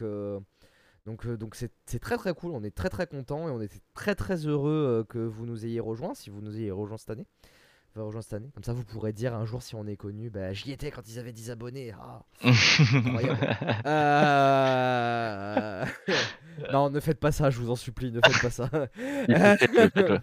c'est 1.54 1.98
très 1.98 2.16
très 2.16 2.34
cool. 2.34 2.52
On 2.52 2.62
est 2.62 2.74
très 2.74 2.90
très 2.90 3.06
content 3.06 3.48
et 3.48 3.50
on 3.50 3.60
était 3.60 3.80
très 3.94 4.14
très 4.14 4.46
heureux 4.46 5.04
que 5.08 5.18
vous 5.18 5.46
nous 5.46 5.66
ayez 5.66 5.80
rejoints, 5.80 6.14
si 6.14 6.30
vous 6.30 6.40
nous 6.40 6.56
ayez 6.56 6.70
rejoints 6.70 6.98
cette 6.98 7.10
année. 7.10 7.26
Enfin, 7.96 8.02
rejoints 8.06 8.22
cette 8.22 8.32
année. 8.32 8.50
Comme 8.52 8.64
ça, 8.64 8.72
vous 8.72 8.84
pourrez 8.84 9.12
dire 9.12 9.34
un 9.34 9.44
jour 9.44 9.62
si 9.62 9.76
on 9.76 9.86
est 9.86 9.96
connu, 9.96 10.28
bah 10.28 10.52
j'y 10.52 10.72
étais 10.72 10.90
quand 10.90 11.08
ils 11.08 11.18
avaient 11.20 11.32
10 11.32 11.50
abonnés. 11.50 11.94
Ah. 12.00 12.22
Euh, 13.86 15.84
non, 16.72 16.90
ne 16.90 16.98
faites 17.00 17.20
pas 17.20 17.30
ça, 17.32 17.50
je 17.50 17.58
vous 17.60 17.70
en 17.70 17.76
supplie, 17.76 18.10
ne 18.10 18.20
faites 18.24 18.42
pas 18.42 18.50
ça. 18.50 18.68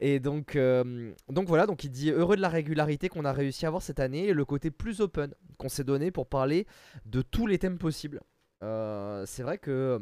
Et 0.00 0.20
donc, 0.20 0.56
euh, 0.56 1.12
donc 1.30 1.48
voilà, 1.48 1.66
donc 1.66 1.84
il 1.84 1.90
dit 1.90 2.10
heureux 2.10 2.36
de 2.36 2.42
la 2.42 2.48
régularité 2.48 3.08
qu'on 3.08 3.24
a 3.24 3.32
réussi 3.32 3.64
à 3.64 3.68
avoir 3.68 3.82
cette 3.82 4.00
année 4.00 4.26
et 4.26 4.32
le 4.34 4.44
côté 4.44 4.70
plus 4.70 5.00
open 5.00 5.32
qu'on 5.56 5.68
s'est 5.70 5.84
donné 5.84 6.10
pour 6.10 6.26
parler 6.26 6.66
de 7.06 7.22
tous 7.22 7.46
les 7.46 7.58
thèmes 7.58 7.78
possibles. 7.78 8.20
Euh, 8.62 9.24
c'est 9.26 9.42
vrai 9.42 9.56
que. 9.58 10.00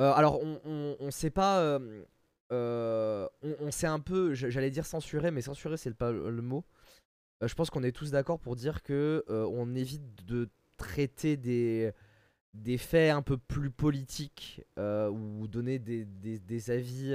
euh, 0.00 0.12
alors, 0.14 0.40
on, 0.42 0.58
on, 0.64 0.96
on 1.00 1.10
sait 1.10 1.30
pas. 1.30 1.78
Euh, 2.52 3.26
on, 3.42 3.54
on 3.60 3.70
s'est 3.70 3.86
un 3.86 4.00
peu, 4.00 4.34
j'allais 4.34 4.70
dire 4.70 4.86
censuré, 4.86 5.30
mais 5.30 5.42
censuré 5.42 5.76
c'est 5.76 5.94
pas 5.94 6.12
le 6.12 6.42
mot. 6.42 6.64
Euh, 7.42 7.48
je 7.48 7.54
pense 7.54 7.70
qu'on 7.70 7.82
est 7.82 7.92
tous 7.92 8.10
d'accord 8.10 8.38
pour 8.38 8.56
dire 8.56 8.82
que 8.82 9.24
euh, 9.28 9.46
on 9.50 9.74
évite 9.74 10.24
de 10.24 10.48
traiter 10.76 11.36
des, 11.36 11.92
des 12.52 12.78
faits 12.78 13.12
un 13.12 13.22
peu 13.22 13.38
plus 13.38 13.70
politiques 13.70 14.62
ou 14.76 15.46
donner 15.48 15.78
des, 15.78 16.04
des, 16.04 16.38
des 16.38 16.70
avis, 16.70 17.14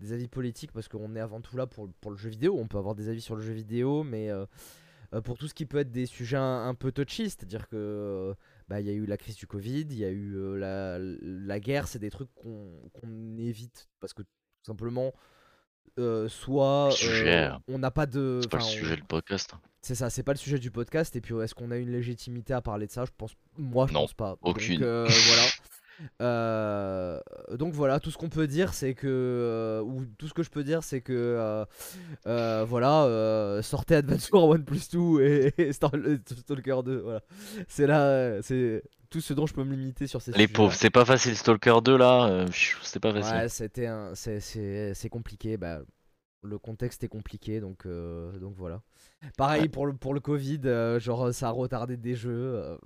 des 0.00 0.12
avis 0.12 0.28
politiques 0.28 0.72
parce 0.72 0.88
qu'on 0.88 1.16
est 1.16 1.20
avant 1.20 1.40
tout 1.40 1.56
là 1.56 1.66
pour, 1.66 1.88
pour 2.00 2.10
le 2.10 2.16
jeu 2.16 2.30
vidéo. 2.30 2.56
On 2.58 2.68
peut 2.68 2.78
avoir 2.78 2.94
des 2.94 3.08
avis 3.08 3.22
sur 3.22 3.36
le 3.36 3.42
jeu 3.42 3.52
vidéo, 3.52 4.02
mais 4.04 4.30
pour 5.24 5.38
tout 5.38 5.48
ce 5.48 5.54
qui 5.54 5.64
peut 5.64 5.78
être 5.78 5.90
des 5.90 6.06
sujets 6.06 6.36
un, 6.36 6.74
peu 6.74 6.92
touchy, 6.92 7.30
c'est-à-dire 7.30 7.68
que 7.68 8.34
bah, 8.68 8.82
y 8.82 8.90
a 8.90 8.92
eu 8.92 9.06
la 9.06 9.16
crise 9.16 9.36
du 9.36 9.46
Covid, 9.46 9.86
il 9.90 9.98
y 9.98 10.04
a 10.04 10.10
eu 10.10 10.58
la, 10.58 10.98
la 10.98 11.60
guerre, 11.60 11.88
c'est 11.88 11.98
des 11.98 12.10
trucs 12.10 12.32
qu'on 12.34 13.38
évite 13.38 13.88
parce 13.98 14.12
que 14.12 14.22
tout 14.62 14.70
simplement. 14.72 15.12
euh, 15.98 16.28
soit 16.28 16.90
euh, 17.04 17.26
euh, 17.26 17.50
on 17.68 17.78
n'a 17.78 17.90
pas 17.90 18.06
de 18.06 18.38
C'est 18.42 18.50
pas 18.50 18.58
le 18.58 18.62
on- 18.62 18.66
sujet 18.66 18.96
du 18.96 19.02
podcast. 19.04 19.52
c'est 19.82 19.94
ça, 19.94 20.08
c'est 20.08 20.22
pas 20.22 20.32
le 20.32 20.38
sujet 20.38 20.58
du 20.58 20.70
podcast. 20.70 21.14
Et 21.16 21.20
puis, 21.20 21.34
est-ce 21.34 21.54
qu'on 21.54 21.70
a 21.72 21.76
une 21.76 21.90
légitimité 21.90 22.54
à 22.54 22.60
parler 22.62 22.86
de 22.86 22.92
ça? 22.92 23.04
Je 23.04 23.10
pense, 23.16 23.32
moi, 23.58 23.86
je 23.88 23.92
Non, 23.92 24.00
pense 24.02 24.14
pas. 24.14 24.36
aucune. 24.42 24.80
Donc, 24.80 25.08
voilà. 25.26 25.42
Euh, 26.20 27.20
donc 27.54 27.72
voilà, 27.74 28.00
tout 28.00 28.10
ce 28.10 28.18
qu'on 28.18 28.28
peut 28.28 28.46
dire, 28.46 28.74
c'est 28.74 28.94
que, 28.94 29.06
euh, 29.08 29.80
ou 29.82 30.04
tout 30.18 30.28
ce 30.28 30.34
que 30.34 30.42
je 30.42 30.50
peux 30.50 30.64
dire, 30.64 30.82
c'est 30.82 31.00
que, 31.00 31.64
euh, 32.26 32.64
voilà, 32.66 33.60
sortez 33.62 33.96
Advance 33.96 34.30
War 34.32 34.52
1 34.52 34.60
plus 34.60 34.88
2 34.90 35.20
et, 35.22 35.54
et 35.58 35.72
Star- 35.72 35.92
Stalker 36.26 36.80
2. 36.84 36.98
Voilà, 37.00 37.20
c'est 37.68 37.86
là, 37.86 38.42
c'est 38.42 38.82
tout 39.10 39.20
ce 39.20 39.34
dont 39.34 39.46
je 39.46 39.54
peux 39.54 39.64
me 39.64 39.74
limiter 39.74 40.06
sur 40.06 40.22
ces 40.22 40.32
Les 40.32 40.48
pauvres, 40.48 40.72
c'est 40.72 40.90
pas 40.90 41.04
facile. 41.04 41.36
Stalker 41.36 41.80
2 41.84 41.96
là, 41.96 42.46
c'était 42.82 43.00
pas 43.00 43.12
facile. 43.12 43.34
Ouais, 43.36 43.48
c'était 43.48 43.86
un, 43.86 44.14
c'est, 44.14 44.40
c'est, 44.40 44.94
c'est 44.94 45.08
compliqué. 45.08 45.56
Bah, 45.56 45.80
le 46.42 46.58
contexte 46.58 47.04
est 47.04 47.08
compliqué, 47.08 47.60
donc, 47.60 47.86
donc 47.86 48.54
voilà. 48.56 48.80
Pareil 49.36 49.68
pour 49.68 49.86
le 49.86 49.92
pour 49.92 50.14
le 50.14 50.20
Covid, 50.20 50.60
genre 50.98 51.34
ça 51.34 51.48
a 51.48 51.50
retardé 51.50 51.98
des 51.98 52.14
jeux, 52.14 52.78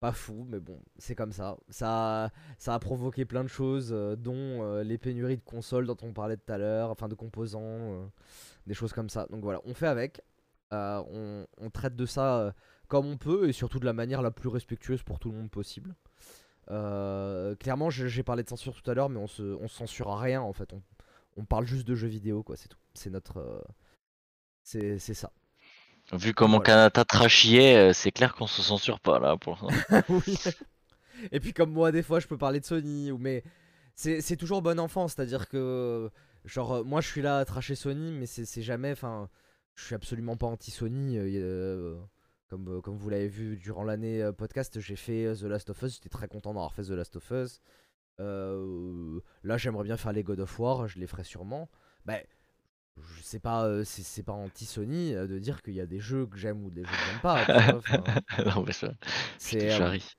pas 0.00 0.12
fou, 0.12 0.46
mais 0.48 0.60
bon, 0.60 0.78
c'est 0.98 1.14
comme 1.14 1.32
ça. 1.32 1.56
Ça, 1.70 2.24
a- 2.26 2.30
ça 2.58 2.74
a 2.74 2.78
provoqué 2.78 3.24
plein 3.24 3.42
de 3.44 3.48
choses, 3.48 3.90
euh, 3.92 4.16
dont 4.16 4.62
euh, 4.62 4.82
les 4.82 4.98
pénuries 4.98 5.36
de 5.38 5.42
consoles 5.42 5.86
dont 5.86 5.96
on 6.02 6.12
parlait 6.12 6.36
tout 6.36 6.52
à 6.52 6.58
l'heure, 6.58 6.90
enfin 6.90 7.08
de 7.08 7.14
composants, 7.14 7.60
euh, 7.62 8.06
des 8.66 8.74
choses 8.74 8.92
comme 8.92 9.08
ça. 9.08 9.26
Donc 9.30 9.42
voilà, 9.42 9.60
on 9.64 9.74
fait 9.74 9.86
avec. 9.86 10.22
On, 10.72 11.46
traite 11.72 11.96
de 11.96 12.06
ça 12.06 12.54
comme 12.88 13.06
on 13.06 13.16
peut 13.16 13.48
et 13.48 13.52
surtout 13.52 13.78
de 13.80 13.84
la 13.86 13.92
manière 13.92 14.22
la 14.22 14.30
plus 14.30 14.48
respectueuse 14.48 15.02
pour 15.02 15.18
tout 15.18 15.30
le 15.30 15.36
monde 15.36 15.50
possible. 15.50 15.94
Clairement, 16.68 17.90
j'ai 17.90 18.22
parlé 18.22 18.42
de 18.42 18.48
censure 18.48 18.74
tout 18.74 18.90
à 18.90 18.94
l'heure, 18.94 19.08
mais 19.08 19.18
on 19.18 19.26
se, 19.26 19.56
censure 19.68 20.10
à 20.10 20.20
rien 20.20 20.42
en 20.42 20.52
fait. 20.52 20.72
On, 20.72 20.82
on 21.36 21.44
parle 21.44 21.66
juste 21.66 21.86
de 21.86 21.94
jeux 21.94 22.08
vidéo, 22.08 22.42
quoi, 22.42 22.56
c'est 22.56 22.68
tout. 22.68 22.78
C'est 22.94 23.10
notre. 23.10 23.64
c'est 24.64 24.98
ça. 24.98 25.32
Vu 26.12 26.34
comment 26.34 26.58
Voilà. 26.58 26.64
Kanata 26.90 27.04
trashillait, 27.04 27.76
euh, 27.76 27.92
c'est 27.92 28.12
clair 28.12 28.34
qu'on 28.34 28.46
se 28.46 28.62
censure 28.62 29.00
pas 29.00 29.18
là 29.18 29.36
pour 29.36 29.58
l'instant. 29.62 30.02
oui. 30.08 30.38
Et 31.32 31.40
puis, 31.40 31.52
comme 31.52 31.72
moi, 31.72 31.90
des 31.92 32.02
fois, 32.02 32.20
je 32.20 32.26
peux 32.26 32.38
parler 32.38 32.60
de 32.60 32.64
Sony, 32.64 33.10
ou 33.10 33.18
mais 33.18 33.42
c'est 33.94 34.36
toujours 34.36 34.62
bon 34.62 34.78
enfant, 34.78 35.08
c'est-à-dire 35.08 35.48
que. 35.48 36.10
Genre, 36.44 36.74
euh, 36.74 36.84
moi 36.84 37.00
je 37.00 37.08
suis 37.08 37.22
là 37.22 37.38
à 37.38 37.44
tracher 37.44 37.74
Sony, 37.74 38.12
mais 38.12 38.26
c'est 38.26 38.62
jamais. 38.62 38.92
Enfin, 38.92 39.28
je 39.74 39.84
suis 39.84 39.94
absolument 39.96 40.36
pas 40.36 40.46
anti-Sony. 40.46 41.18
euh, 41.18 41.28
y 41.28 41.38
a- 41.38 41.40
euh, 41.40 41.96
comme, 42.48 42.80
comme 42.82 42.96
vous 42.96 43.08
l'avez 43.10 43.26
vu 43.26 43.56
durant 43.56 43.82
l'année 43.82 44.30
podcast, 44.38 44.78
j'ai 44.78 44.94
fait 44.94 45.32
The 45.34 45.42
Last 45.42 45.70
of 45.70 45.82
Us. 45.82 45.94
J'étais 45.94 46.08
très 46.08 46.28
content 46.28 46.50
d'avoir 46.54 46.72
fait 46.72 46.84
The 46.84 46.90
Last 46.90 47.16
of 47.16 47.28
Us. 47.32 47.60
Euh, 48.20 49.18
là, 49.42 49.56
j'aimerais 49.56 49.82
bien 49.84 49.96
faire 49.96 50.12
les 50.12 50.22
God 50.22 50.38
of 50.40 50.58
War, 50.60 50.86
je 50.86 50.98
les 51.00 51.06
ferai 51.08 51.24
sûrement. 51.24 51.68
Bah, 52.04 52.18
je 53.00 53.22
sais 53.22 53.38
pas, 53.40 53.64
euh, 53.66 53.84
c'est 53.84 54.02
c'est 54.02 54.22
pas 54.22 54.32
anti-Sony 54.32 55.14
euh, 55.14 55.26
de 55.26 55.38
dire 55.38 55.62
qu'il 55.62 55.74
y 55.74 55.80
a 55.80 55.86
des 55.86 56.00
jeux 56.00 56.26
que 56.26 56.36
j'aime 56.38 56.64
ou 56.64 56.70
des 56.70 56.84
jeux 56.84 56.96
que 56.96 57.04
j'aime 57.04 57.20
pas. 57.20 57.46
tu 57.46 57.60
vois, 57.60 57.76
enfin, 57.78 58.04
non, 58.46 58.64
mais 58.66 58.72
ça, 58.72 58.92
c'est 59.36 59.70
euh, 59.70 59.70
charrie. 59.70 60.16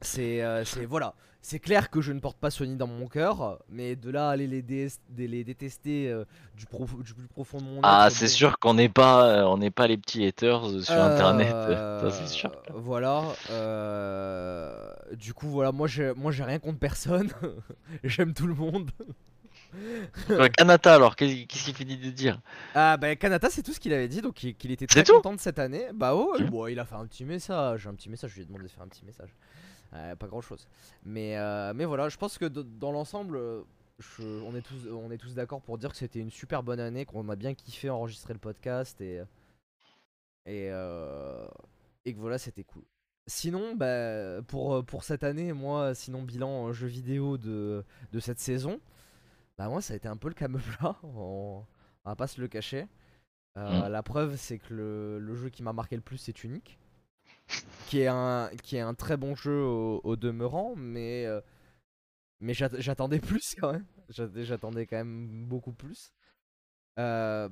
c'est 0.00 0.42
euh, 0.42 0.64
c'est- 0.64 0.84
voilà, 0.84 1.14
c'est 1.42 1.58
clair 1.60 1.90
que 1.90 2.00
je 2.00 2.12
ne 2.12 2.20
porte 2.20 2.38
pas 2.38 2.50
Sony 2.50 2.76
dans 2.76 2.86
mon 2.86 3.06
cœur, 3.08 3.62
mais 3.68 3.96
de 3.96 4.10
là 4.10 4.28
à 4.28 4.32
aller 4.32 4.46
les, 4.46 4.62
dé- 4.62 4.88
des- 5.08 5.28
les 5.28 5.44
détester 5.44 6.10
euh, 6.10 6.24
du, 6.56 6.66
prof- 6.66 7.02
du 7.02 7.14
plus 7.14 7.28
profond 7.28 7.58
de 7.58 7.64
mon 7.64 7.82
Ah, 7.84 8.08
c'est 8.10 8.28
bon. 8.28 8.28
sûr 8.28 8.58
qu'on 8.58 8.74
n'est 8.74 8.88
pas, 8.88 9.26
euh, 9.42 9.44
on 9.44 9.58
n'est 9.58 9.70
pas 9.70 9.86
les 9.88 9.96
petits 9.98 10.24
haters 10.24 10.66
euh, 10.68 10.82
sur 10.82 11.02
internet, 11.02 11.56
ça 11.96 12.10
c'est 12.10 12.26
Euh, 12.26 12.28
sûr. 12.28 12.50
Voilà. 12.72 13.38
euh, 13.50 14.92
du 15.14 15.34
coup, 15.34 15.48
voilà, 15.48 15.72
moi 15.72 15.86
j'ai 15.88 16.12
moi 16.14 16.32
j'ai 16.32 16.44
rien 16.44 16.58
contre 16.58 16.78
personne. 16.78 17.30
J'aime 18.04 18.34
tout 18.34 18.46
le 18.46 18.54
monde. 18.54 18.90
Kanata 20.56 20.94
alors, 20.94 21.16
qu'est-ce 21.16 21.46
qu'il 21.64 21.74
finit 21.74 21.96
de 21.96 22.10
dire? 22.10 22.40
Ah 22.74 22.96
bah 22.96 23.16
Kanata 23.16 23.50
c'est 23.50 23.62
tout 23.62 23.72
ce 23.72 23.80
qu'il 23.80 23.92
avait 23.92 24.08
dit 24.08 24.20
donc 24.20 24.42
il- 24.42 24.54
qu'il 24.54 24.70
était 24.70 24.86
très 24.86 25.04
content 25.04 25.34
de 25.34 25.40
cette 25.40 25.58
année. 25.58 25.86
Bah 25.94 26.14
oh, 26.14 26.36
bon, 26.50 26.66
il 26.66 26.78
a 26.78 26.84
fait 26.84 26.94
un 26.94 27.06
petit 27.06 27.24
message, 27.24 27.86
un 27.86 27.94
petit 27.94 28.08
message, 28.10 28.30
je 28.30 28.36
lui 28.36 28.42
ai 28.42 28.46
demandé 28.46 28.64
de 28.64 28.68
faire 28.68 28.82
un 28.82 28.88
petit 28.88 29.04
message. 29.04 29.34
Euh, 29.94 30.16
pas 30.16 30.26
grand 30.26 30.40
chose. 30.40 30.66
Mais, 31.04 31.36
euh, 31.36 31.72
mais 31.74 31.84
voilà, 31.84 32.08
je 32.08 32.16
pense 32.16 32.38
que 32.38 32.46
dans 32.46 32.92
l'ensemble, 32.92 33.38
on 34.20 34.54
est 34.56 34.62
tous, 34.62 34.88
on 34.90 35.10
est 35.10 35.18
tous 35.18 35.34
d'accord 35.34 35.60
pour 35.60 35.76
dire 35.78 35.90
que 35.90 35.96
c'était 35.96 36.18
une 36.20 36.30
super 36.30 36.62
bonne 36.62 36.80
année, 36.80 37.04
qu'on 37.04 37.28
a 37.28 37.36
bien 37.36 37.54
kiffé 37.54 37.90
enregistrer 37.90 38.32
le 38.32 38.38
podcast 38.38 39.00
et, 39.00 39.22
et, 40.46 40.68
euh, 40.70 41.46
et 42.04 42.14
que 42.14 42.18
voilà, 42.18 42.38
c'était 42.38 42.64
cool. 42.64 42.82
Sinon, 43.26 43.76
bah, 43.76 44.42
pour, 44.48 44.84
pour 44.84 45.04
cette 45.04 45.22
année, 45.24 45.52
moi, 45.52 45.94
sinon 45.94 46.22
bilan 46.22 46.72
jeu 46.72 46.88
vidéo 46.88 47.38
de, 47.38 47.84
de 48.12 48.18
cette 48.18 48.40
saison, 48.40 48.80
bah 49.62 49.68
moi 49.68 49.80
ça 49.80 49.94
a 49.94 49.96
été 49.96 50.08
un 50.08 50.16
peu 50.16 50.28
le 50.28 50.34
camelot, 50.34 50.60
on, 51.04 51.64
on 52.04 52.10
va 52.10 52.16
pas 52.16 52.26
se 52.26 52.40
le 52.40 52.48
cacher. 52.48 52.86
Euh, 53.58 53.88
La 53.88 54.02
preuve, 54.02 54.36
c'est 54.36 54.58
que 54.58 54.74
le, 54.74 55.18
le 55.18 55.34
jeu 55.36 55.50
qui 55.50 55.62
m'a 55.62 55.72
marqué 55.72 55.94
le 55.96 56.02
plus, 56.02 56.18
c'est 56.18 56.44
Unique, 56.44 56.78
qui 57.86 58.00
est 58.00 58.06
un, 58.08 58.50
qui 58.62 58.76
est 58.76 58.80
un 58.80 58.94
très 58.94 59.16
bon 59.16 59.34
jeu 59.34 59.62
au, 59.62 60.00
au 60.04 60.16
demeurant, 60.16 60.74
mais, 60.76 61.26
euh, 61.26 61.40
mais 62.40 62.54
j'att- 62.54 62.80
j'attendais 62.80 63.20
plus 63.30 63.54
quand 63.60 63.72
même. 63.72 63.86
J'att- 64.08 64.42
J'attendais 64.42 64.86
quand 64.86 64.96
même 64.96 65.44
beaucoup 65.46 65.72
plus. 65.72 66.12
Euh, 66.98 67.48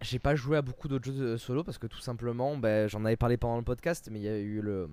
j'ai 0.00 0.18
pas 0.18 0.36
joué 0.36 0.56
à 0.56 0.62
beaucoup 0.62 0.88
d'autres 0.88 1.06
jeux 1.10 1.32
de 1.32 1.36
solo 1.36 1.64
parce 1.64 1.78
que 1.78 1.86
tout 1.88 1.98
simplement, 2.00 2.56
ben, 2.56 2.88
j'en 2.88 3.04
avais 3.04 3.16
parlé 3.16 3.36
pendant 3.36 3.56
le 3.58 3.64
podcast, 3.64 4.08
mais 4.12 4.20
il 4.20 4.24
y 4.24 4.28
a 4.28 4.38
eu 4.38 4.60
le, 4.60 4.88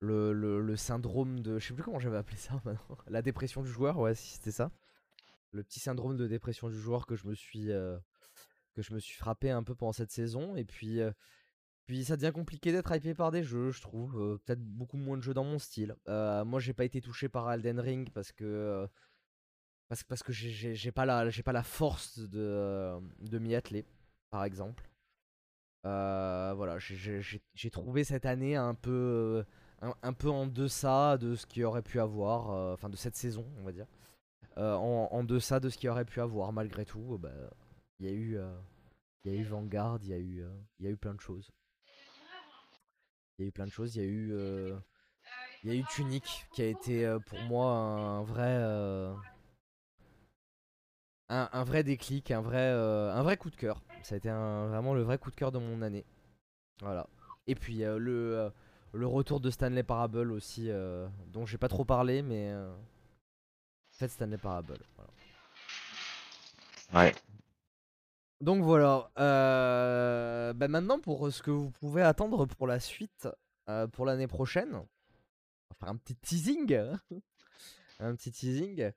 le, 0.00 0.32
le, 0.32 0.76
syndrome 0.76 1.40
de. 1.40 1.58
Je 1.58 1.66
sais 1.68 1.74
plus 1.74 1.82
comment 1.82 1.98
j'avais 1.98 2.16
appelé 2.16 2.36
ça 2.36 2.54
maintenant. 2.64 2.98
La 3.08 3.22
dépression 3.22 3.62
du 3.62 3.70
joueur, 3.70 3.98
ouais, 3.98 4.14
si 4.14 4.34
c'était 4.34 4.52
ça. 4.52 4.70
Le 5.52 5.62
petit 5.62 5.80
syndrome 5.80 6.16
de 6.16 6.26
dépression 6.26 6.68
du 6.68 6.78
joueur 6.78 7.06
que 7.06 7.16
je 7.16 7.26
me 7.26 7.34
suis, 7.34 7.72
euh, 7.72 7.98
que 8.74 8.82
je 8.82 8.92
me 8.94 8.98
suis 8.98 9.16
frappé 9.16 9.50
un 9.50 9.62
peu 9.62 9.74
pendant 9.74 9.92
cette 9.92 10.10
saison. 10.12 10.56
Et 10.56 10.64
puis, 10.64 11.00
euh, 11.00 11.10
puis 11.86 12.04
ça 12.04 12.16
devient 12.16 12.32
compliqué 12.32 12.72
d'être 12.72 12.94
hypé 12.94 13.14
par 13.14 13.30
des 13.30 13.42
jeux, 13.42 13.70
je 13.70 13.80
trouve. 13.80 14.20
euh, 14.20 14.38
Peut-être 14.44 14.62
beaucoup 14.62 14.98
moins 14.98 15.16
de 15.16 15.22
jeux 15.22 15.34
dans 15.34 15.44
mon 15.44 15.58
style. 15.58 15.96
Moi, 16.06 16.60
j'ai 16.60 16.74
pas 16.74 16.84
été 16.84 17.00
touché 17.00 17.28
par 17.28 17.50
Elden 17.52 17.80
Ring 17.80 18.10
parce 18.12 18.32
que. 18.32 18.86
parce, 20.08 20.22
que 20.22 20.32
j'ai- 20.32 20.92
pas, 20.92 21.06
la- 21.06 21.30
pas 21.44 21.52
la 21.52 21.62
force 21.62 22.18
de, 22.18 22.92
de 23.20 23.38
m'y 23.38 23.54
atteler, 23.54 23.84
par 24.30 24.44
exemple. 24.44 24.88
Voilà, 25.84 26.78
j'ai- 26.78 27.70
trouvé 27.70 28.04
cette 28.04 28.26
année 28.26 28.56
un 28.56 28.74
peu, 28.74 29.44
un, 29.80 30.12
peu 30.12 30.28
en 30.28 30.46
deçà 30.46 31.18
de 31.18 31.34
ce 31.34 31.46
qu'il 31.46 31.64
aurait 31.64 31.82
pu 31.82 32.00
avoir, 32.00 32.50
euh, 32.50 32.74
enfin 32.74 32.88
de 32.88 32.96
cette 32.96 33.16
saison, 33.16 33.46
on 33.58 33.62
va 33.62 33.72
dire. 33.72 33.86
Euh, 34.56 34.74
en, 34.74 35.22
deçà 35.22 35.60
de 35.60 35.68
ce 35.68 35.78
qu'il 35.78 35.88
aurait 35.88 36.04
pu 36.04 36.20
avoir, 36.20 36.52
malgré 36.52 36.84
tout, 36.84 37.14
euh, 37.14 37.18
bah, 37.18 37.30
il 38.00 38.06
y 38.06 38.08
a 38.08 38.12
eu, 38.12 38.38
il 39.24 39.32
y 39.32 39.36
a 39.36 39.38
eu 39.38 39.44
Vanguard, 39.44 40.00
il 40.02 40.08
y 40.08 40.12
a 40.12 40.18
eu, 40.18 40.44
il 40.80 40.86
y 40.86 40.88
a 40.88 40.90
eu 40.90 40.96
plein 40.96 41.14
de 41.14 41.20
choses. 41.20 41.50
Il 43.38 43.42
y 43.42 43.44
a 43.44 43.48
eu 43.48 43.52
plein 43.52 43.66
de 43.66 43.70
choses, 43.70 43.94
il 43.94 44.02
y 44.02 44.04
a 44.04 44.08
eu, 44.08 44.34
il 45.62 45.72
y 45.72 45.76
a 45.76 45.78
eu 45.78 45.84
Tunic 45.84 46.46
qui 46.52 46.62
a 46.62 46.66
été 46.66 47.16
pour 47.26 47.40
moi 47.42 47.70
un 47.70 48.22
vrai, 48.24 48.56
un, 51.28 51.64
vrai 51.64 51.84
déclic, 51.84 52.32
un 52.32 52.40
vrai, 52.40 52.68
un 52.68 53.22
vrai 53.22 53.36
coup 53.36 53.50
de 53.50 53.56
cœur. 53.56 53.80
Ça 54.02 54.16
a 54.16 54.18
été 54.18 54.28
vraiment 54.28 54.94
le 54.94 55.02
vrai 55.02 55.18
coup 55.18 55.30
de 55.30 55.36
cœur 55.36 55.52
de 55.52 55.58
mon 55.58 55.82
année. 55.82 56.04
Voilà. 56.80 57.06
Et 57.46 57.54
puis 57.54 57.78
le, 57.78 58.52
le 58.92 59.06
retour 59.06 59.40
de 59.40 59.50
Stanley 59.50 59.82
Parable 59.82 60.32
aussi, 60.32 60.70
euh, 60.70 61.06
dont 61.28 61.46
j'ai 61.46 61.58
pas 61.58 61.68
trop 61.68 61.84
parlé, 61.84 62.22
mais 62.22 62.50
euh, 62.50 62.70
en 62.72 63.96
fait 63.98 64.08
Stanley 64.08 64.38
Parable. 64.38 64.78
Voilà. 64.96 65.10
Ouais. 67.06 67.14
Donc 68.40 68.62
voilà. 68.62 69.10
euh, 69.18 70.52
bah 70.52 70.68
maintenant 70.68 71.00
pour 71.00 71.30
ce 71.32 71.42
que 71.42 71.50
vous 71.50 71.70
pouvez 71.70 72.02
attendre 72.02 72.46
pour 72.46 72.66
la 72.66 72.78
suite, 72.80 73.28
euh, 73.68 73.86
pour 73.88 74.06
l'année 74.06 74.28
prochaine, 74.28 74.74
on 74.74 74.78
va 75.70 75.76
faire 75.80 75.88
un 75.88 75.96
petit 75.96 76.14
teasing, 76.16 76.72
hein. 76.74 77.00
un 78.00 78.14
petit 78.14 78.30
teasing. 78.30 78.92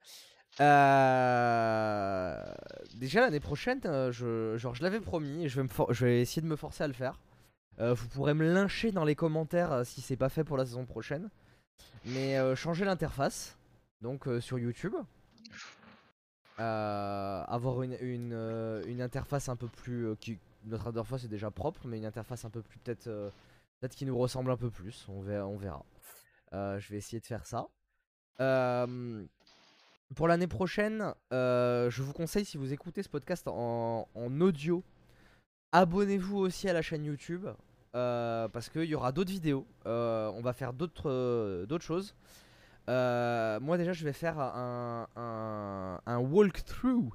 Euh, 0.62 2.36
Déjà 2.96 3.22
l'année 3.22 3.40
prochaine, 3.40 3.82
je, 4.12 4.56
genre 4.58 4.76
je 4.76 4.84
l'avais 4.84 5.00
promis, 5.02 5.46
et 5.46 5.50
je 5.50 5.60
vais, 5.62 5.64
me 5.64 5.70
je 5.94 6.06
vais 6.06 6.22
essayer 6.22 6.42
de 6.42 6.48
me 6.48 6.56
forcer 6.56 6.84
à 6.84 6.88
le 6.88 6.94
faire. 6.94 7.18
Euh, 7.82 7.96
vous 7.96 8.08
pourrez 8.10 8.34
me 8.36 8.46
lyncher 8.46 8.92
dans 8.92 9.04
les 9.04 9.16
commentaires 9.16 9.72
euh, 9.72 9.84
si 9.84 10.02
c'est 10.02 10.16
pas 10.16 10.30
fait 10.30 10.44
pour 10.44 10.56
la 10.56 10.66
saison 10.66 10.86
prochaine. 10.86 11.30
Mais 12.06 12.38
euh, 12.38 12.56
changer 12.56 12.86
l'interface, 12.86 13.58
donc 14.02 14.28
sur 14.40 14.60
YouTube. 14.60 14.96
Avoir 16.58 17.82
une, 17.82 19.02
interface 19.02 19.50
un 19.50 19.56
peu 19.56 19.68
plus. 19.68 20.16
notre 20.66 20.88
interface 20.88 21.24
est 21.24 21.28
déjà 21.28 21.50
propre, 21.50 21.82
mais 21.86 21.98
une 21.98 22.06
interface 22.06 22.46
un 22.46 22.52
peu 22.52 22.62
plus 22.62 22.78
peut-être 22.80 23.06
peut-être 23.80 23.96
qui 23.96 24.06
nous 24.06 24.16
ressemble 24.18 24.52
un 24.52 24.58
peu 24.58 24.70
plus. 24.70 25.08
On 25.10 25.22
verra. 25.22 25.84
Je 26.52 26.90
vais 26.90 26.98
essayer 26.98 27.20
de 27.20 27.26
faire 27.26 27.48
ça. 27.48 27.68
Pour 30.16 30.28
l'année 30.28 30.48
prochaine, 30.48 31.16
je 31.32 32.02
vous 32.02 32.14
conseille 32.14 32.46
si 32.46 32.58
vous 32.58 32.74
écoutez 32.74 33.02
ce 33.02 33.10
podcast 33.10 33.48
en 33.48 34.06
audio, 34.40 34.84
abonnez-vous 35.72 36.38
aussi 36.38 36.70
à 36.70 36.74
la 36.74 36.84
chaîne 36.84 37.06
YouTube 37.06 37.48
euh, 37.94 38.48
parce 38.48 38.70
qu'il 38.70 38.86
y 38.86 38.96
aura 38.96 39.12
d'autres 39.12 39.32
vidéos. 39.32 39.66
Euh, 39.86 40.32
on 40.36 40.42
va 40.42 40.54
faire 40.54 40.74
d'autres 40.74 41.10
euh, 41.10 41.80
choses. 41.80 42.16
Moi 42.88 43.78
déjà, 43.78 43.94
je 43.94 44.06
vais 44.06 44.14
faire 44.14 44.40
un, 44.40 45.08
un, 46.06 46.18
walkthrough, 46.20 47.12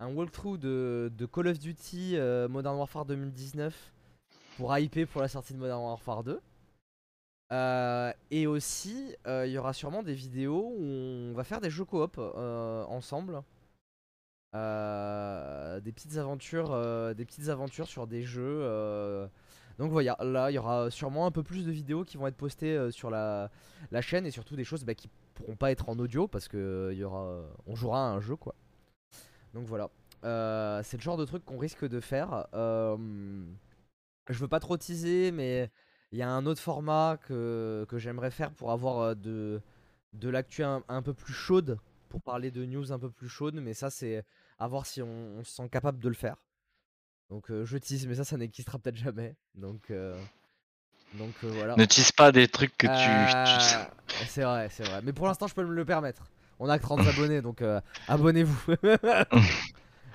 un 0.00 0.08
walkthrough 0.14 0.58
de, 0.58 1.12
de 1.16 1.26
Call 1.26 1.48
of 1.48 1.58
Duty 1.58 2.16
Modern 2.48 2.76
Warfare 2.76 3.04
2019 3.04 3.92
pour 4.56 4.76
hyper 4.76 5.06
pour 5.06 5.20
la 5.20 5.28
sortie 5.28 5.52
de 5.52 5.58
Modern 5.58 5.82
Warfare 5.82 6.24
2. 6.24 6.40
Euh, 7.52 8.12
et 8.30 8.46
aussi, 8.46 9.14
il 9.26 9.50
y 9.50 9.58
aura 9.58 9.72
sûrement 9.72 10.02
des 10.02 10.14
vidéos 10.14 10.72
où 10.78 10.82
on 10.82 11.34
va 11.34 11.44
faire 11.44 11.60
des 11.60 11.70
jeux 11.70 11.84
coop 11.84 12.18
ensemble. 12.18 13.42
Des 14.54 15.92
petites 15.92 16.16
aventures, 16.16 17.14
des 17.14 17.24
petites 17.26 17.50
aventures 17.50 17.86
sur 17.86 18.06
des 18.06 18.22
jeux. 18.22 19.28
Donc 19.78 19.90
voilà, 19.90 20.16
là 20.20 20.50
il 20.50 20.54
y 20.54 20.58
aura 20.58 20.90
sûrement 20.90 21.26
un 21.26 21.30
peu 21.30 21.42
plus 21.42 21.66
de 21.66 21.70
vidéos 21.70 22.04
qui 22.04 22.16
vont 22.16 22.26
être 22.26 22.36
postées 22.36 22.76
euh, 22.76 22.90
sur 22.90 23.10
la, 23.10 23.50
chaîne 24.00 24.26
et 24.26 24.30
surtout 24.30 24.56
des 24.56 24.64
choses 24.64 24.84
bah, 24.84 24.94
qui 24.94 25.08
pourront 25.34 25.56
pas 25.56 25.70
être 25.70 25.88
en 25.88 25.98
audio 25.98 26.28
parce 26.28 26.48
que 26.48 26.56
euh, 26.56 26.94
y 26.94 27.04
aura, 27.04 27.42
on 27.66 27.74
jouera 27.74 28.08
à 28.08 28.10
un 28.10 28.20
jeu 28.20 28.36
quoi. 28.36 28.54
Donc 29.54 29.66
voilà, 29.66 29.90
Euh, 30.24 30.82
c'est 30.82 30.96
le 30.96 31.02
genre 31.02 31.16
de 31.16 31.24
truc 31.24 31.44
qu'on 31.44 31.58
risque 31.58 31.86
de 31.86 32.00
faire. 32.00 32.46
Je 34.28 34.38
veux 34.40 34.48
pas 34.48 34.60
trop 34.60 34.76
teaser, 34.76 35.30
mais 35.30 35.70
il 36.10 36.18
y 36.18 36.22
a 36.22 36.28
un 36.28 36.46
autre 36.46 36.60
format 36.60 37.16
que, 37.16 37.86
j'aimerais 37.92 38.30
faire 38.30 38.52
pour 38.52 38.72
avoir 38.72 39.14
de, 39.14 39.60
de 40.14 40.28
l'actu 40.28 40.62
un, 40.64 41.02
peu 41.02 41.14
plus 41.14 41.32
chaude, 41.32 41.78
pour 42.08 42.22
parler 42.22 42.50
de 42.50 42.64
news 42.64 42.92
un 42.92 42.98
peu 42.98 43.10
plus 43.10 43.28
chaude, 43.28 43.54
mais 43.56 43.74
ça 43.74 43.90
c'est 43.90 44.24
à 44.58 44.68
voir 44.68 44.86
si 44.86 45.02
on 45.02 45.44
se 45.44 45.52
sent 45.52 45.68
capable 45.68 45.98
de 46.00 46.08
le 46.08 46.14
faire. 46.14 46.36
Donc 47.30 47.50
euh, 47.50 47.64
je 47.64 47.76
tease, 47.78 48.06
mais 48.06 48.14
ça, 48.14 48.24
ça 48.24 48.36
n'existera 48.36 48.78
peut-être 48.78 48.96
jamais. 48.96 49.34
Donc, 49.54 49.90
euh, 49.90 50.16
donc 51.14 51.34
euh, 51.44 51.50
voilà. 51.54 51.74
Ne 51.76 51.84
tease 51.84 52.12
pas 52.12 52.30
des 52.32 52.46
trucs 52.48 52.76
que 52.76 52.86
tu. 52.86 52.92
tu- 52.92 53.76
Euh, 53.76 53.84
C'est 54.28 54.42
vrai, 54.44 54.68
c'est 54.70 54.84
vrai. 54.84 55.00
Mais 55.02 55.12
pour 55.12 55.26
l'instant, 55.26 55.46
je 55.46 55.54
peux 55.54 55.64
me 55.64 55.74
le 55.74 55.84
permettre. 55.84 56.24
On 56.58 56.68
a 56.68 56.78
que 56.78 56.82
30 56.84 57.00
abonnés, 57.06 57.42
donc 57.42 57.62
euh, 57.62 57.80
abonnez-vous. 58.08 58.72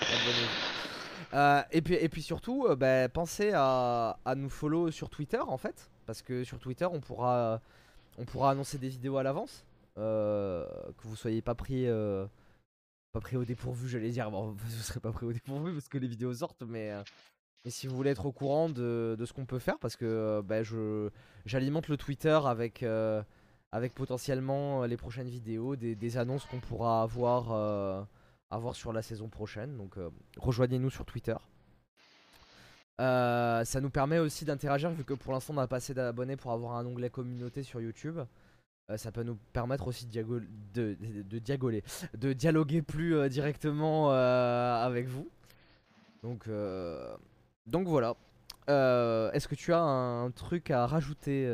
Abonnez-vous. 0.01 1.33
Euh, 1.33 1.61
et, 1.71 1.81
puis, 1.81 1.93
et 1.95 2.09
puis 2.09 2.21
surtout, 2.21 2.67
bah, 2.75 3.07
pensez 3.09 3.51
à, 3.53 4.17
à 4.25 4.35
nous 4.35 4.49
follow 4.49 4.91
sur 4.91 5.09
Twitter 5.09 5.39
en 5.39 5.57
fait. 5.57 5.89
Parce 6.05 6.21
que 6.21 6.43
sur 6.43 6.59
Twitter, 6.59 6.85
on 6.91 6.99
pourra, 6.99 7.61
on 8.17 8.25
pourra 8.25 8.51
annoncer 8.51 8.77
des 8.77 8.89
vidéos 8.89 9.17
à 9.17 9.23
l'avance. 9.23 9.63
euh, 9.97 10.65
que 10.97 11.07
vous 11.07 11.15
soyez 11.15 11.41
pas 11.41 11.55
pris, 11.55 11.87
euh, 11.87 12.25
pas 13.11 13.19
pris 13.19 13.37
au 13.37 13.45
dépourvu, 13.45 13.87
j'allais 13.89 14.09
dire. 14.09 14.31
Bon, 14.31 14.51
vous 14.57 14.69
serez 14.69 14.99
pas 14.99 15.11
pris 15.11 15.25
au 15.25 15.33
dépourvu 15.33 15.73
parce 15.73 15.87
que 15.89 15.97
les 15.97 16.07
vidéos 16.07 16.33
sortent, 16.33 16.63
mais. 16.63 16.91
euh, 16.91 17.03
mais 17.63 17.69
si 17.71 17.85
vous 17.87 17.95
voulez 17.95 18.09
être 18.09 18.25
au 18.25 18.31
courant 18.31 18.69
de, 18.69 19.15
de 19.17 19.25
ce 19.25 19.33
qu'on 19.33 19.45
peut 19.45 19.59
faire, 19.59 19.77
parce 19.77 19.95
que 19.95 20.05
euh, 20.05 20.41
bah, 20.41 20.63
je 20.63 21.09
j'alimente 21.45 21.89
le 21.89 21.97
Twitter 21.97 22.39
avec, 22.43 22.81
euh, 22.81 23.21
avec 23.71 23.93
potentiellement 23.93 24.83
les 24.85 24.97
prochaines 24.97 25.29
vidéos, 25.29 25.75
des, 25.75 25.95
des 25.95 26.17
annonces 26.17 26.45
qu'on 26.45 26.59
pourra 26.59 27.03
avoir, 27.03 27.51
euh, 27.51 28.01
à 28.49 28.57
voir 28.57 28.75
sur 28.75 28.91
la 28.93 29.03
saison 29.03 29.29
prochaine. 29.29 29.77
Donc 29.77 29.95
rejoignez-nous 30.37 30.89
sur 30.89 31.05
Twitter. 31.05 31.35
ça 32.97 33.79
nous 33.81 33.89
permet 33.91 34.17
aussi 34.19 34.43
d'interagir 34.45 34.89
vu 34.91 35.03
que 35.03 35.13
pour 35.13 35.33
l'instant 35.33 35.53
on 35.55 35.59
a 35.59 35.67
pas 35.67 35.77
assez 35.77 35.93
d'abonnés 35.93 36.37
pour 36.37 36.51
avoir 36.51 36.77
un 36.77 36.85
onglet 36.85 37.09
communauté 37.11 37.61
sur 37.63 37.79
YouTube. 37.79 38.19
Ça 38.97 39.11
peut 39.11 39.23
nous 39.23 39.37
permettre 39.53 39.87
aussi 39.87 40.05
de, 40.07 40.43
de, 40.73 42.33
dialoguer 42.33 42.81
plus 42.81 43.29
directement 43.29 44.11
avec 44.11 45.07
vous. 45.07 45.29
Donc, 46.23 46.47
donc 47.67 47.87
voilà. 47.87 48.15
Est-ce 48.67 49.47
que 49.47 49.55
tu 49.55 49.73
as 49.73 49.81
un 49.81 50.31
truc 50.31 50.71
à 50.71 50.85
rajouter 50.87 51.47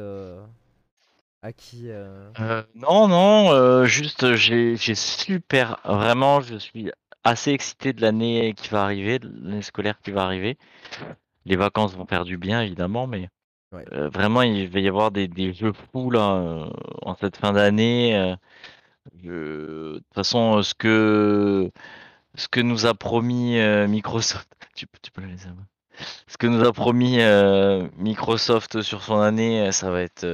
à 1.41 1.54
qui 1.54 1.89
euh, 1.89 2.30
euh, 2.39 2.63
Non, 2.76 3.08
non, 3.08 3.52
euh, 3.52 3.86
juste 3.86 4.36
j'ai 4.36 4.76
super, 4.95 5.80
vraiment, 5.86 6.41
je 6.41 6.56
suis 6.56 6.91
assez 7.23 7.52
excité 7.52 7.93
de 7.93 8.02
l'année 8.02 8.54
qui 8.56 8.69
va 8.69 8.84
arriver, 8.84 9.19
l'année 9.19 9.62
scolaire 9.62 10.00
qui 10.02 10.12
va 10.12 10.23
arriver. 10.23 10.58
Les 11.45 11.56
vacances 11.56 11.95
vont 11.95 12.06
faire 12.06 12.26
du 12.26 12.38
bien, 12.38 12.62
évidemment, 12.62 13.08
mais 13.08 13.30
vraiment, 13.71 14.41
il 14.41 14.67
va 14.69 14.80
y 14.80 14.88
avoir 14.88 15.12
des, 15.12 15.53
jeux 15.53 15.73
fous 15.73 16.12
là 16.12 16.69
en 17.01 17.15
cette 17.15 17.38
fin 17.38 17.53
d'année. 17.53 18.36
De 19.13 19.95
toute 19.97 20.13
façon, 20.13 20.62
ce 20.63 20.73
que 20.73 21.71
ce 22.36 22.47
que 22.47 22.60
nous 22.60 22.86
a 22.86 22.93
promis 22.93 23.58
Microsoft, 23.88 24.49
tu, 24.75 24.88
peux 24.88 25.21
laisser. 25.21 25.49
Ce 26.27 26.38
que 26.38 26.47
nous 26.47 26.65
a 26.65 26.73
promis 26.73 27.19
Microsoft 27.97 28.82
sur 28.82 29.03
son 29.03 29.19
année, 29.19 29.71
ça 29.71 29.91
va 29.91 30.01
être 30.01 30.25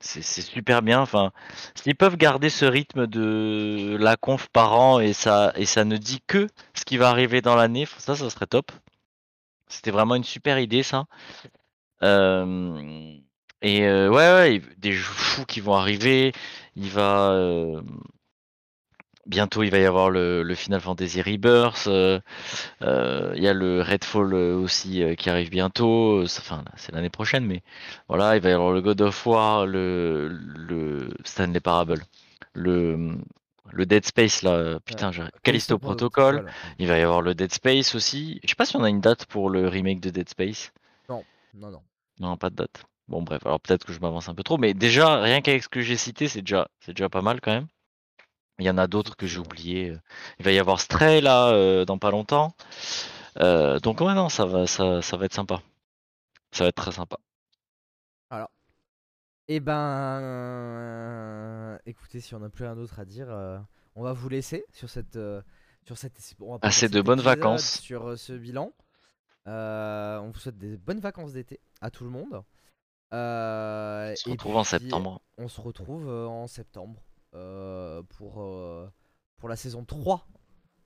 c'est 0.00 0.22
super 0.22 0.82
bien. 0.82 1.00
Enfin, 1.00 1.32
s'ils 1.74 1.96
peuvent 1.96 2.16
garder 2.16 2.50
ce 2.50 2.64
rythme 2.64 3.06
de 3.06 3.96
la 3.98 4.16
conf 4.16 4.48
par 4.48 4.78
an 4.78 5.00
et 5.00 5.12
ça, 5.12 5.52
et 5.56 5.66
ça 5.66 5.84
ne 5.84 5.96
dit 5.96 6.20
que 6.26 6.46
ce 6.74 6.84
qui 6.84 6.96
va 6.96 7.10
arriver 7.10 7.40
dans 7.40 7.56
l'année, 7.56 7.86
ça, 7.98 8.16
ça 8.16 8.30
serait 8.30 8.46
top. 8.46 8.70
C'était 9.68 9.90
vraiment 9.90 10.14
une 10.14 10.24
super 10.24 10.58
idée, 10.58 10.82
ça. 10.82 11.06
Euh, 12.02 13.14
et 13.62 13.86
euh, 13.86 14.08
ouais, 14.08 14.16
ouais, 14.16 14.62
des 14.78 14.92
jeux 14.92 15.02
fous 15.02 15.44
qui 15.44 15.60
vont 15.60 15.74
arriver. 15.74 16.32
Il 16.76 16.90
va, 16.90 17.30
euh, 17.32 17.82
bientôt 19.26 19.62
il 19.62 19.70
va 19.70 19.78
y 19.78 19.84
avoir 19.84 20.10
le, 20.10 20.54
Final 20.54 20.80
Fantasy 20.80 21.22
Rebirth, 21.22 21.86
il 21.86 23.42
y 23.42 23.48
a 23.48 23.52
le 23.52 23.82
Redfall 23.82 24.34
aussi 24.34 25.04
qui 25.16 25.28
arrive 25.28 25.50
bientôt, 25.50 26.22
enfin 26.22 26.64
c'est 26.76 26.92
l'année 26.92 27.10
prochaine, 27.10 27.44
mais 27.44 27.62
voilà, 28.08 28.36
il 28.36 28.42
va 28.42 28.50
y 28.50 28.52
avoir 28.52 28.72
le 28.72 28.80
God 28.80 29.00
of 29.02 29.26
War, 29.26 29.66
le, 29.66 30.28
le 30.28 31.10
Stanley 31.24 31.60
Parable, 31.60 32.04
le, 32.54 33.18
le 33.72 33.86
Dead 33.86 34.06
Space 34.06 34.42
là, 34.42 34.78
putain, 34.84 35.10
ouais. 35.10 35.24
Callisto 35.42 35.78
Protocol, 35.78 36.46
il 36.78 36.86
va 36.86 36.98
y 36.98 37.02
avoir 37.02 37.20
le 37.20 37.34
Dead 37.34 37.52
Space 37.52 37.96
aussi. 37.96 38.38
Je 38.44 38.50
sais 38.50 38.54
pas 38.54 38.66
si 38.66 38.76
on 38.76 38.84
a 38.84 38.88
une 38.88 39.00
date 39.00 39.26
pour 39.26 39.50
le 39.50 39.66
remake 39.66 40.00
de 40.00 40.10
Dead 40.10 40.28
Space. 40.28 40.72
Non, 41.08 41.24
non, 41.54 41.70
non. 41.70 41.82
Non, 42.20 42.36
pas 42.36 42.50
de 42.50 42.56
date. 42.56 42.84
Bon 43.08 43.22
bref, 43.22 43.44
alors 43.46 43.60
peut-être 43.60 43.86
que 43.86 43.92
je 43.92 44.00
m'avance 44.00 44.28
un 44.28 44.34
peu 44.34 44.42
trop, 44.42 44.58
mais 44.58 44.74
déjà 44.74 45.20
rien 45.22 45.40
qu'avec 45.40 45.62
ce 45.62 45.68
que 45.68 45.80
j'ai 45.80 45.96
cité, 45.96 46.28
c'est 46.28 46.42
déjà, 46.42 46.68
c'est 46.80 46.92
déjà 46.92 47.08
pas 47.08 47.22
mal 47.22 47.40
quand 47.40 47.52
même. 47.52 47.66
Il 48.58 48.66
y 48.66 48.70
en 48.70 48.76
a 48.76 48.86
d'autres 48.86 49.16
que 49.16 49.26
j'ai 49.26 49.38
oubliés. 49.38 49.96
Il 50.38 50.44
va 50.44 50.52
y 50.52 50.58
avoir 50.58 50.78
Stray 50.80 51.22
là 51.22 51.48
euh, 51.50 51.84
dans 51.86 51.96
pas 51.98 52.10
longtemps. 52.10 52.54
Euh, 53.40 53.78
donc 53.78 54.00
ouais 54.00 54.14
non, 54.14 54.28
ça 54.28 54.44
va, 54.46 54.66
ça, 54.66 55.00
ça, 55.00 55.16
va 55.16 55.24
être 55.26 55.32
sympa. 55.32 55.62
Ça 56.52 56.64
va 56.64 56.68
être 56.68 56.76
très 56.76 56.92
sympa. 56.92 57.18
Alors, 58.30 58.50
eh 59.46 59.60
ben, 59.60 59.78
écoutez, 61.86 62.20
si 62.20 62.34
on 62.34 62.40
n'a 62.40 62.50
plus 62.50 62.64
rien 62.64 62.74
d'autre 62.74 62.98
à 62.98 63.04
dire, 63.04 63.30
euh, 63.30 63.58
on 63.94 64.02
va 64.02 64.12
vous 64.12 64.28
laisser 64.28 64.66
sur 64.72 64.90
cette, 64.90 65.18
sur 65.86 65.96
cette, 65.96 66.18
assez 66.62 66.88
de 66.88 67.00
bonnes 67.00 67.20
vacances 67.20 67.80
sur 67.80 68.18
ce 68.18 68.32
bilan. 68.34 68.72
On 69.48 70.30
vous 70.32 70.38
souhaite 70.38 70.58
des 70.58 70.76
bonnes 70.76 71.00
vacances 71.00 71.32
d'été 71.32 71.60
à 71.80 71.90
tout 71.90 72.04
le 72.04 72.10
monde. 72.10 72.42
on 73.12 74.14
se 74.16 74.30
retrouve 74.30 74.56
en 74.56 74.64
septembre. 74.64 75.20
On 75.38 75.48
se 75.48 75.60
retrouve 75.60 76.08
en 76.08 76.46
septembre. 76.46 77.02
Euh, 77.34 78.02
pour, 78.16 78.42
euh, 78.42 78.90
pour 79.36 79.50
la 79.50 79.56
saison 79.56 79.84
3 79.84 80.26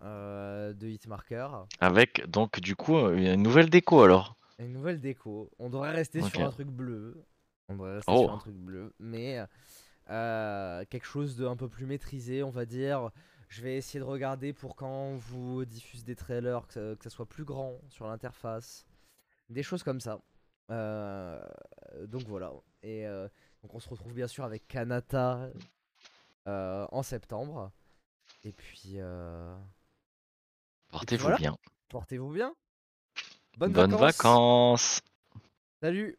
euh, 0.02 0.72
de 0.72 0.88
Hitmarker. 0.88 1.48
Avec 1.78 2.28
donc 2.28 2.58
du 2.58 2.74
coup 2.74 2.98
une 2.98 3.40
nouvelle 3.40 3.70
déco 3.70 4.02
alors. 4.02 4.36
Une 4.58 4.72
nouvelle 4.72 5.00
déco. 5.00 5.50
On 5.60 5.70
devrait 5.70 5.92
rester 5.92 6.20
sur 6.20 6.42
un 6.42 6.50
truc 6.50 6.68
bleu. 6.68 7.24
On 7.68 7.74
devrait 7.74 7.94
rester 7.94 8.12
sur 8.12 8.30
oh. 8.30 8.34
un 8.34 8.38
truc 8.38 8.56
bleu. 8.56 8.92
Mais 8.98 9.38
quelque 10.08 11.06
chose 11.06 11.36
de 11.36 11.46
un 11.46 11.56
peu 11.56 11.68
plus 11.68 11.86
maîtrisé, 11.86 12.42
on 12.42 12.50
va 12.50 12.64
dire. 12.64 13.10
Je 13.52 13.60
vais 13.60 13.76
essayer 13.76 14.00
de 14.00 14.04
regarder 14.04 14.54
pour 14.54 14.76
quand 14.76 15.12
vous 15.12 15.66
diffusez 15.66 16.04
des 16.04 16.16
trailers, 16.16 16.66
que 16.68 16.96
ça, 17.02 17.10
soit 17.10 17.26
plus 17.26 17.44
grand 17.44 17.78
sur 17.90 18.06
l'interface. 18.06 18.86
Des 19.50 19.62
choses 19.62 19.82
comme 19.82 20.00
ça. 20.00 20.22
donc 20.70 22.22
voilà. 22.26 22.50
Et 22.82 23.04
donc 23.62 23.74
on 23.74 23.78
se 23.78 23.90
retrouve 23.90 24.14
bien 24.14 24.26
sûr 24.26 24.44
avec 24.44 24.66
Kanata 24.68 25.50
euh, 26.48 26.86
en 26.90 27.02
septembre. 27.02 27.70
Et 28.42 28.52
puis. 28.52 28.94
Euh, 28.96 29.54
Portez-vous 30.88 31.36
bien. 31.36 31.56
Portez-vous 31.90 32.30
bien. 32.30 32.54
Bonnes, 33.58 33.72
Bonnes 33.72 33.96
vacances. 33.96 35.02
Salut 35.82 36.18